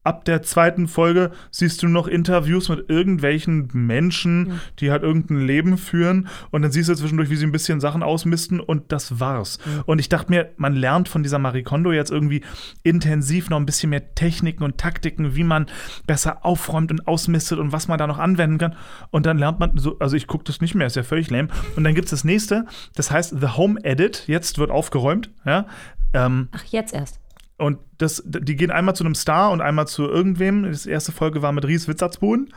[0.06, 5.78] Ab der zweiten Folge siehst du noch Interviews mit irgendwelchen Menschen, die halt irgendein Leben
[5.78, 6.28] führen.
[6.52, 9.58] Und dann siehst du zwischendurch, wie sie ein bisschen Sachen ausmisten und das war's.
[9.84, 12.42] Und ich dachte mir, man lernt von dieser Marie Kondo jetzt irgendwie
[12.84, 15.66] intensiv noch ein bisschen mehr Techniken und Taktiken, wie man
[16.06, 18.76] besser aufräumt und ausmistet und was man da noch anwenden kann.
[19.10, 21.48] Und dann lernt man so, also ich gucke das nicht mehr, ist ja völlig lame.
[21.74, 24.22] Und dann gibt es das nächste, das heißt The Home Edit.
[24.28, 25.66] Jetzt wird aufgeräumt, ja.
[26.14, 27.18] Ähm, Ach, jetzt erst.
[27.58, 30.64] Und das, die gehen einmal zu einem Star und einmal zu irgendwem.
[30.64, 32.52] Das erste Folge war mit Ries Witzertsbuhn.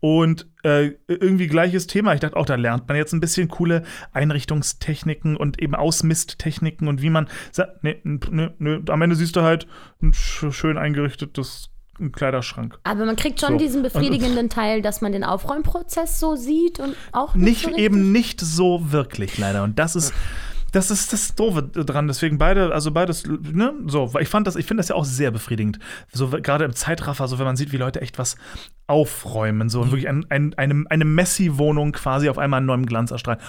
[0.00, 2.14] Und äh, irgendwie gleiches Thema.
[2.14, 3.82] Ich dachte auch, da lernt man jetzt ein bisschen coole
[4.12, 7.28] Einrichtungstechniken und eben Ausmisttechniken und wie man.
[7.82, 8.78] Nee, nee, nee.
[8.88, 9.66] Am Ende siehst du halt
[10.00, 11.70] ein sch schön eingerichtetes
[12.12, 12.78] Kleiderschrank.
[12.84, 13.58] Aber man kriegt schon So.
[13.58, 17.76] diesen Und- befriedigenden Teil, dass man den Aufräumprozess so sieht und auch nicht, Nicht so
[17.82, 19.64] eben nicht so wirklich, leider.
[19.64, 20.14] Und das ist.
[20.72, 22.08] Das ist das Doofe dran.
[22.08, 25.04] Deswegen beide, also beides, ne, so, weil ich fand das, ich finde das ja auch
[25.04, 25.78] sehr befriedigend.
[26.12, 28.36] So gerade im Zeitraffer, so wenn man sieht, wie Leute echt was
[28.86, 33.10] aufräumen, so und wirklich ein, ein, eine, eine Messi-Wohnung quasi auf einmal in neuem Glanz
[33.10, 33.40] erstrahlen.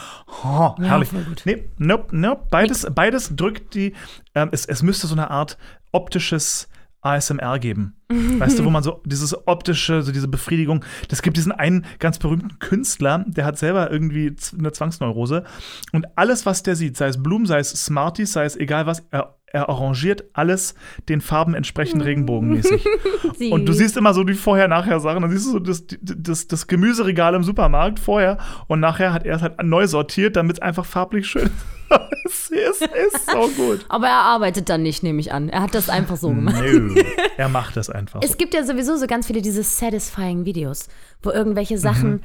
[0.43, 1.09] Oh, Ja, herrlich.
[1.11, 1.43] gut.
[1.45, 2.47] Nee, nope, nope.
[2.51, 3.93] Beides, beides drückt die,
[4.35, 5.57] ähm, es, es müsste so eine Art
[5.91, 6.69] optisches
[7.01, 7.95] ASMR geben.
[8.39, 12.17] Weißt du, wo man so dieses optische, so diese Befriedigung, das gibt diesen einen ganz
[12.17, 15.43] berühmten Künstler, der hat selber irgendwie eine Zwangsneurose
[15.91, 19.03] und alles, was der sieht, sei es Blumen, sei es Smarties, sei es egal was,
[19.11, 20.73] er, er arrangiert alles
[21.07, 22.83] den Farben entsprechend regenbogenmäßig.
[23.37, 25.21] Sie- Und du siehst immer so die Vorher-Nachher-Sachen.
[25.23, 28.37] Dann siehst du so das, das, das Gemüseregal im Supermarkt vorher
[28.67, 31.49] und nachher hat er es halt neu sortiert, damit es einfach farblich schön
[32.25, 32.51] ist.
[32.51, 33.85] es ist, ist so gut.
[33.89, 35.49] Aber er arbeitet dann nicht, nehme ich an.
[35.49, 36.61] Er hat das einfach so gemacht.
[36.61, 36.93] Nö,
[37.37, 37.98] er macht das einfach.
[38.21, 40.87] Es gibt ja sowieso so ganz viele diese satisfying Videos,
[41.23, 42.21] wo irgendwelche Sachen Mhm.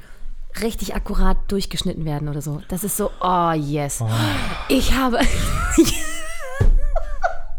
[0.61, 2.61] richtig akkurat durchgeschnitten werden oder so.
[2.69, 4.01] Das ist so, oh yes.
[4.69, 5.19] Ich habe.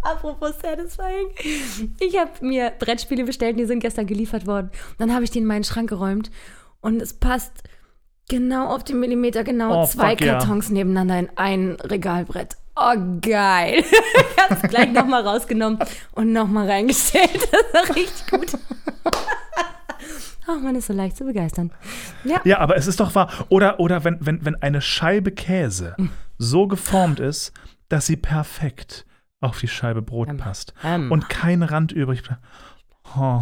[0.02, 1.26] Apropos satisfying.
[1.98, 4.70] Ich habe mir Brettspiele bestellt, die sind gestern geliefert worden.
[4.98, 6.30] Dann habe ich die in meinen Schrank geräumt
[6.80, 7.64] und es passt
[8.28, 10.38] genau auf den Millimeter, genau Oh, zwei fuck yeah.
[10.38, 12.56] Kartons nebeneinander in ein Regalbrett.
[12.76, 13.82] Oh, geil.
[14.36, 15.78] Ich habe es gleich nochmal rausgenommen
[16.12, 17.48] und nochmal reingestellt.
[17.72, 18.60] Das war richtig gut.
[20.46, 21.72] Ach, man ist so leicht zu begeistern.
[22.24, 22.40] Ja.
[22.44, 23.28] Ja, aber es ist doch wahr.
[23.48, 25.96] Oder, oder wenn, wenn, wenn eine Scheibe Käse
[26.38, 27.52] so geformt ist,
[27.88, 29.06] dass sie perfekt
[29.40, 31.10] auf die Scheibe Brot Ähm, passt ähm.
[31.10, 32.40] und kein Rand übrig bleibt.
[33.16, 33.40] Oh.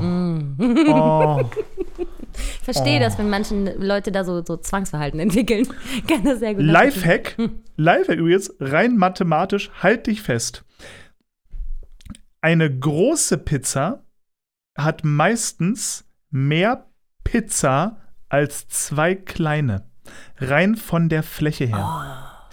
[0.89, 1.51] Oh.
[2.37, 5.67] Ich verstehe das, wenn manche Leute da so, so Zwangsverhalten entwickeln.
[6.09, 7.37] Kann das sehr gut Lifehack,
[7.77, 10.65] Lifehack übrigens, rein mathematisch, halt dich fest.
[12.41, 14.05] Eine große Pizza
[14.77, 16.91] hat meistens mehr
[17.23, 19.89] Pizza als zwei kleine.
[20.37, 22.49] Rein von der Fläche her.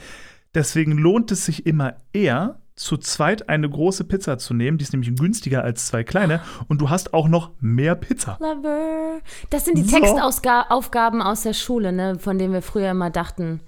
[0.54, 4.78] Deswegen lohnt es sich immer eher, zu zweit eine große Pizza zu nehmen.
[4.78, 6.42] Die ist nämlich günstiger als zwei kleine.
[6.68, 8.38] Und du hast auch noch mehr Pizza.
[8.40, 9.20] Lover.
[9.50, 9.98] Das sind die So.
[9.98, 13.62] Textaufgaben aus der Schule, ne, von denen wir früher immer dachten,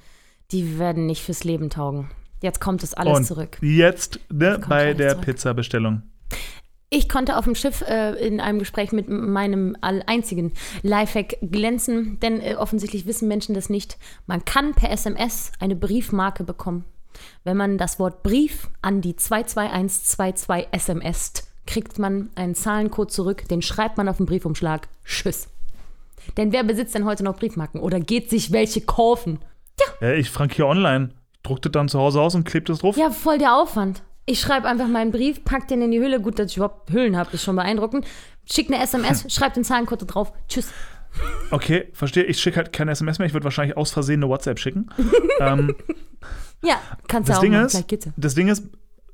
[0.52, 2.10] die werden nicht fürs Leben taugen.
[2.42, 3.58] Jetzt kommt es alles Und zurück.
[3.62, 5.16] jetzt ne, kommt bei der.
[5.16, 6.04] Pizzabestellung.
[6.90, 10.54] Ich konnte auf dem Schiff äh, in einem Gespräch mit meinem einzigen
[10.84, 13.98] Lifehack glänzen, denn äh, offensichtlich wissen Menschen das nicht.
[14.28, 16.86] Man kann per SMS eine Briefmarke bekommen.
[17.44, 23.62] Wenn man das Wort Brief an die 22122 SMSt, kriegt man einen Zahlencode zurück, den
[23.62, 24.88] schreibt man auf den Briefumschlag.
[25.06, 25.48] Tschüss.
[26.38, 29.40] Denn wer besitzt denn heute noch Briefmarken oder geht sich welche kaufen?
[30.02, 31.10] Ja, ich frankiere online.
[31.44, 32.96] Druck das dann zu Hause aus und klebt es drauf.
[32.96, 34.02] Ja, voll der Aufwand.
[34.26, 36.22] Ich schreibe einfach meinen Brief, pack den in die Hülle.
[36.22, 38.06] Gut, dass ich überhaupt Hüllen habe, ist schon beeindruckend.
[38.50, 40.32] Schick eine SMS, schreib den Zahlencode drauf.
[40.48, 40.72] Tschüss.
[41.52, 42.24] Okay, verstehe.
[42.24, 43.28] Ich schicke halt keine SMS mehr.
[43.28, 44.90] Ich würde wahrscheinlich aus Versehen eine WhatsApp schicken.
[45.40, 45.76] ähm,
[46.64, 48.12] Ja, kannst du auch Ding ist, Vielleicht geht's ja.
[48.16, 48.64] das Ding ist,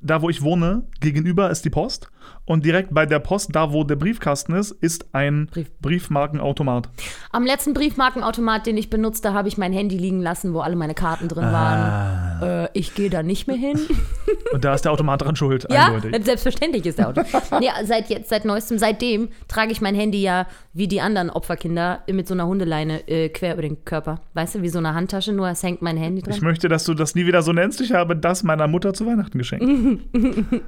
[0.02, 2.10] da wo ich wohne, gegenüber ist die Post.
[2.45, 5.70] Und direkt bei der Post, da wo der Briefkasten ist, ist ein Brief.
[5.82, 6.89] Briefmarkenautomat.
[7.32, 10.93] Am letzten Briefmarkenautomat, den ich benutzte, habe ich mein Handy liegen lassen, wo alle meine
[10.95, 12.39] Karten drin Ah.
[12.41, 12.66] waren.
[12.66, 13.80] Äh, ich gehe da nicht mehr hin.
[14.54, 16.26] Und da ist der Automat dran schuld, ja, eindeutig.
[16.26, 17.22] selbstverständlich ist der Auto.
[17.62, 22.04] ja, seit jetzt, seit neuestem, seitdem trage ich mein Handy ja wie die anderen Opferkinder
[22.12, 24.22] mit so einer Hundeleine äh, quer über den Körper.
[24.34, 26.34] Weißt du, wie so eine Handtasche, nur es hängt mein Handy dran.
[26.34, 27.82] Ich möchte, dass du das nie wieder so nennst.
[27.82, 29.66] Ich habe das meiner Mutter zu Weihnachten geschenkt.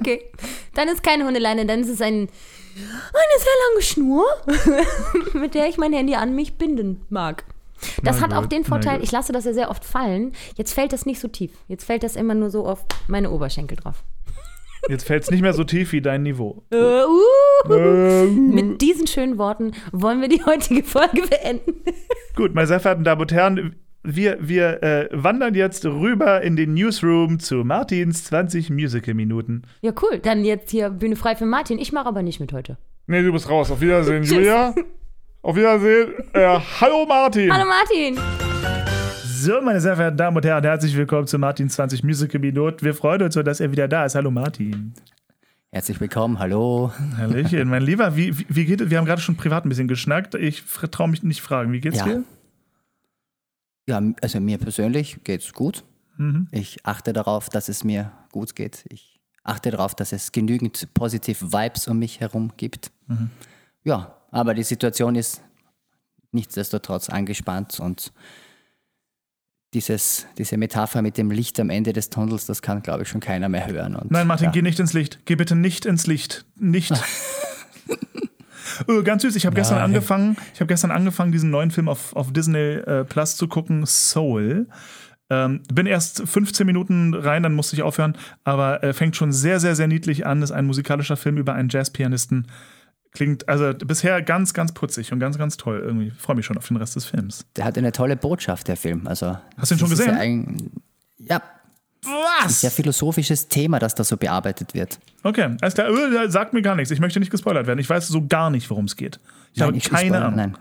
[0.00, 0.30] Okay.
[0.74, 4.24] Dann ist keine Hundeleine, dann ist es ein, eine sehr lange Schnur,
[5.40, 7.44] mit der ich mein Handy an mich binden mag.
[8.02, 10.32] Das Na hat auch gut, den Vorteil, ich lasse das ja sehr oft fallen.
[10.56, 11.52] Jetzt fällt das nicht so tief.
[11.68, 14.04] Jetzt fällt das immer nur so auf meine Oberschenkel drauf.
[14.88, 16.64] Jetzt fällt es nicht mehr so tief wie dein Niveau.
[16.70, 21.74] Äh, uh, Äh, mit diesen schönen Worten wollen wir die heutige Folge beenden.
[22.34, 26.74] Gut, meine sehr verehrten Damen und Herren, wir, wir äh, wandern jetzt rüber in den
[26.74, 29.62] Newsroom zu Martins 20 Musical-Minuten.
[29.80, 30.18] Ja, cool.
[30.18, 31.78] Dann jetzt hier Bühne frei für Martin.
[31.78, 32.78] Ich mache aber nicht mit heute.
[33.06, 33.70] Nee, du bist raus.
[33.70, 34.74] Auf Wiedersehen, Julia.
[35.42, 36.12] Auf Wiedersehen.
[36.32, 37.52] Äh, hallo Martin.
[37.52, 38.18] Hallo Martin!
[39.24, 42.84] So, meine sehr verehrten Damen und Herren, herzlich willkommen zu Martins 20 Musical-Minuten.
[42.84, 44.14] Wir freuen uns so, dass er wieder da ist.
[44.14, 44.94] Hallo Martin.
[45.72, 46.92] Herzlich willkommen, hallo.
[47.16, 48.14] Hallöchen, mein Lieber.
[48.16, 48.90] Wie, wie, wie geht es?
[48.90, 50.34] Wir haben gerade schon privat ein bisschen geschnackt.
[50.36, 51.72] Ich traue mich nicht fragen.
[51.72, 52.04] Wie geht's Ja.
[52.04, 52.24] dir?
[53.86, 55.84] Ja, also mir persönlich geht's gut.
[56.16, 56.48] Mhm.
[56.50, 58.84] Ich achte darauf, dass es mir gut geht.
[58.88, 62.92] Ich achte darauf, dass es genügend positive Vibes um mich herum gibt.
[63.08, 63.30] Mhm.
[63.84, 65.42] Ja, aber die Situation ist
[66.30, 68.12] nichtsdestotrotz angespannt und
[69.74, 73.20] dieses, diese Metapher mit dem Licht am Ende des Tunnels, das kann, glaube ich, schon
[73.20, 73.96] keiner mehr hören.
[73.96, 74.50] Und, Nein, Martin, ja.
[74.50, 75.20] geh nicht ins Licht.
[75.24, 76.44] Geh bitte nicht ins Licht.
[76.56, 76.92] Nicht.
[78.88, 82.14] Äh, Ganz süß, ich habe gestern angefangen, ich habe gestern angefangen, diesen neuen Film auf,
[82.14, 84.66] auf Disney äh, Plus zu gucken, Soul.
[85.30, 89.60] Ähm, bin erst 15 Minuten rein, dann musste ich aufhören, aber äh, fängt schon sehr,
[89.60, 90.42] sehr, sehr niedlich an.
[90.42, 92.48] Ist ein musikalischer Film über einen Jazzpianisten.
[93.12, 95.80] Klingt also bisher ganz, ganz putzig und ganz, ganz toll.
[95.84, 97.46] Irgendwie freue mich schon auf den Rest des Films.
[97.56, 99.06] Der hat eine tolle Botschaft, der Film.
[99.06, 100.14] Also, Hast du ihn schon gesehen?
[100.14, 100.70] Ja, ein,
[101.18, 101.42] ja,
[102.04, 102.60] Was?
[102.60, 104.98] sehr philosophisches Thema, das da so bearbeitet wird.
[105.22, 105.88] Okay, alles klar.
[105.88, 106.90] Äh, Sagt mir gar nichts.
[106.90, 107.78] Ich möchte nicht gespoilert werden.
[107.78, 109.20] Ich weiß so gar nicht, worum es geht.
[109.54, 110.36] Ich habe ich- keine Ahnung.
[110.36, 110.58] Nein.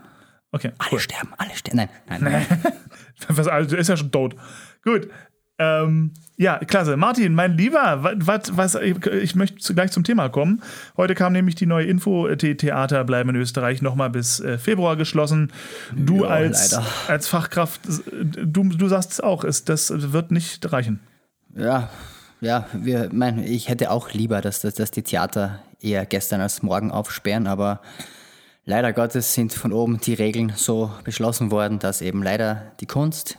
[0.52, 1.00] Okay, Alle cool.
[1.00, 1.78] sterben, alle sterben.
[1.78, 2.74] Nein, nein, nein.
[3.30, 4.36] Was, also, ist ja schon tot.
[4.84, 5.08] Gut.
[5.58, 6.98] Ähm, ja, klasse.
[6.98, 10.64] Martin, mein Lieber, was, was, ich möchte gleich zum Thema kommen.
[10.98, 14.96] Heute kam nämlich die neue Info, die Theater bleiben in Österreich nochmal bis äh, Februar
[14.96, 15.52] geschlossen.
[15.96, 16.86] Du Ja, als, leider.
[17.08, 17.92] als Fachkraft, äh,
[18.44, 21.00] du, du sagst es auch, ist, das wird nicht reichen.
[21.56, 21.90] Ja,
[22.40, 26.64] ja, wir, mein, ich hätte auch lieber, dass, dass, dass die Theater eher gestern als
[26.64, 27.82] morgen aufsperren, aber
[28.66, 33.38] leider Gottes sind von oben die Regeln so beschlossen worden, dass eben leider die Kunst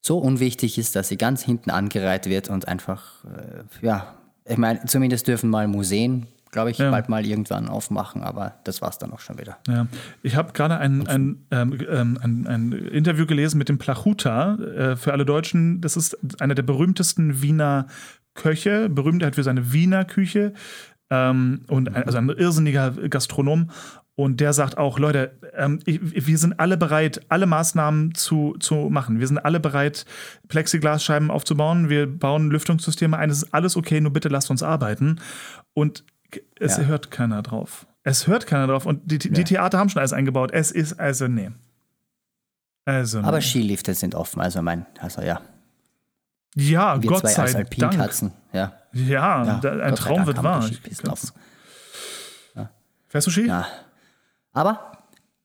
[0.00, 4.14] so unwichtig ist, dass sie ganz hinten angereiht wird und einfach, äh, ja,
[4.44, 6.90] ich meine, zumindest dürfen mal Museen, glaube ich, Ja.
[6.90, 9.58] bald mal irgendwann aufmachen, aber das war's dann auch schon wieder.
[9.68, 9.86] Ja,
[10.22, 14.54] ich habe gerade ein, ein, ähm, ähm, ein, ein Interview gelesen mit dem Plachuta.
[14.54, 17.88] Äh, für alle Deutschen, das ist einer der berühmtesten Wiener
[18.32, 20.54] Köche, berühmt halt für seine Wiener Küche
[21.10, 23.70] ähm, und ein, also ein irrsinniger Gastronom.
[24.16, 28.88] Und der sagt auch, Leute, ähm, ich, wir sind alle bereit, alle Maßnahmen zu, zu
[28.88, 29.18] machen.
[29.18, 30.04] Wir sind alle bereit,
[30.46, 31.88] Plexiglasscheiben aufzubauen.
[31.88, 33.28] Wir bauen Lüftungssysteme ein.
[33.30, 35.20] Es ist alles okay, nur bitte lasst uns arbeiten.
[35.72, 36.04] Und
[36.58, 36.84] es Ja.
[36.84, 37.86] hört keiner drauf.
[38.02, 38.86] Es hört keiner drauf.
[38.86, 39.44] Und die, die Ja.
[39.44, 40.50] Theater haben schon alles eingebaut.
[40.52, 41.50] Es ist also, nee.
[42.84, 43.42] Also, Aber nee.
[43.42, 45.40] Skilifte sind offen, also mein, also ja,
[46.54, 47.64] ja, wir Gott zwei sei als Dank.
[47.64, 48.72] Alpinkatzen, ja.
[48.92, 50.58] Ja, ja da, ein Traum Dank wird wahr.
[51.08, 51.32] offen.
[53.08, 53.46] Fährst du Ski?
[53.46, 53.66] Ja.
[54.52, 54.98] Aber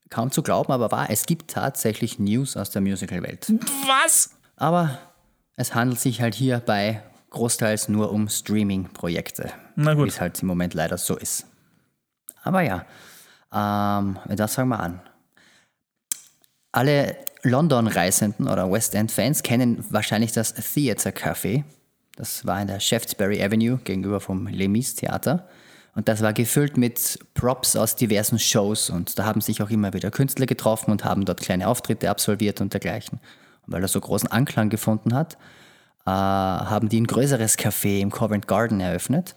[0.10, 3.54] kaum zu glauben, aber wahr, es gibt tatsächlich News aus der Musical-Welt.
[3.88, 4.32] Was?
[4.56, 4.98] Aber
[5.56, 9.52] es handelt sich halt hierbei großteils nur um Streaming-Projekte.
[9.76, 10.06] Na gut.
[10.06, 11.46] Wie es halt im Moment leider so ist.
[12.44, 12.86] Aber ja,
[13.54, 15.02] ähm, das fangen wir an.
[16.72, 21.64] Alle London-Reisenden oder West End-Fans kennen wahrscheinlich das Theatre Café.
[22.16, 25.48] Das war in der Shaftesbury Avenue gegenüber vom Les Theater.
[25.96, 28.90] Und das war gefüllt mit Props aus diversen Shows.
[28.90, 32.62] Und da haben sich auch immer wieder Künstler getroffen und haben dort kleine Auftritte absolviert
[32.62, 33.20] und dergleichen.
[33.66, 35.38] Und weil er so großen Anklang gefunden hat,
[36.10, 39.36] haben die ein größeres Café im Covent Garden eröffnet.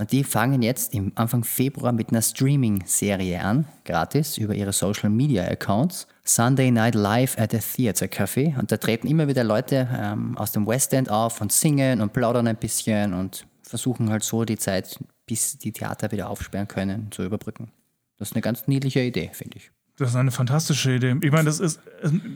[0.00, 6.06] Und die fangen jetzt im Anfang Februar mit einer Streaming-Serie an, gratis, über ihre Social-Media-Accounts.
[6.22, 8.56] Sunday Night Live at the Theatre Café.
[8.58, 12.12] Und da treten immer wieder Leute ähm, aus dem West End auf und singen und
[12.12, 17.10] plaudern ein bisschen und versuchen halt so die Zeit, bis die Theater wieder aufsperren können,
[17.10, 17.72] zu überbrücken.
[18.18, 19.70] Das ist eine ganz niedliche Idee, finde ich.
[19.98, 21.16] Das ist eine fantastische Idee.
[21.22, 21.80] Ich meine, das ist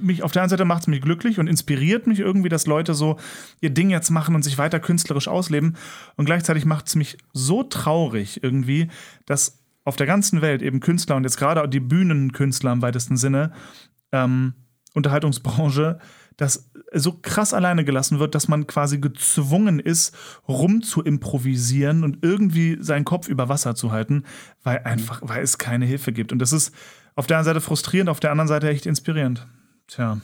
[0.02, 2.92] mich auf der einen Seite macht es mich glücklich und inspiriert mich irgendwie, dass Leute
[2.92, 3.18] so
[3.60, 5.76] ihr Ding jetzt machen und sich weiter künstlerisch ausleben.
[6.16, 8.88] Und gleichzeitig macht es mich so traurig irgendwie,
[9.26, 13.52] dass auf der ganzen Welt eben Künstler und jetzt gerade die Bühnenkünstler im weitesten Sinne,
[14.10, 14.54] ähm,
[14.94, 16.00] Unterhaltungsbranche,
[16.36, 20.14] das so krass alleine gelassen wird, dass man quasi gezwungen ist,
[20.48, 24.24] rum zu improvisieren und irgendwie seinen Kopf über Wasser zu halten,
[24.64, 26.32] weil einfach, weil es keine Hilfe gibt.
[26.32, 26.74] Und das ist
[27.14, 29.46] auf der einen Seite frustrierend, auf der anderen Seite echt inspirierend.
[29.86, 30.20] Tja.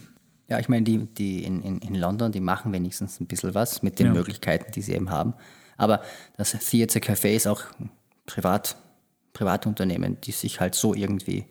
[0.48, 3.82] Ja, ich meine, die, die in, in, in London, die machen wenigstens ein bisschen was
[3.82, 4.12] mit den Ja.
[4.14, 5.34] Möglichkeiten, die sie eben haben.
[5.76, 6.02] Aber
[6.36, 7.90] das Theatre Café ist auch ein
[8.26, 8.76] Privat,
[9.34, 11.44] Privatunternehmen, die sich halt so irgendwie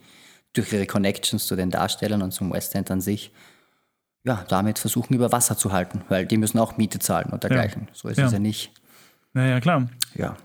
[0.54, 3.32] durch ihre Connections zu den Darstellern und zum West End an sich,
[4.24, 7.88] ja, damit versuchen, über Wasser zu halten, weil die müssen auch Miete zahlen und dergleichen.
[7.94, 8.26] So ist Ja.
[8.26, 8.72] es ja nicht.
[9.34, 9.88] Naja, klar.
[10.16, 10.36] Ja.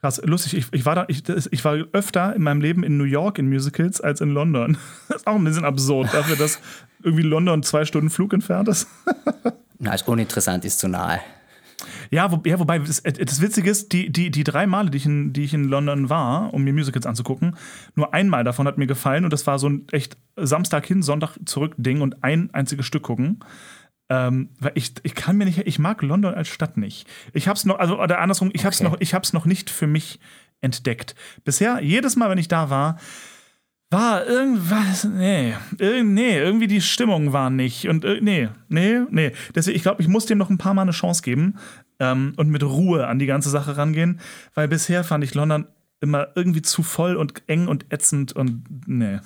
[0.00, 0.54] Krass, lustig.
[0.54, 3.48] Ich, ich, war da, ich, ich war öfter in meinem Leben in New York in
[3.48, 4.76] Musicals als in London.
[5.08, 6.60] Das ist auch ein bisschen absurd, dafür, dass
[7.02, 8.86] irgendwie London zwei Stunden Flug entfernt ist.
[9.78, 11.20] Na, als uninteressant ist zu nahe.
[12.10, 15.06] Ja, wo, ja wobei, das, das Witzige ist, die, die, die drei Male, die ich,
[15.06, 17.56] in, die ich in London war, um mir Musicals anzugucken,
[17.94, 21.36] nur einmal davon hat mir gefallen und das war so ein echt Samstag hin, Sonntag
[21.44, 23.40] zurück Ding und ein einziges Stück gucken.
[24.10, 27.06] Ähm, weil ich, ich kann mir nicht, ich mag London als Stadt nicht.
[27.34, 28.90] Ich hab's noch, also oder andersrum, ich hab's Okay.
[28.90, 30.18] noch, ich hab's noch nicht für mich
[30.60, 31.14] entdeckt.
[31.44, 32.98] Bisher, jedes Mal, wenn ich da war,
[33.90, 37.88] war irgendwas, nee, nee, irgendwie die Stimmung war nicht.
[37.88, 39.32] Und äh, nee, nee, nee.
[39.54, 41.58] Deswegen, ich glaube, ich muss dem noch ein paar Mal eine Chance geben
[41.98, 44.20] ähm, und mit Ruhe an die ganze Sache rangehen,
[44.54, 45.66] weil bisher fand ich London
[46.00, 49.18] immer irgendwie zu voll und eng und ätzend und nee.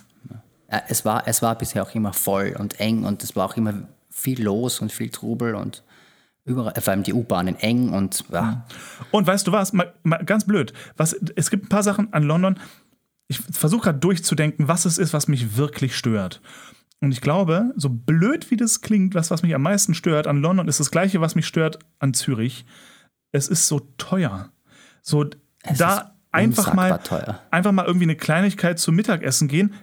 [0.88, 3.74] Es, war, es war bisher auch immer voll und eng und es war auch immer
[4.22, 5.82] viel los und viel Trubel und
[6.44, 8.66] überall, vor allem die U-Bahnen eng und ja,
[9.10, 12.22] Und weißt du was, mal, mal ganz blöd, was, es gibt ein paar Sachen an
[12.22, 12.58] London,
[13.28, 16.40] ich versuche gerade durchzudenken, was es ist, was mich wirklich stört.
[17.00, 20.40] Und ich glaube, so blöd wie das klingt, was, was mich am meisten stört an
[20.40, 22.64] London, ist das gleiche, was mich stört an Zürich.
[23.32, 24.52] Es ist so teuer.
[25.00, 25.24] So
[25.64, 27.40] Es da einfach mal, teuer.
[27.50, 29.74] einfach mal irgendwie eine Kleinigkeit zum Mittagessen gehen.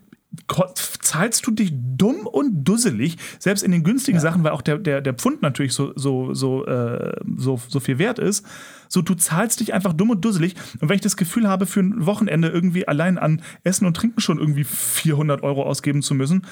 [1.02, 5.02] Zahlst du dich dumm und dusselig, selbst in den günstigen Sachen, weil auch der, der,
[5.02, 8.46] der Pfund natürlich so, so, so, äh, so, so viel wert ist.
[8.90, 10.56] So, du zahlst dich einfach dumm und dusselig.
[10.80, 14.22] Und wenn ich das Gefühl habe, für ein Wochenende irgendwie allein an Essen und Trinken
[14.22, 16.46] schon irgendwie 400 Euro ausgeben zu müssen,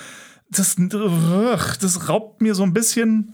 [0.49, 3.33] das, das raubt mir so ein bisschen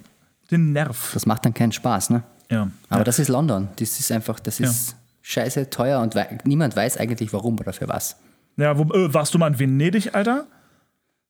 [0.51, 1.11] den Nerv.
[1.13, 2.23] das macht dann keinen Spaß, ne?
[2.49, 2.69] Ja.
[2.89, 3.69] Aber das ist London.
[3.77, 6.15] Das ist einfach, das ist scheiße teuer und
[6.45, 8.17] niemand weiß eigentlich warum oder für was.
[8.57, 10.47] Ja, wo, äh, warst du mal in Venedig, Alter?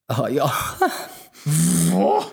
[0.07, 0.51] Ah, ja.
[1.93, 2.23] Oh.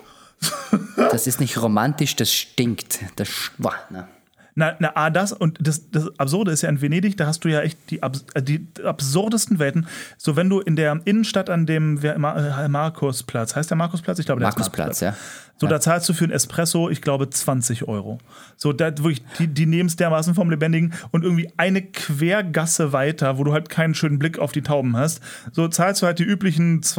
[0.95, 2.99] Das ist nicht romantisch, das stinkt.
[3.17, 4.07] Das Boah, ne.
[4.55, 7.49] Na, na, A, das und das, das Absurde ist ja in Venedig, da hast du
[7.49, 9.87] ja echt die, abs äh, die absurdesten Welten.
[10.17, 14.19] So, wenn du in der Innenstadt an dem wer- Ma äh, Markusplatz, heißt der Markusplatz?
[14.19, 15.15] Ich glaube, der heißt Markusplatz, ja.
[15.57, 18.17] So, da zahlst du für ein Espresso, ich glaube, 20 Euro.
[18.57, 23.37] So, da wirklich, die, die nehmen es dermaßen vom Lebendigen und irgendwie eine Quergasse weiter,
[23.37, 25.21] wo du halt keinen schönen Blick auf die Tauben hast,
[25.51, 26.97] so zahlst du halt die üblichen 2,50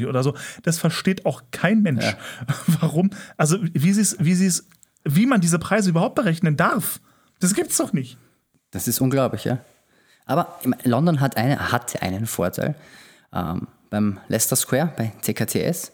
[0.00, 0.34] Euro oder so.
[0.62, 2.04] Das versteht auch kein Mensch.
[2.04, 2.14] Ja.
[2.80, 3.10] Warum?
[3.36, 4.66] Also, wie sie es, wie sie es,
[5.04, 7.00] wie man diese Preise überhaupt berechnen darf.
[7.40, 8.18] Das gibt's doch nicht.
[8.70, 9.58] Das ist unglaublich, ja.
[10.26, 12.74] Aber London hat eine, hatte einen Vorteil.
[13.32, 15.92] Ähm, beim Leicester Square, bei TKTS,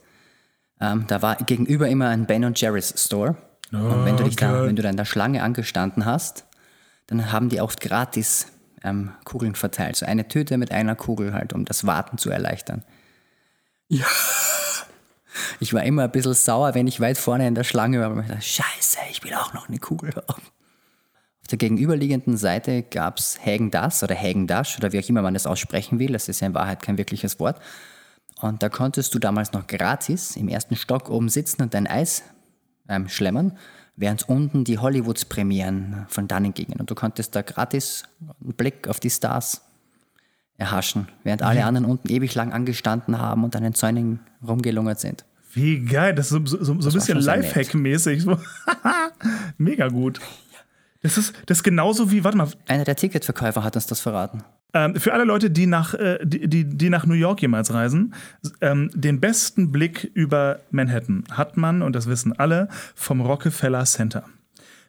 [0.81, 3.37] ähm, da war gegenüber immer ein Ben Jerry's Store.
[3.73, 4.67] Und wenn du, dich da, geil.
[4.67, 6.45] wenn du da in der Schlange angestanden hast,
[7.07, 8.47] dann haben die oft gratis
[8.83, 9.97] ähm, Kugeln verteilt.
[9.97, 12.85] So eine Tüte mit einer Kugel halt, um das Warten zu erleichtern.
[13.89, 14.07] Ja.
[15.61, 18.21] Ich war immer ein bisschen sauer, wenn ich weit vorne in der Schlange war.
[18.21, 20.43] Ich dachte, Scheiße, ich will auch noch eine Kugel haben.
[21.43, 25.23] Auf der gegenüberliegenden Seite gab es Hagen Das oder Hagen Dash oder wie auch immer
[25.23, 26.13] man das aussprechen will.
[26.13, 27.61] Das ist ja in Wahrheit kein wirkliches Wort.
[28.41, 32.23] Und da konntest du damals noch gratis im ersten Stock oben sitzen und dein Eis
[32.89, 33.59] ähm, schlemmern,
[33.97, 36.81] während unten die Hollywoods-Premieren von dannen gingen.
[36.81, 38.05] Und du konntest da gratis
[38.43, 39.63] einen Blick auf die Stars
[40.57, 45.25] erhaschen, während alle anderen unten ewig lang angestanden haben und an den Zäunen rumgelungert sind.
[45.53, 47.19] Wie geil, das ist so, so, so ein bisschen.
[47.19, 48.23] Lifehack-mäßig.
[48.23, 48.39] So.
[49.59, 50.21] Mega gut.
[51.03, 54.45] Das ist, das ist genauso wie, warte mal, Einer der Ticketverkäufer hat uns das verraten.
[54.73, 58.15] Ähm, für alle Leute, die nach, äh, die, die, die nach New York jemals reisen,
[58.61, 64.25] ähm, den besten Blick über Manhattan hat man, und das wissen alle, vom Rockefeller Center.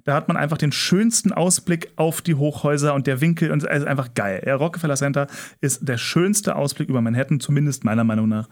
[0.03, 3.81] Da hat man einfach den schönsten Ausblick auf die Hochhäuser und der Winkel und es
[3.81, 4.41] ist einfach geil.
[4.43, 5.27] Der Rockefeller Center
[5.61, 8.49] ist der schönste Ausblick über Manhattan, zumindest meiner Meinung nach.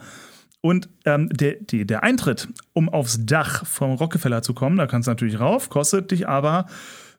[0.61, 5.07] Und ähm, der, die, der Eintritt, um aufs Dach vom Rockefeller zu kommen, da kannst
[5.07, 6.65] du natürlich rauf, kostet dich aber,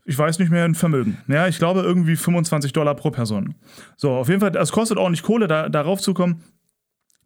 [0.05, 1.19] ich weiß nicht mehr, ein Vermögen.
[1.27, 3.55] Ja, ich glaube irgendwie 25 Dollar pro Person.
[3.97, 6.43] So, auf jeden Fall, es kostet ordentlich Kohle, da, da raufzukommen.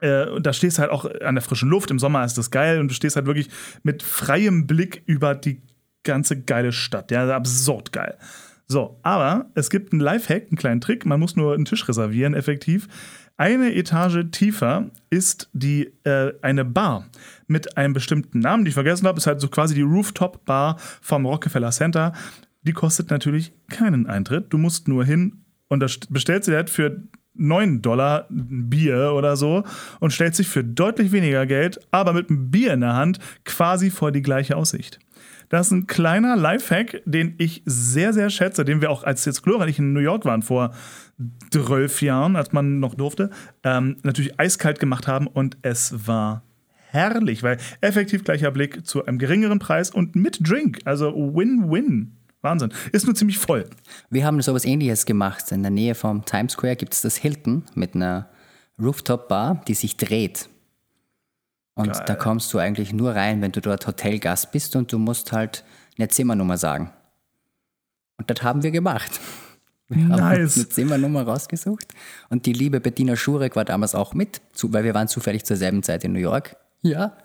[0.00, 1.90] Äh, und da stehst du halt auch an der frischen Luft.
[1.90, 3.48] Im Sommer ist das geil und du stehst halt wirklich
[3.82, 5.62] mit freiem Blick über die
[6.04, 7.10] ganze geile Stadt.
[7.10, 8.16] Ja, absurd geil.
[8.66, 11.04] So, aber es gibt einen Lifehack, einen kleinen Trick.
[11.06, 12.88] Man muss nur einen Tisch reservieren, effektiv.
[13.36, 17.06] Eine Etage tiefer ist die äh, eine Bar
[17.48, 19.18] mit einem bestimmten Namen, die ich vergessen habe.
[19.18, 22.12] Ist halt so quasi die Rooftop-Bar vom Rockefeller Center.
[22.62, 24.52] Die kostet natürlich keinen Eintritt.
[24.52, 27.02] Du musst nur hin und da st- bestellst dir halt für
[27.36, 29.64] 9 Dollar ein Bier oder so
[29.98, 33.90] und stellst dich für deutlich weniger Geld, aber mit einem Bier in der Hand, quasi
[33.90, 35.00] vor die gleiche Aussicht.
[35.54, 39.44] Das ist ein kleiner Lifehack, den ich sehr, sehr schätze, den wir auch, als jetzt
[39.44, 40.74] Glora und in New York waren vor
[41.52, 43.30] 12 Jahren, als man noch durfte,
[43.62, 46.42] ähm, natürlich eiskalt gemacht haben und es war
[46.90, 50.80] herrlich, weil effektiv gleicher Blick zu einem geringeren Preis und mit Drink.
[50.86, 52.16] Also Win-Win.
[52.42, 52.72] Wahnsinn.
[52.90, 53.70] Ist nur ziemlich voll.
[54.10, 55.52] Wir haben sowas ähnliches gemacht.
[55.52, 58.28] In der Nähe vom Times Square gibt es das Hilton mit einer
[58.82, 60.48] Rooftop-Bar, die sich dreht.
[61.74, 62.04] Und Geil.
[62.06, 65.64] da kommst du eigentlich nur rein, wenn du dort Hotelgast bist und du musst halt
[65.98, 66.92] eine Zimmernummer sagen.
[68.16, 69.20] Und das haben wir gemacht.
[69.88, 70.56] Wir haben uns Nice.
[70.56, 71.86] eine Zimmernummer rausgesucht.
[72.30, 75.82] Und die liebe Bettina Schurek war damals auch mit, weil wir waren zufällig zur selben
[75.82, 76.56] Zeit in New York.
[76.82, 77.16] Ja.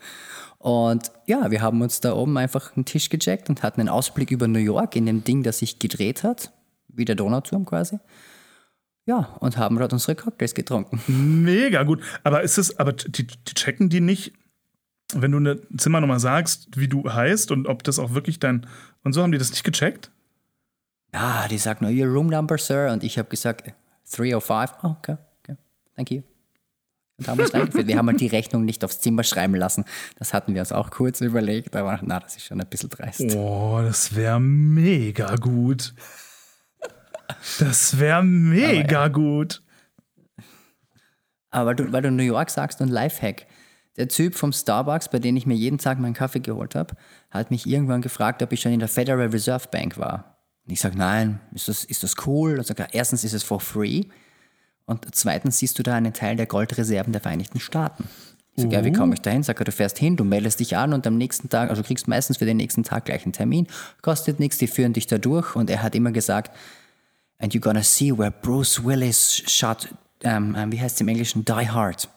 [0.57, 4.29] Und ja, wir haben uns da oben einfach einen Tisch gecheckt und hatten einen Ausblick
[4.31, 6.51] über New York in dem Ding, das sich gedreht hat,
[6.89, 7.97] wie der Donauturm quasi.
[9.05, 11.01] Ja, und haben dort unsere Cocktails getrunken.
[11.07, 12.03] Mega gut.
[12.23, 14.33] Aber ist es, aber die, die checken die nicht,
[15.13, 18.67] wenn du eine Zimmernummer sagst, wie du heißt und ob das auch wirklich dein.
[19.03, 20.11] Und so haben die das nicht gecheckt?
[21.13, 22.91] Ja, die sagt nur, your room number, sir.
[22.91, 23.73] Und ich habe gesagt,
[24.11, 24.71] 305.
[24.83, 25.57] Oh, okay, okay,
[25.95, 26.21] thank you.
[27.17, 27.87] Und haben uns reingeführt.
[27.87, 29.83] Wir haben halt die Rechnung nicht aufs Zimmer schreiben lassen.
[30.17, 33.21] Das hatten wir uns auch kurz überlegt, aber na, das ist schon ein bisschen dreist.
[33.35, 35.93] Oh, das wäre mega gut.
[37.59, 39.61] Das wäre mega gut.
[41.51, 43.47] Aber du, weil du New York sagst und Lifehack.
[43.99, 46.95] Der Typ vom Starbucks, bei dem ich mir jeden Tag meinen Kaffee geholt habe,
[47.31, 50.37] hat mich irgendwann gefragt, ob ich schon in der Federal Reserve Bank war.
[50.65, 52.57] Und ich sage, nein, ist das, ist das cool?
[52.57, 54.05] Und sagt er, erstens ist es for free
[54.85, 58.05] und zweitens siehst du da einen Teil der Goldreserven der Vereinigten Staaten.
[58.55, 59.43] Ich sage, ja, wie komme ich da hin?
[59.43, 61.87] Sag er, du fährst hin, du meldest dich an und am nächsten Tag, also du
[61.87, 63.67] kriegst meistens für den nächsten Tag gleich einen Termin,
[64.01, 66.55] kostet nichts, die führen dich da durch und er hat immer gesagt,
[67.37, 69.89] and you're gonna see where Bruce Willis shot,
[70.23, 72.09] ähm, ähm, wie heißt es im Englischen, Die Hard.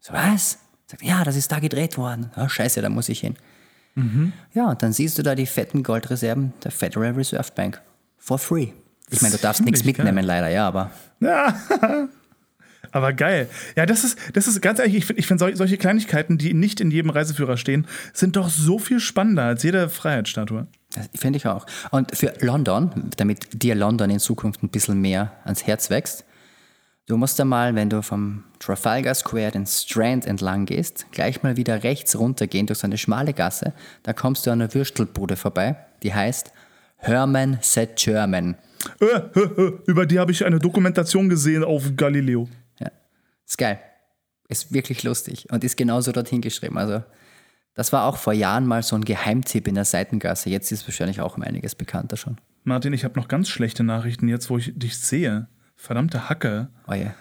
[0.00, 0.58] So, was?
[0.90, 2.30] Sagt, ja, das ist da gedreht worden.
[2.34, 3.36] Ah, scheiße, da muss ich hin.
[4.54, 7.82] Ja, und dann siehst du da die fetten Goldreserven der Federal Reserve Bank.
[8.18, 8.68] For free.
[9.10, 10.06] Ich meine, du darfst nichts Ziemlich geil.
[10.06, 10.90] mitnehmen, leider, ja, aber
[12.92, 13.48] Aber geil.
[13.76, 16.54] Ja, das ist, das ist ganz ehrlich, ich finde ich find sol solche Kleinigkeiten, die
[16.54, 20.66] nicht in jedem Reiseführer stehen, sind doch so viel spannender als jede Freiheitsstatue.
[21.14, 21.66] finde ich auch.
[21.90, 26.24] Und für London, damit dir London in Zukunft ein bisschen mehr ans Herz wächst,
[27.10, 31.82] du musst einmal, wenn du vom Trafalgar Square den Strand entlang gehst, gleich mal wieder
[31.82, 33.72] rechts runtergehen durch so eine schmale Gasse.
[34.04, 36.52] Da kommst du an einer Würstelbude vorbei, die heißt
[36.96, 38.56] Herman Said German.
[39.00, 42.48] Äh, äh, äh, über die habe ich eine Dokumentation gesehen auf Galileo.
[42.78, 42.90] Ja.
[43.46, 43.80] Ist geil.
[44.48, 46.78] Ist wirklich lustig und ist genauso dorthin geschrieben.
[46.78, 47.02] Also,
[47.74, 50.50] das war auch vor Jahren mal so ein Geheimtipp in der Seitengasse.
[50.50, 52.36] Jetzt ist wahrscheinlich auch um einiges bekannter schon.
[52.62, 55.48] Martin, ich habe noch ganz schlechte Nachrichten jetzt, wo ich dich sehe.
[55.80, 56.68] Verdammte Hacke.
[56.86, 57.14] Oh ja.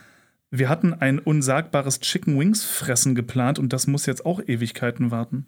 [0.51, 5.45] Wir hatten ein unsagbares Chicken Wings Fressen geplant und das muss jetzt auch Ewigkeiten warten.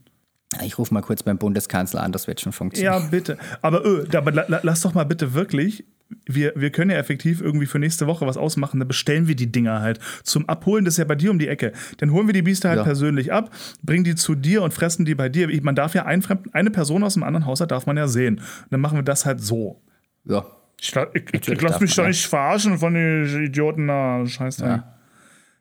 [0.63, 3.03] Ich rufe mal kurz beim Bundeskanzler an, das wird schon funktionieren.
[3.03, 3.37] Ja, bitte.
[3.61, 5.85] Aber, öh, aber la, la, lass doch mal bitte wirklich
[6.25, 9.51] wir, wir können ja effektiv irgendwie für nächste Woche was ausmachen, dann bestellen wir die
[9.51, 9.99] Dinger halt.
[10.23, 11.71] Zum Abholen, das ist ja bei dir um die Ecke.
[11.97, 12.83] Dann holen wir die Biester halt Ja.
[12.83, 13.49] persönlich ab,
[13.83, 15.47] bringen die zu dir und fressen die bei dir.
[15.63, 18.39] Man darf ja ein Fremd, eine Person aus einem anderen Haushalt darf man ja sehen.
[18.39, 19.81] Und dann machen wir das halt so.
[20.25, 20.45] Ja.
[20.83, 24.25] Ich, ich, ich, ich lass mich man, doch nicht verarschen von den Idioten da.
[24.25, 24.65] Scheiße.
[24.65, 24.97] Ja.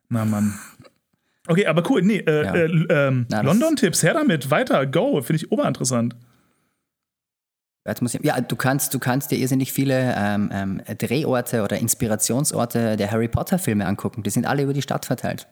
[0.09, 0.59] Na Mann.
[1.47, 2.01] Okay, aber cool.
[2.01, 2.55] Nee, äh, Ja.
[2.55, 5.21] äh, ähm, London-Tipps, her damit, weiter, go.
[5.21, 6.17] Finde ich oberinteressant.
[7.87, 11.79] Jetzt muss ich, ja, du kannst, du kannst dir irrsinnig viele ähm, ähm, Drehorte oder
[11.79, 14.23] Inspirationsorte der Harry Potter-Filme angucken.
[14.23, 15.49] Die sind alle über die Stadt verteilt.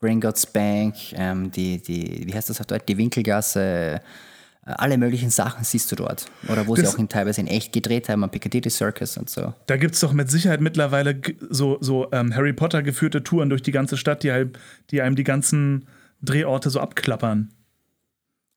[0.00, 2.84] Gringotts Bank, ähm, die, die, wie heißt das auf Deutsch?
[2.86, 4.00] Die Winkelgasse,
[4.76, 6.26] alle möglichen Sachen siehst du dort.
[6.48, 9.30] Oder wo sie Das- auch in, teilweise in echt gedreht haben, am Piccadilly Circus und
[9.30, 9.54] so.
[9.66, 13.62] Da gibt es doch mit Sicherheit mittlerweile so, so ähm, Harry Potter geführte Touren durch
[13.62, 14.58] die ganze Stadt, die, halt,
[14.90, 15.86] die einem die ganzen
[16.22, 17.50] Drehorte so abklappern.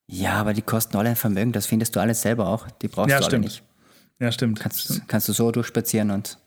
[0.08, 2.68] Ja, aber die kosten alle ein Vermögen, das findest du alles selber auch.
[2.82, 3.46] Die brauchst Ja, du alle stimmt.
[3.46, 3.64] nicht.
[4.20, 4.60] Ja, stimmt.
[4.60, 6.38] Kannst, kannst du so durchspazieren und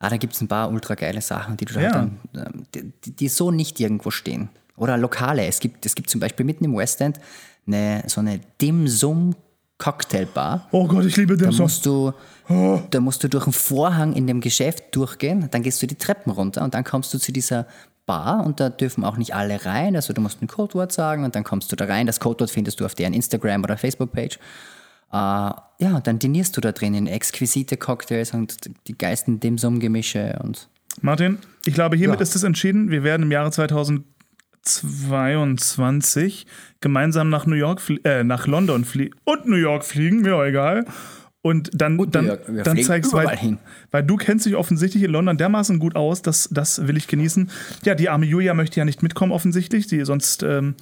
[0.00, 1.80] ah, da gibt es ein paar ultra geile Sachen, die du Ja.
[1.80, 2.64] halt dann, ähm,
[3.04, 4.48] die- die so nicht irgendwo stehen.
[4.76, 5.46] Oder Lokale.
[5.46, 7.20] Es gibt, es gibt zum Beispiel mitten im West End
[7.66, 9.34] eine, so eine Dim Sum
[9.78, 10.68] Cocktailbar.
[10.70, 11.64] Oh Gott, ich liebe den Da Song.
[11.64, 12.12] musst, du,
[12.90, 16.30] da musst du durch einen Vorhang in dem Geschäft durchgehen, dann gehst du die Treppen
[16.32, 17.66] runter und dann kommst du zu dieser
[18.06, 19.96] Bar und da dürfen auch nicht alle rein.
[19.96, 22.06] Also du musst ein Codewort sagen und dann kommst du da rein.
[22.06, 24.36] Das Codewort findest du auf deren Instagram- oder Facebook-Page.
[25.10, 25.56] Äh, ja,
[25.96, 30.68] und dann dinierst du da drin in exquisite Cocktails und die geilsten Dim-Sum-Gemische und
[31.00, 32.22] Martin, ich glaube, hiermit Ja.
[32.22, 32.90] ist es entschieden.
[32.90, 33.50] Wir werden im Jahre
[34.64, 36.46] 2022
[36.80, 40.84] gemeinsam nach New York, äh, nach London fliegen und New York fliegen, mir auch egal.
[41.42, 43.58] Und dann, New dann, dann zeigst du, weil,
[43.90, 47.50] weil du kennst dich offensichtlich in London dermaßen gut aus, das, das will ich genießen.
[47.84, 49.86] Ja, die arme Julia möchte ja nicht mitkommen, offensichtlich.
[49.86, 50.74] Die, sonst, ähm,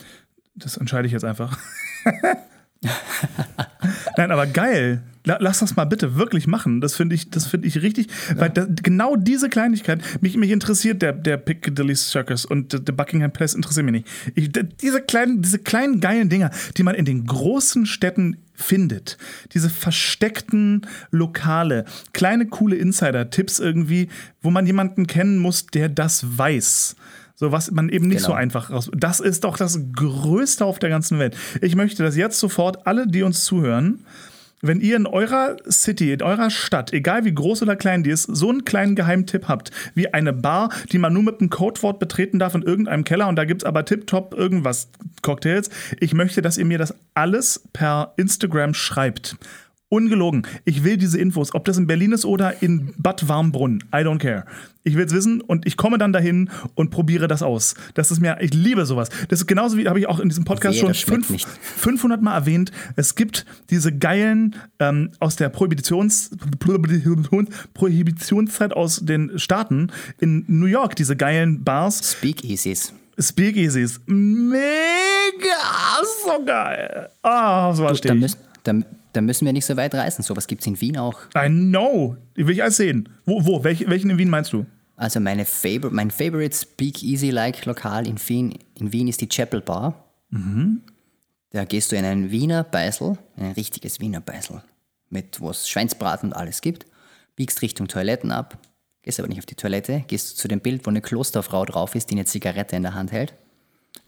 [0.54, 1.58] das entscheide ich jetzt einfach.
[4.16, 5.02] Nein, aber geil.
[5.24, 6.80] La- Lass das mal bitte wirklich machen.
[6.80, 11.00] Das finde ich, das finde ich richtig, weil da, genau diese Kleinigkeit, mich, mich interessiert
[11.02, 14.08] der, der Piccadilly Circus und der, Buckingham Palace interessiert mich nicht.
[14.34, 14.50] Ich,
[14.80, 19.16] diese, kleinen, diese kleinen geilen Dinger, die man in den großen Städten findet,
[19.54, 24.08] diese versteckten Lokale, kleine coole Insider-Tipps irgendwie,
[24.40, 26.96] wo man jemanden kennen muss, der das weiß.
[27.34, 28.38] So was man eben nicht so Genau.
[28.38, 28.90] einfach raus.
[28.94, 31.36] Das ist doch das Größte auf der ganzen Welt.
[31.60, 34.00] Ich möchte, dass jetzt sofort alle, die uns zuhören,
[34.62, 38.22] wenn ihr in eurer City, in eurer Stadt, egal wie groß oder klein die ist,
[38.22, 42.38] so einen kleinen Geheimtipp habt, wie eine Bar, die man nur mit einem Codewort betreten
[42.38, 44.88] darf in irgendeinem Keller und da gibt es aber tipptopp irgendwas
[45.20, 45.68] Cocktails.
[45.98, 49.36] Ich möchte, dass ihr mir das alles per Instagram schreibt.
[49.92, 50.46] Ungelogen.
[50.64, 53.84] Ich will diese Infos, ob das in Berlin ist oder in Bad Warmbrunn.
[53.94, 54.46] I don't care.
[54.84, 57.74] Ich will es wissen und ich komme dann dahin und probiere das aus.
[57.92, 59.10] Das ist mir, ich liebe sowas.
[59.28, 61.46] Das ist genauso wie, habe ich auch in diesem Podcast Wehe, schon fünf, nicht.
[61.46, 62.72] 500 Mal erwähnt.
[62.96, 66.30] Es gibt diese geilen ähm, aus der Prohibitions,
[67.74, 72.94] Prohibitionszeit aus den Staaten in New York, diese geilen Bars, Speakeasies.
[73.18, 74.00] Speakeasies.
[74.06, 74.62] Mega,
[76.24, 77.10] so geil.
[77.20, 78.72] Ah, so was Da müssen, da,
[79.12, 80.22] da müssen wir nicht so weit reisen.
[80.22, 81.20] Sowas gibt es in Wien auch.
[81.36, 82.16] I know.
[82.36, 83.08] Die will ich alles sehen.
[83.24, 83.64] Wo, wo?
[83.64, 84.66] Welch, welchen in Wien meinst du?
[84.96, 90.04] Also meine Favor mein Favorite Speakeasy-like Lokal in Wien, in Wien ist die Chapel Bar.
[91.50, 94.62] Da gehst du in einen Wiener Beisel, ein richtiges Wiener Beisel,
[95.10, 96.86] mit wo es Schweinsbraten und alles gibt,
[97.36, 98.58] biegst Richtung Toiletten ab,
[99.02, 102.10] gehst aber nicht auf die Toilette, gehst zu dem Bild, wo eine Klosterfrau drauf ist,
[102.10, 103.34] die eine Zigarette in der Hand hält,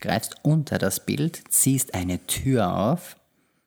[0.00, 3.16] greifst unter das Bild, ziehst eine Tür auf,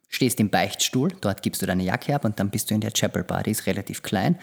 [0.10, 2.92] stehst im Beichtstuhl, dort gibst du deine Jacke ab und dann bist du in der
[2.92, 4.38] Chapel Bar, die ist relativ klein,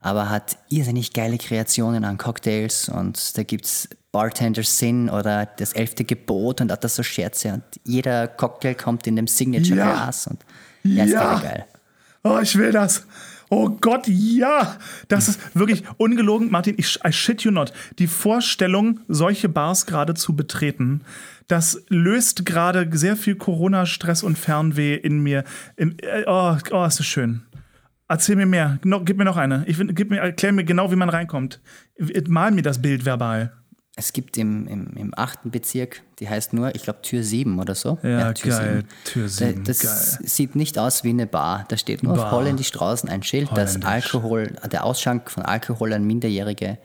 [0.00, 6.04] aber hat irrsinnig geile Kreationen an Cocktails und da gibt's Bartender Sin oder das elfte
[6.04, 9.92] Gebot und hat das so Scherze und jeder Cocktail kommt in dem Signature Ja.
[9.92, 10.44] Glas und
[10.82, 11.34] ja, ist Ja.
[11.38, 11.66] geil, geil.
[12.24, 13.04] Oh, ich will das.
[13.50, 14.78] Oh Gott, ja.
[15.08, 16.74] Das ist wirklich ungelogen, Martin.
[16.78, 17.72] Ich, I shit you not.
[17.98, 21.02] Die Vorstellung, solche Bars gerade zu betreten,
[21.48, 25.44] das löst gerade sehr viel Corona-Stress und Fernweh in mir.
[25.76, 27.42] Im, äh, oh, oh, ist das schön.
[28.08, 28.78] Erzähl mir mehr.
[28.84, 29.64] No, gib mir noch eine.
[29.66, 31.60] Ich, gib mir, erklär mir genau, wie man reinkommt.
[32.28, 33.52] Mal mir das Bild verbal.
[33.94, 37.74] Es gibt im, im, im achten Bezirk, die heißt nur, ich glaube, Tür 7 oder
[37.74, 37.98] so.
[38.02, 38.74] Ja, Tür geil.
[38.74, 38.88] 7.
[39.04, 39.78] Tür Da- 7, Das
[40.18, 40.28] geil.
[40.28, 41.66] sieht nicht aus wie eine Bar.
[41.68, 42.30] Da steht nur auf Bar.
[42.32, 43.82] Holländisch draußen ein Schild, dass.
[43.82, 46.78] Alkohol, der Ausschank von Alkohol an Minderjährige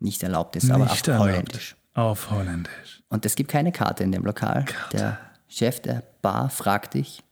[0.00, 1.28] nicht erlaubt ist, aber auf Nicht erlaubt.
[1.30, 1.76] Holländisch.
[1.92, 2.93] Auf Holländisch.
[3.14, 4.64] Und es gibt keine Karte in dem Lokal.
[4.92, 7.22] Der Chef der Bar fragt dich,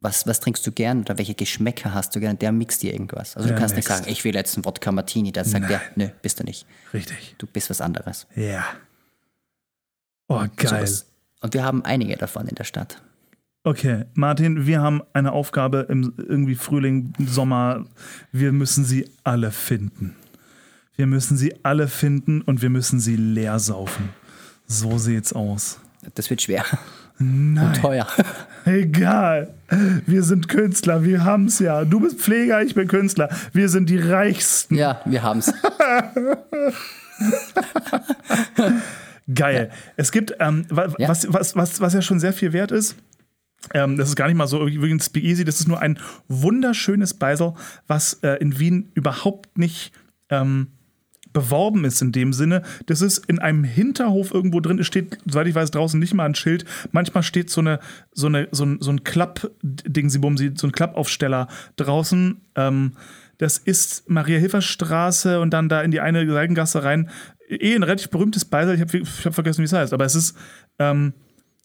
[0.00, 2.38] was, was trinkst du gern oder welche Geschmäcker hast du gern?
[2.38, 3.36] Der mixt dir irgendwas.
[3.36, 3.98] Also Der du kannst nicht mixt.
[4.04, 5.32] sagen, ich will jetzt einen Wodka Martini.
[5.32, 6.64] Dann sagt der, nö, bist du nicht.
[6.94, 7.34] Richtig.
[7.36, 8.26] Du bist was anderes.
[8.34, 8.64] Ja.
[10.28, 10.70] Oh, geil.
[10.70, 11.06] Sowas.
[11.42, 13.02] Und wir haben einige davon in der Stadt.
[13.62, 17.84] Okay, Martin, wir haben eine Aufgabe im irgendwie Frühling, Sommer.
[18.32, 20.16] Wir müssen sie alle finden.
[20.96, 24.08] Wir müssen sie alle finden und wir müssen sie leer saufen.
[24.72, 25.80] So sieht's aus.
[26.14, 26.64] Das wird schwer.
[27.18, 27.66] Nein.
[27.66, 28.06] Und teuer.
[28.64, 29.52] Egal.
[30.06, 31.84] Wir sind Künstler, wir haben's ja.
[31.84, 33.28] Du bist Pfleger, ich bin Künstler.
[33.52, 34.76] Wir sind die Reichsten.
[34.76, 35.52] Ja, wir haben's.
[39.34, 39.70] Geil.
[39.96, 41.08] Es gibt, ähm, wa Ja.
[41.08, 42.94] was, was, was, was ja schon sehr viel wert ist,
[43.74, 45.98] ähm, das ist gar nicht mal so übrigens Speakeasy, das ist nur ein
[46.28, 47.54] wunderschönes Beisel,
[47.88, 49.92] was äh, in Wien überhaupt nicht
[50.30, 50.68] ähm,
[51.32, 52.62] beworben ist in dem Sinne.
[52.86, 54.78] Das ist in einem Hinterhof irgendwo drin.
[54.78, 56.64] Es steht, soweit ich weiß, draußen nicht mal ein Schild.
[56.92, 57.80] Manchmal steht so eine,
[58.12, 62.40] so eine, so ein, so ein Klapp-Dingsy-Bumsy, so ein Klappaufsteller draußen.
[62.56, 62.92] Ähm,
[63.38, 67.08] das ist Maria-Hilfer-Straße und dann da in die eine Seitengasse rein.
[67.48, 68.74] Eh ein relativ berühmtes Beisel.
[68.74, 69.92] Ich habe hab vergessen, wie es heißt.
[69.92, 70.36] Aber es ist
[70.78, 71.14] ähm,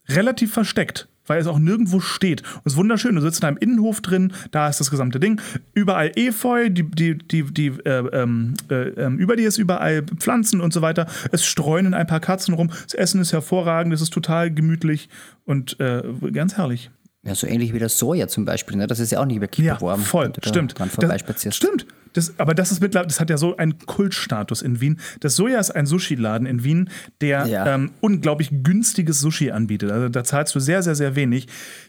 [0.08, 2.42] relativ versteckt, weil es auch nirgendwo steht.
[2.42, 3.14] Und es ist wunderschön.
[3.14, 5.40] Du sitzt in einem Innenhof drin, da ist das gesamte Ding.
[5.74, 10.60] Überall Efeu, die, die, die, die, äh, ähm, äh, ähm, über dir ist überall Pflanzen
[10.60, 11.06] und so weiter.
[11.32, 12.70] Es streunen ein paar Katzen rum.
[12.84, 15.08] Das Essen ist hervorragend, es ist total gemütlich
[15.44, 16.90] und äh, ganz herrlich.
[17.22, 18.76] Ja, so ähnlich wie das Soja zum Beispiel.
[18.76, 18.86] Ne?
[18.86, 20.02] Das ist ja auch nicht wirklich Ja, beworben.
[20.02, 20.78] voll, stimmt.
[20.78, 21.86] Dran Das, stimmt.
[22.16, 24.98] Das, aber das ist mittlerweile, das hat ja so einen Kultstatus in Wien.
[25.20, 26.90] Das Soja ist ein Sushi-Laden in Wien,
[27.20, 27.74] der Ja.
[27.74, 29.90] ähm, unglaublich günstiges Sushi anbietet.
[29.90, 31.46] Also da zahlst du sehr, sehr, sehr wenig.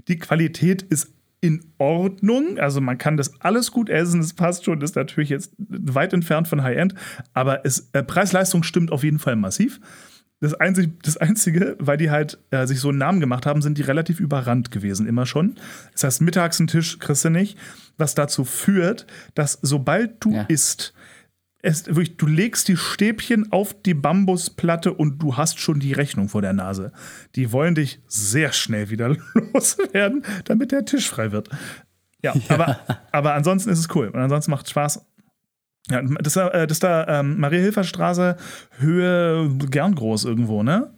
[0.08, 1.10] Die Qualität ist
[1.40, 2.58] in Ordnung.
[2.60, 6.48] Also man kann das alles gut essen, es passt schon, ist natürlich jetzt weit entfernt
[6.48, 6.96] von High-End,
[7.34, 9.80] aber es, äh, Preis-Leistung stimmt auf jeden Fall massiv.
[10.40, 13.78] Das Einzige, das Einzige, weil die halt äh, sich so einen Namen gemacht haben, sind
[13.78, 15.56] die relativ überrannt gewesen, immer schon.
[15.94, 17.58] Das heißt, mittags einen Tisch kriegst du nicht,
[17.98, 20.44] was dazu führt, dass sobald du Ja.
[20.44, 20.94] isst,
[21.64, 26.30] es, wirklich, du legst die Stäbchen auf die Bambusplatte und du hast schon die Rechnung
[26.30, 26.92] vor der Nase.
[27.36, 29.16] Die wollen dich sehr schnell wieder
[29.54, 31.50] loswerden, damit der Tisch frei wird.
[32.24, 32.80] Ja, Aber,
[33.12, 35.04] aber ansonsten ist es cool und ansonsten macht es Spaß.
[35.90, 38.36] Ja, das, da- äh, das ist da ähm, Maria-Hilfer-Straße,
[38.80, 40.92] Höhe gern groß irgendwo, ne?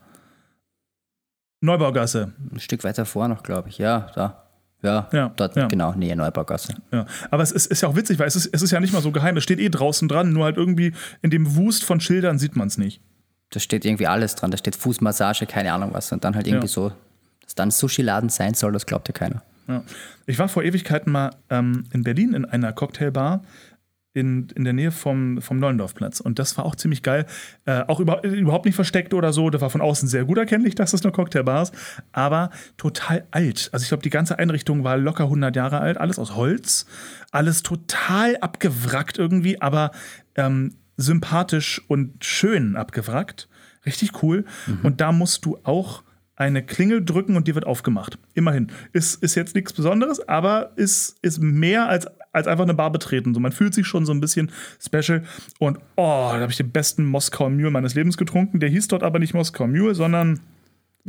[1.61, 2.33] Neubaugasse.
[2.51, 3.77] Ein Stück weiter vor noch, glaube ich.
[3.77, 4.43] Ja, da.
[4.81, 5.67] Ja, Ja, dort, ja.
[5.67, 6.73] genau, Nähe Neubaugasse.
[6.93, 7.05] Ja.
[7.31, 9.01] Aber es ist, ist ja auch witzig, weil es ist, es ist ja nicht mal
[9.01, 9.35] so geheim.
[9.35, 12.69] Es steht eh draußen dran, nur halt irgendwie in dem Wust von Schildern sieht man
[12.69, 13.01] es nicht.
[13.49, 14.51] Da steht irgendwie alles dran.
[14.51, 16.09] Da steht Fußmassage, keine Ahnung was.
[16.13, 16.71] Und dann halt irgendwie Ja.
[16.71, 16.93] so,
[17.41, 19.43] dass dann Sushi-Laden sein soll, das glaubt ja keiner.
[19.67, 19.83] Ja.
[20.27, 23.43] Ich war vor Ewigkeiten mal ähm, in Berlin in einer Cocktailbar
[24.19, 26.19] in, in der Nähe vom, vom Neulendorfplatz.
[26.19, 27.25] Und das war auch ziemlich geil.
[27.65, 29.49] Äh, auch über, überhaupt nicht versteckt oder so.
[29.49, 31.73] Das war von außen sehr gut erkennlich, dass das eine Cocktailbar ist.
[32.11, 33.69] Aber total alt.
[33.71, 35.97] Also ich glaube, die ganze Einrichtung war locker 100 Jahre alt.
[35.97, 36.85] Alles aus Holz.
[37.31, 39.91] Alles total abgewrackt irgendwie, aber
[40.35, 43.47] ähm, sympathisch und schön abgewrackt.
[43.85, 44.45] Richtig cool.
[44.83, 46.03] Und da musst du auch
[46.39, 48.17] eine Klingel drücken und die wird aufgemacht.
[48.33, 48.71] Immerhin.
[48.93, 52.07] Ist, ist jetzt nichts Besonderes, aber ist, ist mehr als,
[52.39, 53.33] als einfach eine Bar betreten.
[53.33, 54.51] So, man fühlt sich schon so ein bisschen
[54.83, 55.23] special.
[55.59, 58.59] Und oh, da habe ich den besten Moskau Mule meines Lebens getrunken.
[58.59, 60.39] Der hieß dort aber nicht Moskau Mule, sondern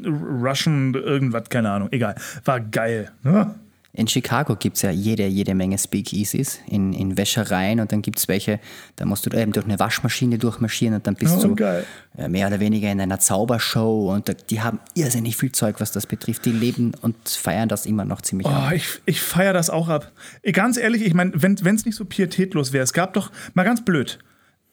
[0.05, 1.89] Russian irgendwas, keine Ahnung.
[1.91, 2.15] Egal.
[2.45, 3.11] War geil.
[3.23, 3.55] Ne?
[3.93, 8.19] In Chicago gibt es ja jede, jede Menge Speakeasies in, in Wäschereien und dann gibt
[8.21, 8.61] es welche,
[8.95, 11.85] da musst du eben durch eine Waschmaschine durchmarschieren und dann bist Oh, du geil.
[12.17, 15.91] äh, mehr oder weniger in einer Zaubershow und da, die haben irrsinnig viel Zeug, was
[15.91, 16.45] das betrifft.
[16.45, 18.73] Die leben und feiern das immer noch ziemlich Oh, ab.
[18.73, 20.13] ich, ich feiere das auch ab.
[20.53, 23.85] Ganz ehrlich, ich meine, wenn es nicht so pietätlos wäre, es gab doch, mal ganz
[23.85, 24.21] blöd,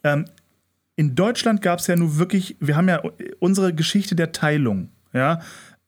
[0.04, 0.26] ähm,
[0.96, 3.02] in Deutschland gab es ja nur wirklich, wir haben ja
[3.40, 5.42] unsere Geschichte der Teilung, ja,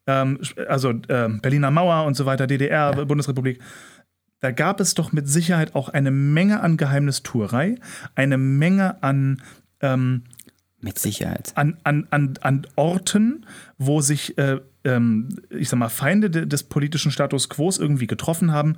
[0.10, 3.60] ähm, also ähm, Berliner Mauer und so weiter, DDR, Bundesrepublik.
[4.40, 7.76] Da gab es doch mit Sicherheit auch eine Menge an Geheimnistuerei,
[8.15, 9.41] eine Menge an
[9.81, 10.23] ähm,
[10.80, 11.52] Mit Sicherheit.
[11.56, 13.45] an, an, an, an Orten,
[13.77, 18.52] wo sich, äh, ähm, ich sag mal, Feinde de, des politischen Status quo irgendwie getroffen
[18.52, 18.77] haben.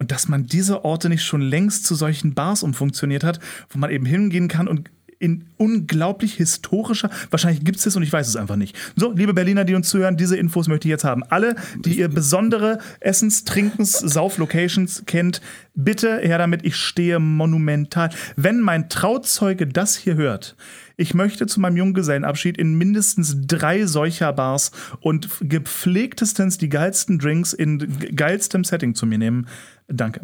[0.00, 3.40] Und dass man diese Orte nicht schon längst zu solchen Bars umfunktioniert hat,
[3.70, 8.12] wo man eben hingehen kann und in unglaublich historischer, wahrscheinlich gibt es das und ich
[8.12, 8.76] weiß es einfach nicht.
[8.96, 11.22] So, liebe Berliner, die uns zuhören, diese Infos möchte ich jetzt haben.
[11.24, 15.40] Alle, die ihr besondere Essens-, Trinkens-, Sauf-Locations kennt,
[15.74, 18.10] bitte her damit, ich stehe monumental.
[18.36, 20.56] Wenn mein Trauzeuge das hier hört,
[20.96, 27.52] ich möchte zu meinem Junggesellenabschied in mindestens drei solcher Bars und gepflegtestens die geilsten Drinks
[27.52, 29.46] in geilstem Setting zu mir nehmen.
[29.86, 30.22] Danke.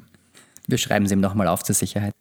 [0.67, 2.15] Wir schreiben sie ihm nochmal auf zur Sicherheit.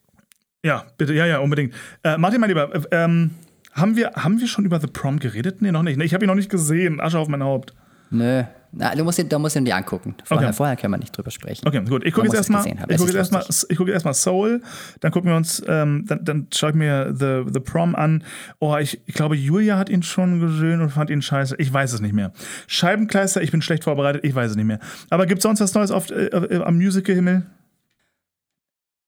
[0.65, 1.73] Ja, bitte, ja, ja, unbedingt.
[2.03, 3.31] Äh, Martin, mein Lieber, äh, ähm,
[3.73, 5.61] haben, wir, haben wir schon über The Prom geredet?
[5.61, 5.99] Nee, noch nicht.
[6.01, 7.01] Ich habe ihn noch nicht gesehen.
[7.01, 7.73] Asche auf mein Haupt.
[8.11, 10.15] Nö, Na, du musst ihn, da musst ihn dir angucken.
[10.23, 10.55] Vorher, Okay.
[10.55, 11.67] vorher können wir nicht drüber sprechen.
[11.67, 12.03] Okay, gut.
[12.05, 14.61] Ich gucke jetzt erstmal ist jetzt erstmal jetzt erstmal Soul,
[14.99, 18.23] dann gucken wir uns ähm, dann, dann schaue ich mir The, The Prom an.
[18.59, 21.55] Oh, ich, ich glaube Julia hat ihn schon gesehen und fand ihn scheiße.
[21.57, 22.33] Ich weiß es nicht mehr.
[22.67, 24.79] Scheibenkleister, ich bin schlecht vorbereitet, ich weiß es nicht mehr.
[25.09, 27.43] Aber gibt es sonst was Neues auf, äh, äh, am Musical Himmel?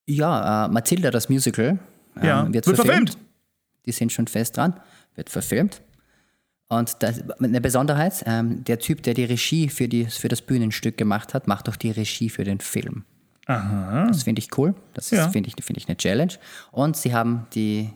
[0.07, 1.79] Ja, äh, Matilda, das Musical,
[2.17, 2.43] ähm, Ja.
[2.53, 3.09] wird, Wird verfilmt.
[3.11, 3.17] verfilmt.
[3.85, 4.73] Die sind schon fest dran.
[5.15, 5.81] Wird verfilmt.
[6.67, 10.97] Und das, eine Besonderheit, ähm, der Typ, der die Regie für, die, für das Bühnenstück
[10.97, 13.03] gemacht hat, macht auch die Regie für den Film.
[13.45, 14.07] Aha.
[14.07, 14.73] Das finde ich cool.
[14.95, 15.29] Das Ja.
[15.29, 16.33] finde ich, finde ich eine Challenge.
[16.71, 17.91] Und sie haben die,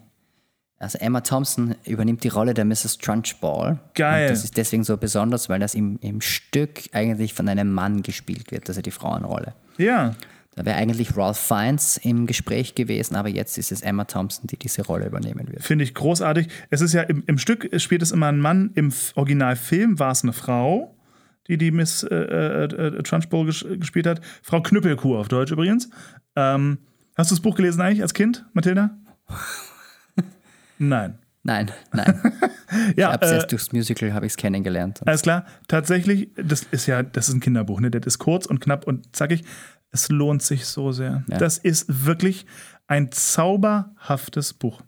[0.77, 2.99] also Emma Thompson übernimmt die Rolle der Mrs.
[2.99, 3.79] Trunchbull.
[3.95, 4.27] Geil.
[4.27, 8.03] Und das ist deswegen so besonders, weil das im, im Stück eigentlich von einem Mann
[8.03, 9.55] gespielt wird, also die Frauenrolle.
[9.79, 10.13] Ja.
[10.59, 14.57] Da wäre eigentlich Ralph Fiennes im Gespräch gewesen, aber jetzt ist es Emma Thompson, die
[14.57, 15.63] diese Rolle übernehmen wird.
[15.63, 16.49] Finde ich großartig.
[16.69, 20.21] Es ist ja im, im Stück spielt es immer ein Mann, im Originalfilm war es
[20.23, 20.97] eine Frau,
[21.47, 24.19] die die Miss äh, äh, äh, Trunchbull ges gespielt hat.
[24.43, 25.89] Frau Knüppelkuh auf Deutsch übrigens.
[26.35, 26.79] Ähm,
[27.15, 28.97] hast du das Buch gelesen eigentlich als Kind, Mathilda?
[30.77, 31.19] Nein.
[31.41, 32.21] Nein, nein.
[32.97, 35.01] Ja, Ich äh, erst durchs Musical habe ich es kennengelernt.
[35.07, 35.45] alles klar.
[35.67, 37.89] Tatsächlich, das ist ja, das ist ein Kinderbuch, ne?
[37.89, 39.43] Das ist kurz und knapp und zackig.
[39.91, 41.23] Es lohnt sich so sehr.
[41.27, 41.37] Ja.
[41.37, 42.45] Das ist wirklich
[42.87, 44.81] ein zauberhaftes Buch.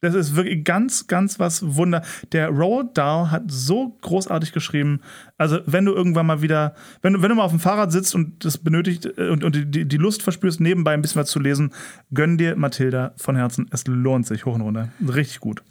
[0.00, 2.02] Das ist wirklich ganz, ganz was Wunder.
[2.30, 5.00] Der Roald Dahl hat so großartig geschrieben.
[5.36, 8.14] Also, wenn du irgendwann mal wieder, wenn du, wenn du mal auf dem Fahrrad sitzt
[8.14, 11.40] und das benötigt äh, und, und die, die Lust verspürst, nebenbei ein bisschen was zu
[11.40, 11.72] lesen,
[12.14, 13.66] gönn dir Mathilda von Herzen.
[13.72, 14.88] Es lohnt sich hoch und runter.
[15.00, 15.62] Richtig gut.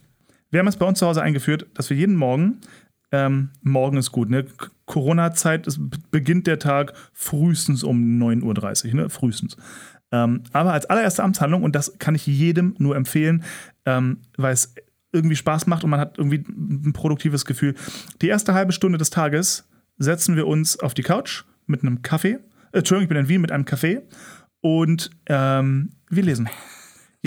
[0.49, 2.59] Wir haben es bei uns zu Hause eingeführt, dass wir jeden Morgen,
[3.11, 4.45] ähm, morgen ist gut, ne?
[4.85, 5.67] Corona-Zeit,
[6.11, 9.09] beginnt der Tag frühestens um 9.30 Uhr, ne?
[9.09, 9.57] Frühestens.
[10.11, 13.43] Ähm, aber als allererste Amtshandlung, und das kann ich jedem nur empfehlen,
[13.85, 14.73] ähm, weil es
[15.11, 17.75] irgendwie Spaß macht und man hat irgendwie ein produktives Gefühl.
[18.21, 19.67] Die erste halbe Stunde des Tages
[19.97, 22.39] setzen wir uns auf die Couch mit einem Kaffee.
[22.71, 24.01] Äh, Entschuldigung, ich bin in Wien mit einem Kaffee
[24.61, 26.49] und ähm, wir lesen.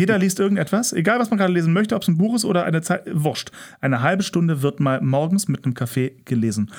[0.01, 2.65] Jeder liest irgendetwas, egal was man gerade lesen möchte, ob es ein Buch ist oder
[2.65, 3.51] eine Zeit, wurscht.
[3.83, 6.71] Eine halbe Stunde wird mal morgens mit einem Kaffee gelesen.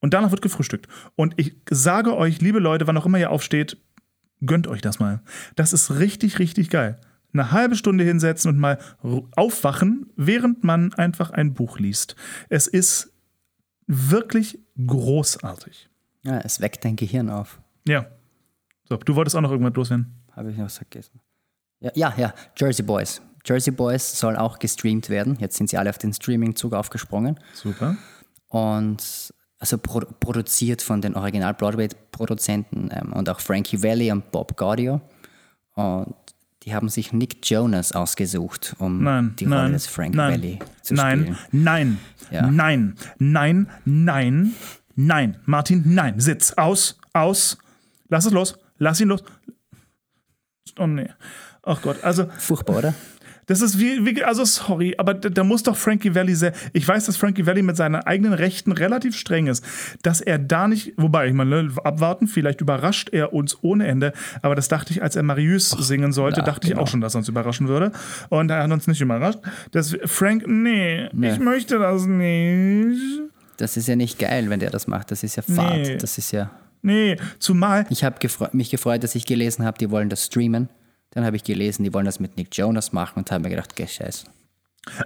[0.00, 0.88] Und danach wird gefrühstückt.
[1.14, 3.76] Und ich sage euch, liebe Leute, wann auch immer ihr aufsteht,
[4.44, 5.22] gönnt euch das mal.
[5.54, 7.00] Das ist richtig, richtig geil.
[7.32, 8.78] Eine halbe Stunde hinsetzen und mal
[9.36, 12.16] aufwachen, während man einfach ein Buch liest.
[12.48, 13.12] Es ist
[13.86, 15.90] wirklich großartig.
[16.24, 17.60] Ja, es weckt dein Gehirn auf.
[17.86, 18.06] Ja.
[18.88, 20.12] So, du wolltest auch noch irgendwas loswerden.
[20.32, 21.20] Habe ich noch vergessen.
[21.84, 23.20] Ja, ja, ja, Jersey Boys.
[23.46, 25.36] Jersey Boys soll auch gestreamt werden.
[25.38, 27.38] Jetzt sind sie alle auf den Streaming-Zug aufgesprungen.
[27.52, 27.96] Super.
[28.48, 35.00] Und also pro produziert von den Original-Broadway-Produzenten ähm, und auch Frankie Valli und Bob Gaudio.
[35.74, 36.14] Und
[36.62, 40.58] die haben sich Nick Jonas ausgesucht, um Nein, die Rolle nein, des Frank nein, Valli
[40.80, 41.38] zu nein, spielen.
[41.64, 41.98] nein,
[42.30, 42.46] Ja.
[42.50, 44.54] nein, nein, nein,
[44.96, 47.58] nein, Martin, nein, sitz, aus, aus,
[48.08, 49.22] lass es los, lass ihn los.
[50.78, 51.08] Oh nee,
[51.64, 52.94] ach Gott, also Furchtbar, oder?
[53.46, 56.86] das ist wie, wie also sorry, aber da, da muss doch Frankie Valli sehr, ich
[56.86, 59.64] weiß, dass Frankie Valli mit seinen eigenen Rechten relativ streng ist,
[60.02, 64.12] dass er da nicht, wobei, ich meine, abwarten, vielleicht überrascht er uns ohne Ende,
[64.42, 66.82] aber das dachte ich, als er Marius singen sollte, na, dachte ich genau.
[66.82, 67.92] auch schon, dass er uns überraschen würde
[68.28, 69.40] und er hat uns nicht überrascht.
[69.72, 73.00] Das, Frank, nee, ich möchte das nicht.
[73.56, 75.12] Das ist ja nicht geil, wenn der das macht.
[75.12, 75.76] Das ist ja Fahrt.
[75.76, 75.96] Nee.
[75.96, 76.50] Das ist ja.
[76.82, 80.68] Nee, zumal, Ich habe gefre mich gefreut, dass ich gelesen habe, die wollen das streamen.
[81.14, 83.76] Dann habe ich gelesen, die wollen das mit Nick Jonas machen und habe mir gedacht,
[83.76, 84.24] geh scheiß.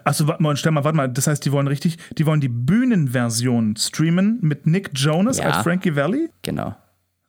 [0.04, 2.48] achso, warte mal, stell mal, warte mal, das heißt, die wollen richtig, die wollen die
[2.48, 5.44] Bühnenversion streamen mit Nick Jonas Ja.
[5.50, 6.30] als Frankie Valli?
[6.42, 6.74] Genau.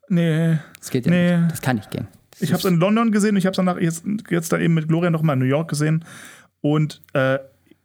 [0.07, 0.57] Nee.
[0.79, 1.37] Das geht ja Nee.
[1.37, 1.51] nicht.
[1.51, 2.07] Das kann nicht gehen.
[2.31, 4.57] Das Ich habe es in London gesehen und ich habe es danach jetzt, jetzt da
[4.57, 6.03] eben mit Gloria noch mal in New York gesehen.
[6.61, 7.37] Und äh,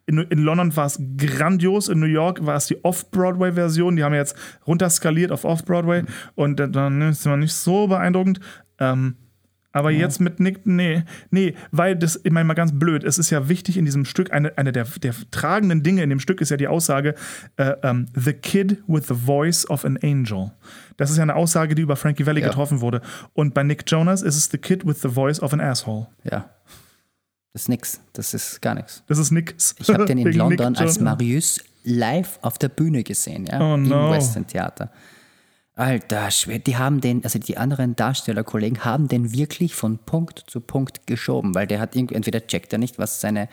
[0.06, 3.96] in, in London war es grandios, in New York war es die Off-Broadway-Version.
[3.96, 6.04] Die haben jetzt runterskaliert auf Off-Broadway
[6.34, 8.40] und dann- dann ist es nicht so beeindruckend.
[8.78, 9.16] Ähm,
[9.74, 13.28] aber jetzt mit Nick, nee, nee, weil das, ich meine mal ganz blöd, es ist
[13.30, 16.51] ja wichtig in diesem Stück, eine, eine der, der tragenden Dinge in dem Stück ist
[16.51, 17.14] ja die Aussage,
[17.56, 20.52] äh, ähm, The Kid with the Voice of an Angel.
[20.96, 22.46] Das ist ja eine Aussage, die über Frankie Valli Ja.
[22.48, 23.02] getroffen wurde.
[23.34, 26.06] Und bei Nick Jonas ist es The Kid with the Voice of an Asshole.
[26.22, 26.48] Ja.
[27.52, 28.01] Das ist nix.
[28.12, 29.02] Das ist gar nichts.
[29.09, 29.74] Das ist nix.
[29.78, 31.01] Ich habe den in London als.
[31.01, 34.06] Marius live auf der Bühne gesehen, ja, Oh no.
[34.06, 34.90] im Western Theater.
[35.76, 40.60] Alter, Schwede, die haben den, also die anderen Darstellerkollegen haben den wirklich von Punkt zu
[40.60, 43.48] Punkt geschoben, weil der hat irgendwie, entweder checkt er nicht, was seine,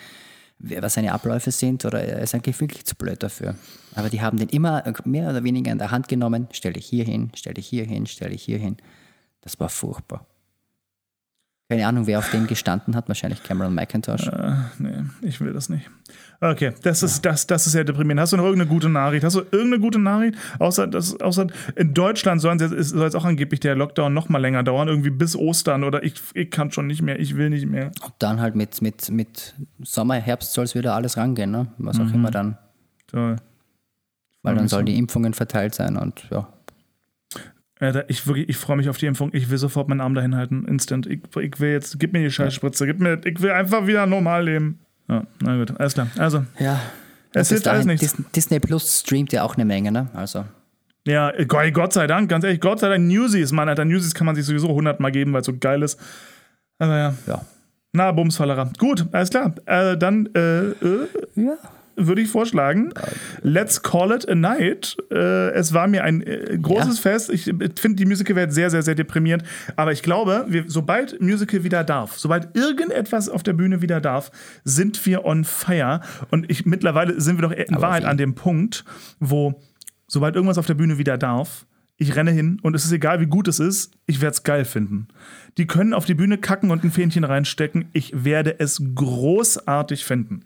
[0.60, 3.56] was seine Abläufe sind, oder er ist eigentlich wirklich zu blöd dafür.
[3.96, 7.06] Aber die haben den immer mehr oder weniger in der Hand genommen, stell dich hier
[7.06, 8.78] hin, stell dich hier hin, stell dich hier hin.
[9.42, 10.28] Das war furchtbar.
[11.72, 13.08] Keine Ahnung, wer auf dem gestanden hat.
[13.08, 14.28] Wahrscheinlich Cameron McIntosh.
[14.28, 15.90] Äh, nee, ich will das nicht.
[16.42, 18.20] Okay, das ist, das, das ist ja deprimierend.
[18.20, 19.24] Hast du noch irgendeine gute Nachricht?
[19.24, 20.38] Hast du irgendeine gute Nachricht?
[20.60, 24.40] Außer, das, außer in Deutschland soll jetzt, soll jetzt auch angeblich der Lockdown noch mal
[24.40, 27.68] länger dauern, irgendwie bis Ostern oder ich, ich kann schon nicht mehr, ich will nicht
[27.68, 27.86] mehr.
[28.04, 31.68] Und dann halt mit, mit, mit Sommer, Herbst soll es wieder alles rangehen, ne?
[31.78, 32.16] Was auch Mhm.
[32.16, 32.58] immer dann.
[33.08, 33.38] Toll.
[34.44, 34.92] Weil dann sollen so.
[34.92, 36.50] die Impfungen verteilt sein und ja.
[37.82, 39.32] Alter, ich wirklich, ich freue mich auf die Impfung.
[39.34, 40.66] Ich will sofort meinen Arm dahin halten.
[40.68, 41.08] Instant.
[41.08, 42.86] Ich, ich will jetzt, gib mir die Scheißspritze.
[42.86, 44.80] Gib mir, ich will einfach wieder normal leben.
[45.10, 46.08] Ja, na gut, alles klar.
[46.18, 46.80] Also, Ja.
[47.34, 48.14] Es hilft alles nichts.
[48.14, 50.10] Dis Disney Plus streamt ja auch eine Menge, ne?
[50.14, 50.44] Also.
[51.08, 53.86] ja, äh, Gott sei Dank, ganz ehrlich, Gott sei Dank Newsies, Mann, Alter.
[53.86, 55.98] Newsies kann man sich sowieso hundertmal geben, weil es so geil ist.
[56.78, 57.14] Also ja.
[57.28, 57.42] Ja.
[57.94, 58.72] Na, Bumsfallerer.
[58.78, 59.54] Gut, alles klar.
[59.66, 60.40] Äh, dann äh,
[60.72, 61.58] äh, Ja.
[62.08, 62.94] Würde ich vorschlagen,
[63.42, 64.96] let's call it a night.
[65.12, 67.12] Äh, es war mir ein äh, großes Ja.
[67.12, 67.30] Fest.
[67.30, 69.44] Ich finde die Musical-Welt sehr, sehr, sehr deprimierend.
[69.76, 74.32] Aber ich glaube, wir, sobald Musical wieder darf, sobald irgendetwas auf der Bühne wieder darf,
[74.64, 76.02] sind wir on fire.
[76.30, 78.86] Und ich, mittlerweile sind wir doch in Aber Wahrheit an dem Punkt,
[79.20, 79.62] wo,
[80.08, 81.66] sobald irgendwas auf der Bühne wieder darf,
[81.98, 84.66] ich renne hin und es ist egal, wie gut es ist, ich werde es geil
[84.66, 85.08] finden.
[85.60, 87.90] Die können auf die Bühne kacken und ein Fähnchen reinstecken.
[87.94, 90.42] Ich werde es großartig finden.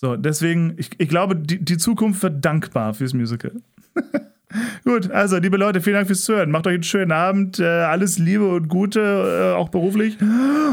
[0.00, 3.50] So, deswegen, ich, ich glaube, die, die Zukunft wird dankbar fürs Musical.
[4.84, 6.52] Gut, also, liebe Leute, vielen Dank fürs Zuhören.
[6.52, 7.58] Macht euch einen schönen Abend.
[7.58, 10.16] Äh, alles Liebe und Gute, äh, auch beruflich.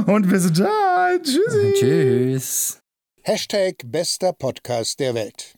[0.06, 1.24] Und bis dann.
[1.24, 1.74] Tschüssi.
[1.74, 2.80] Tschüss.
[3.24, 5.56] Hashtag bester Podcast der Welt.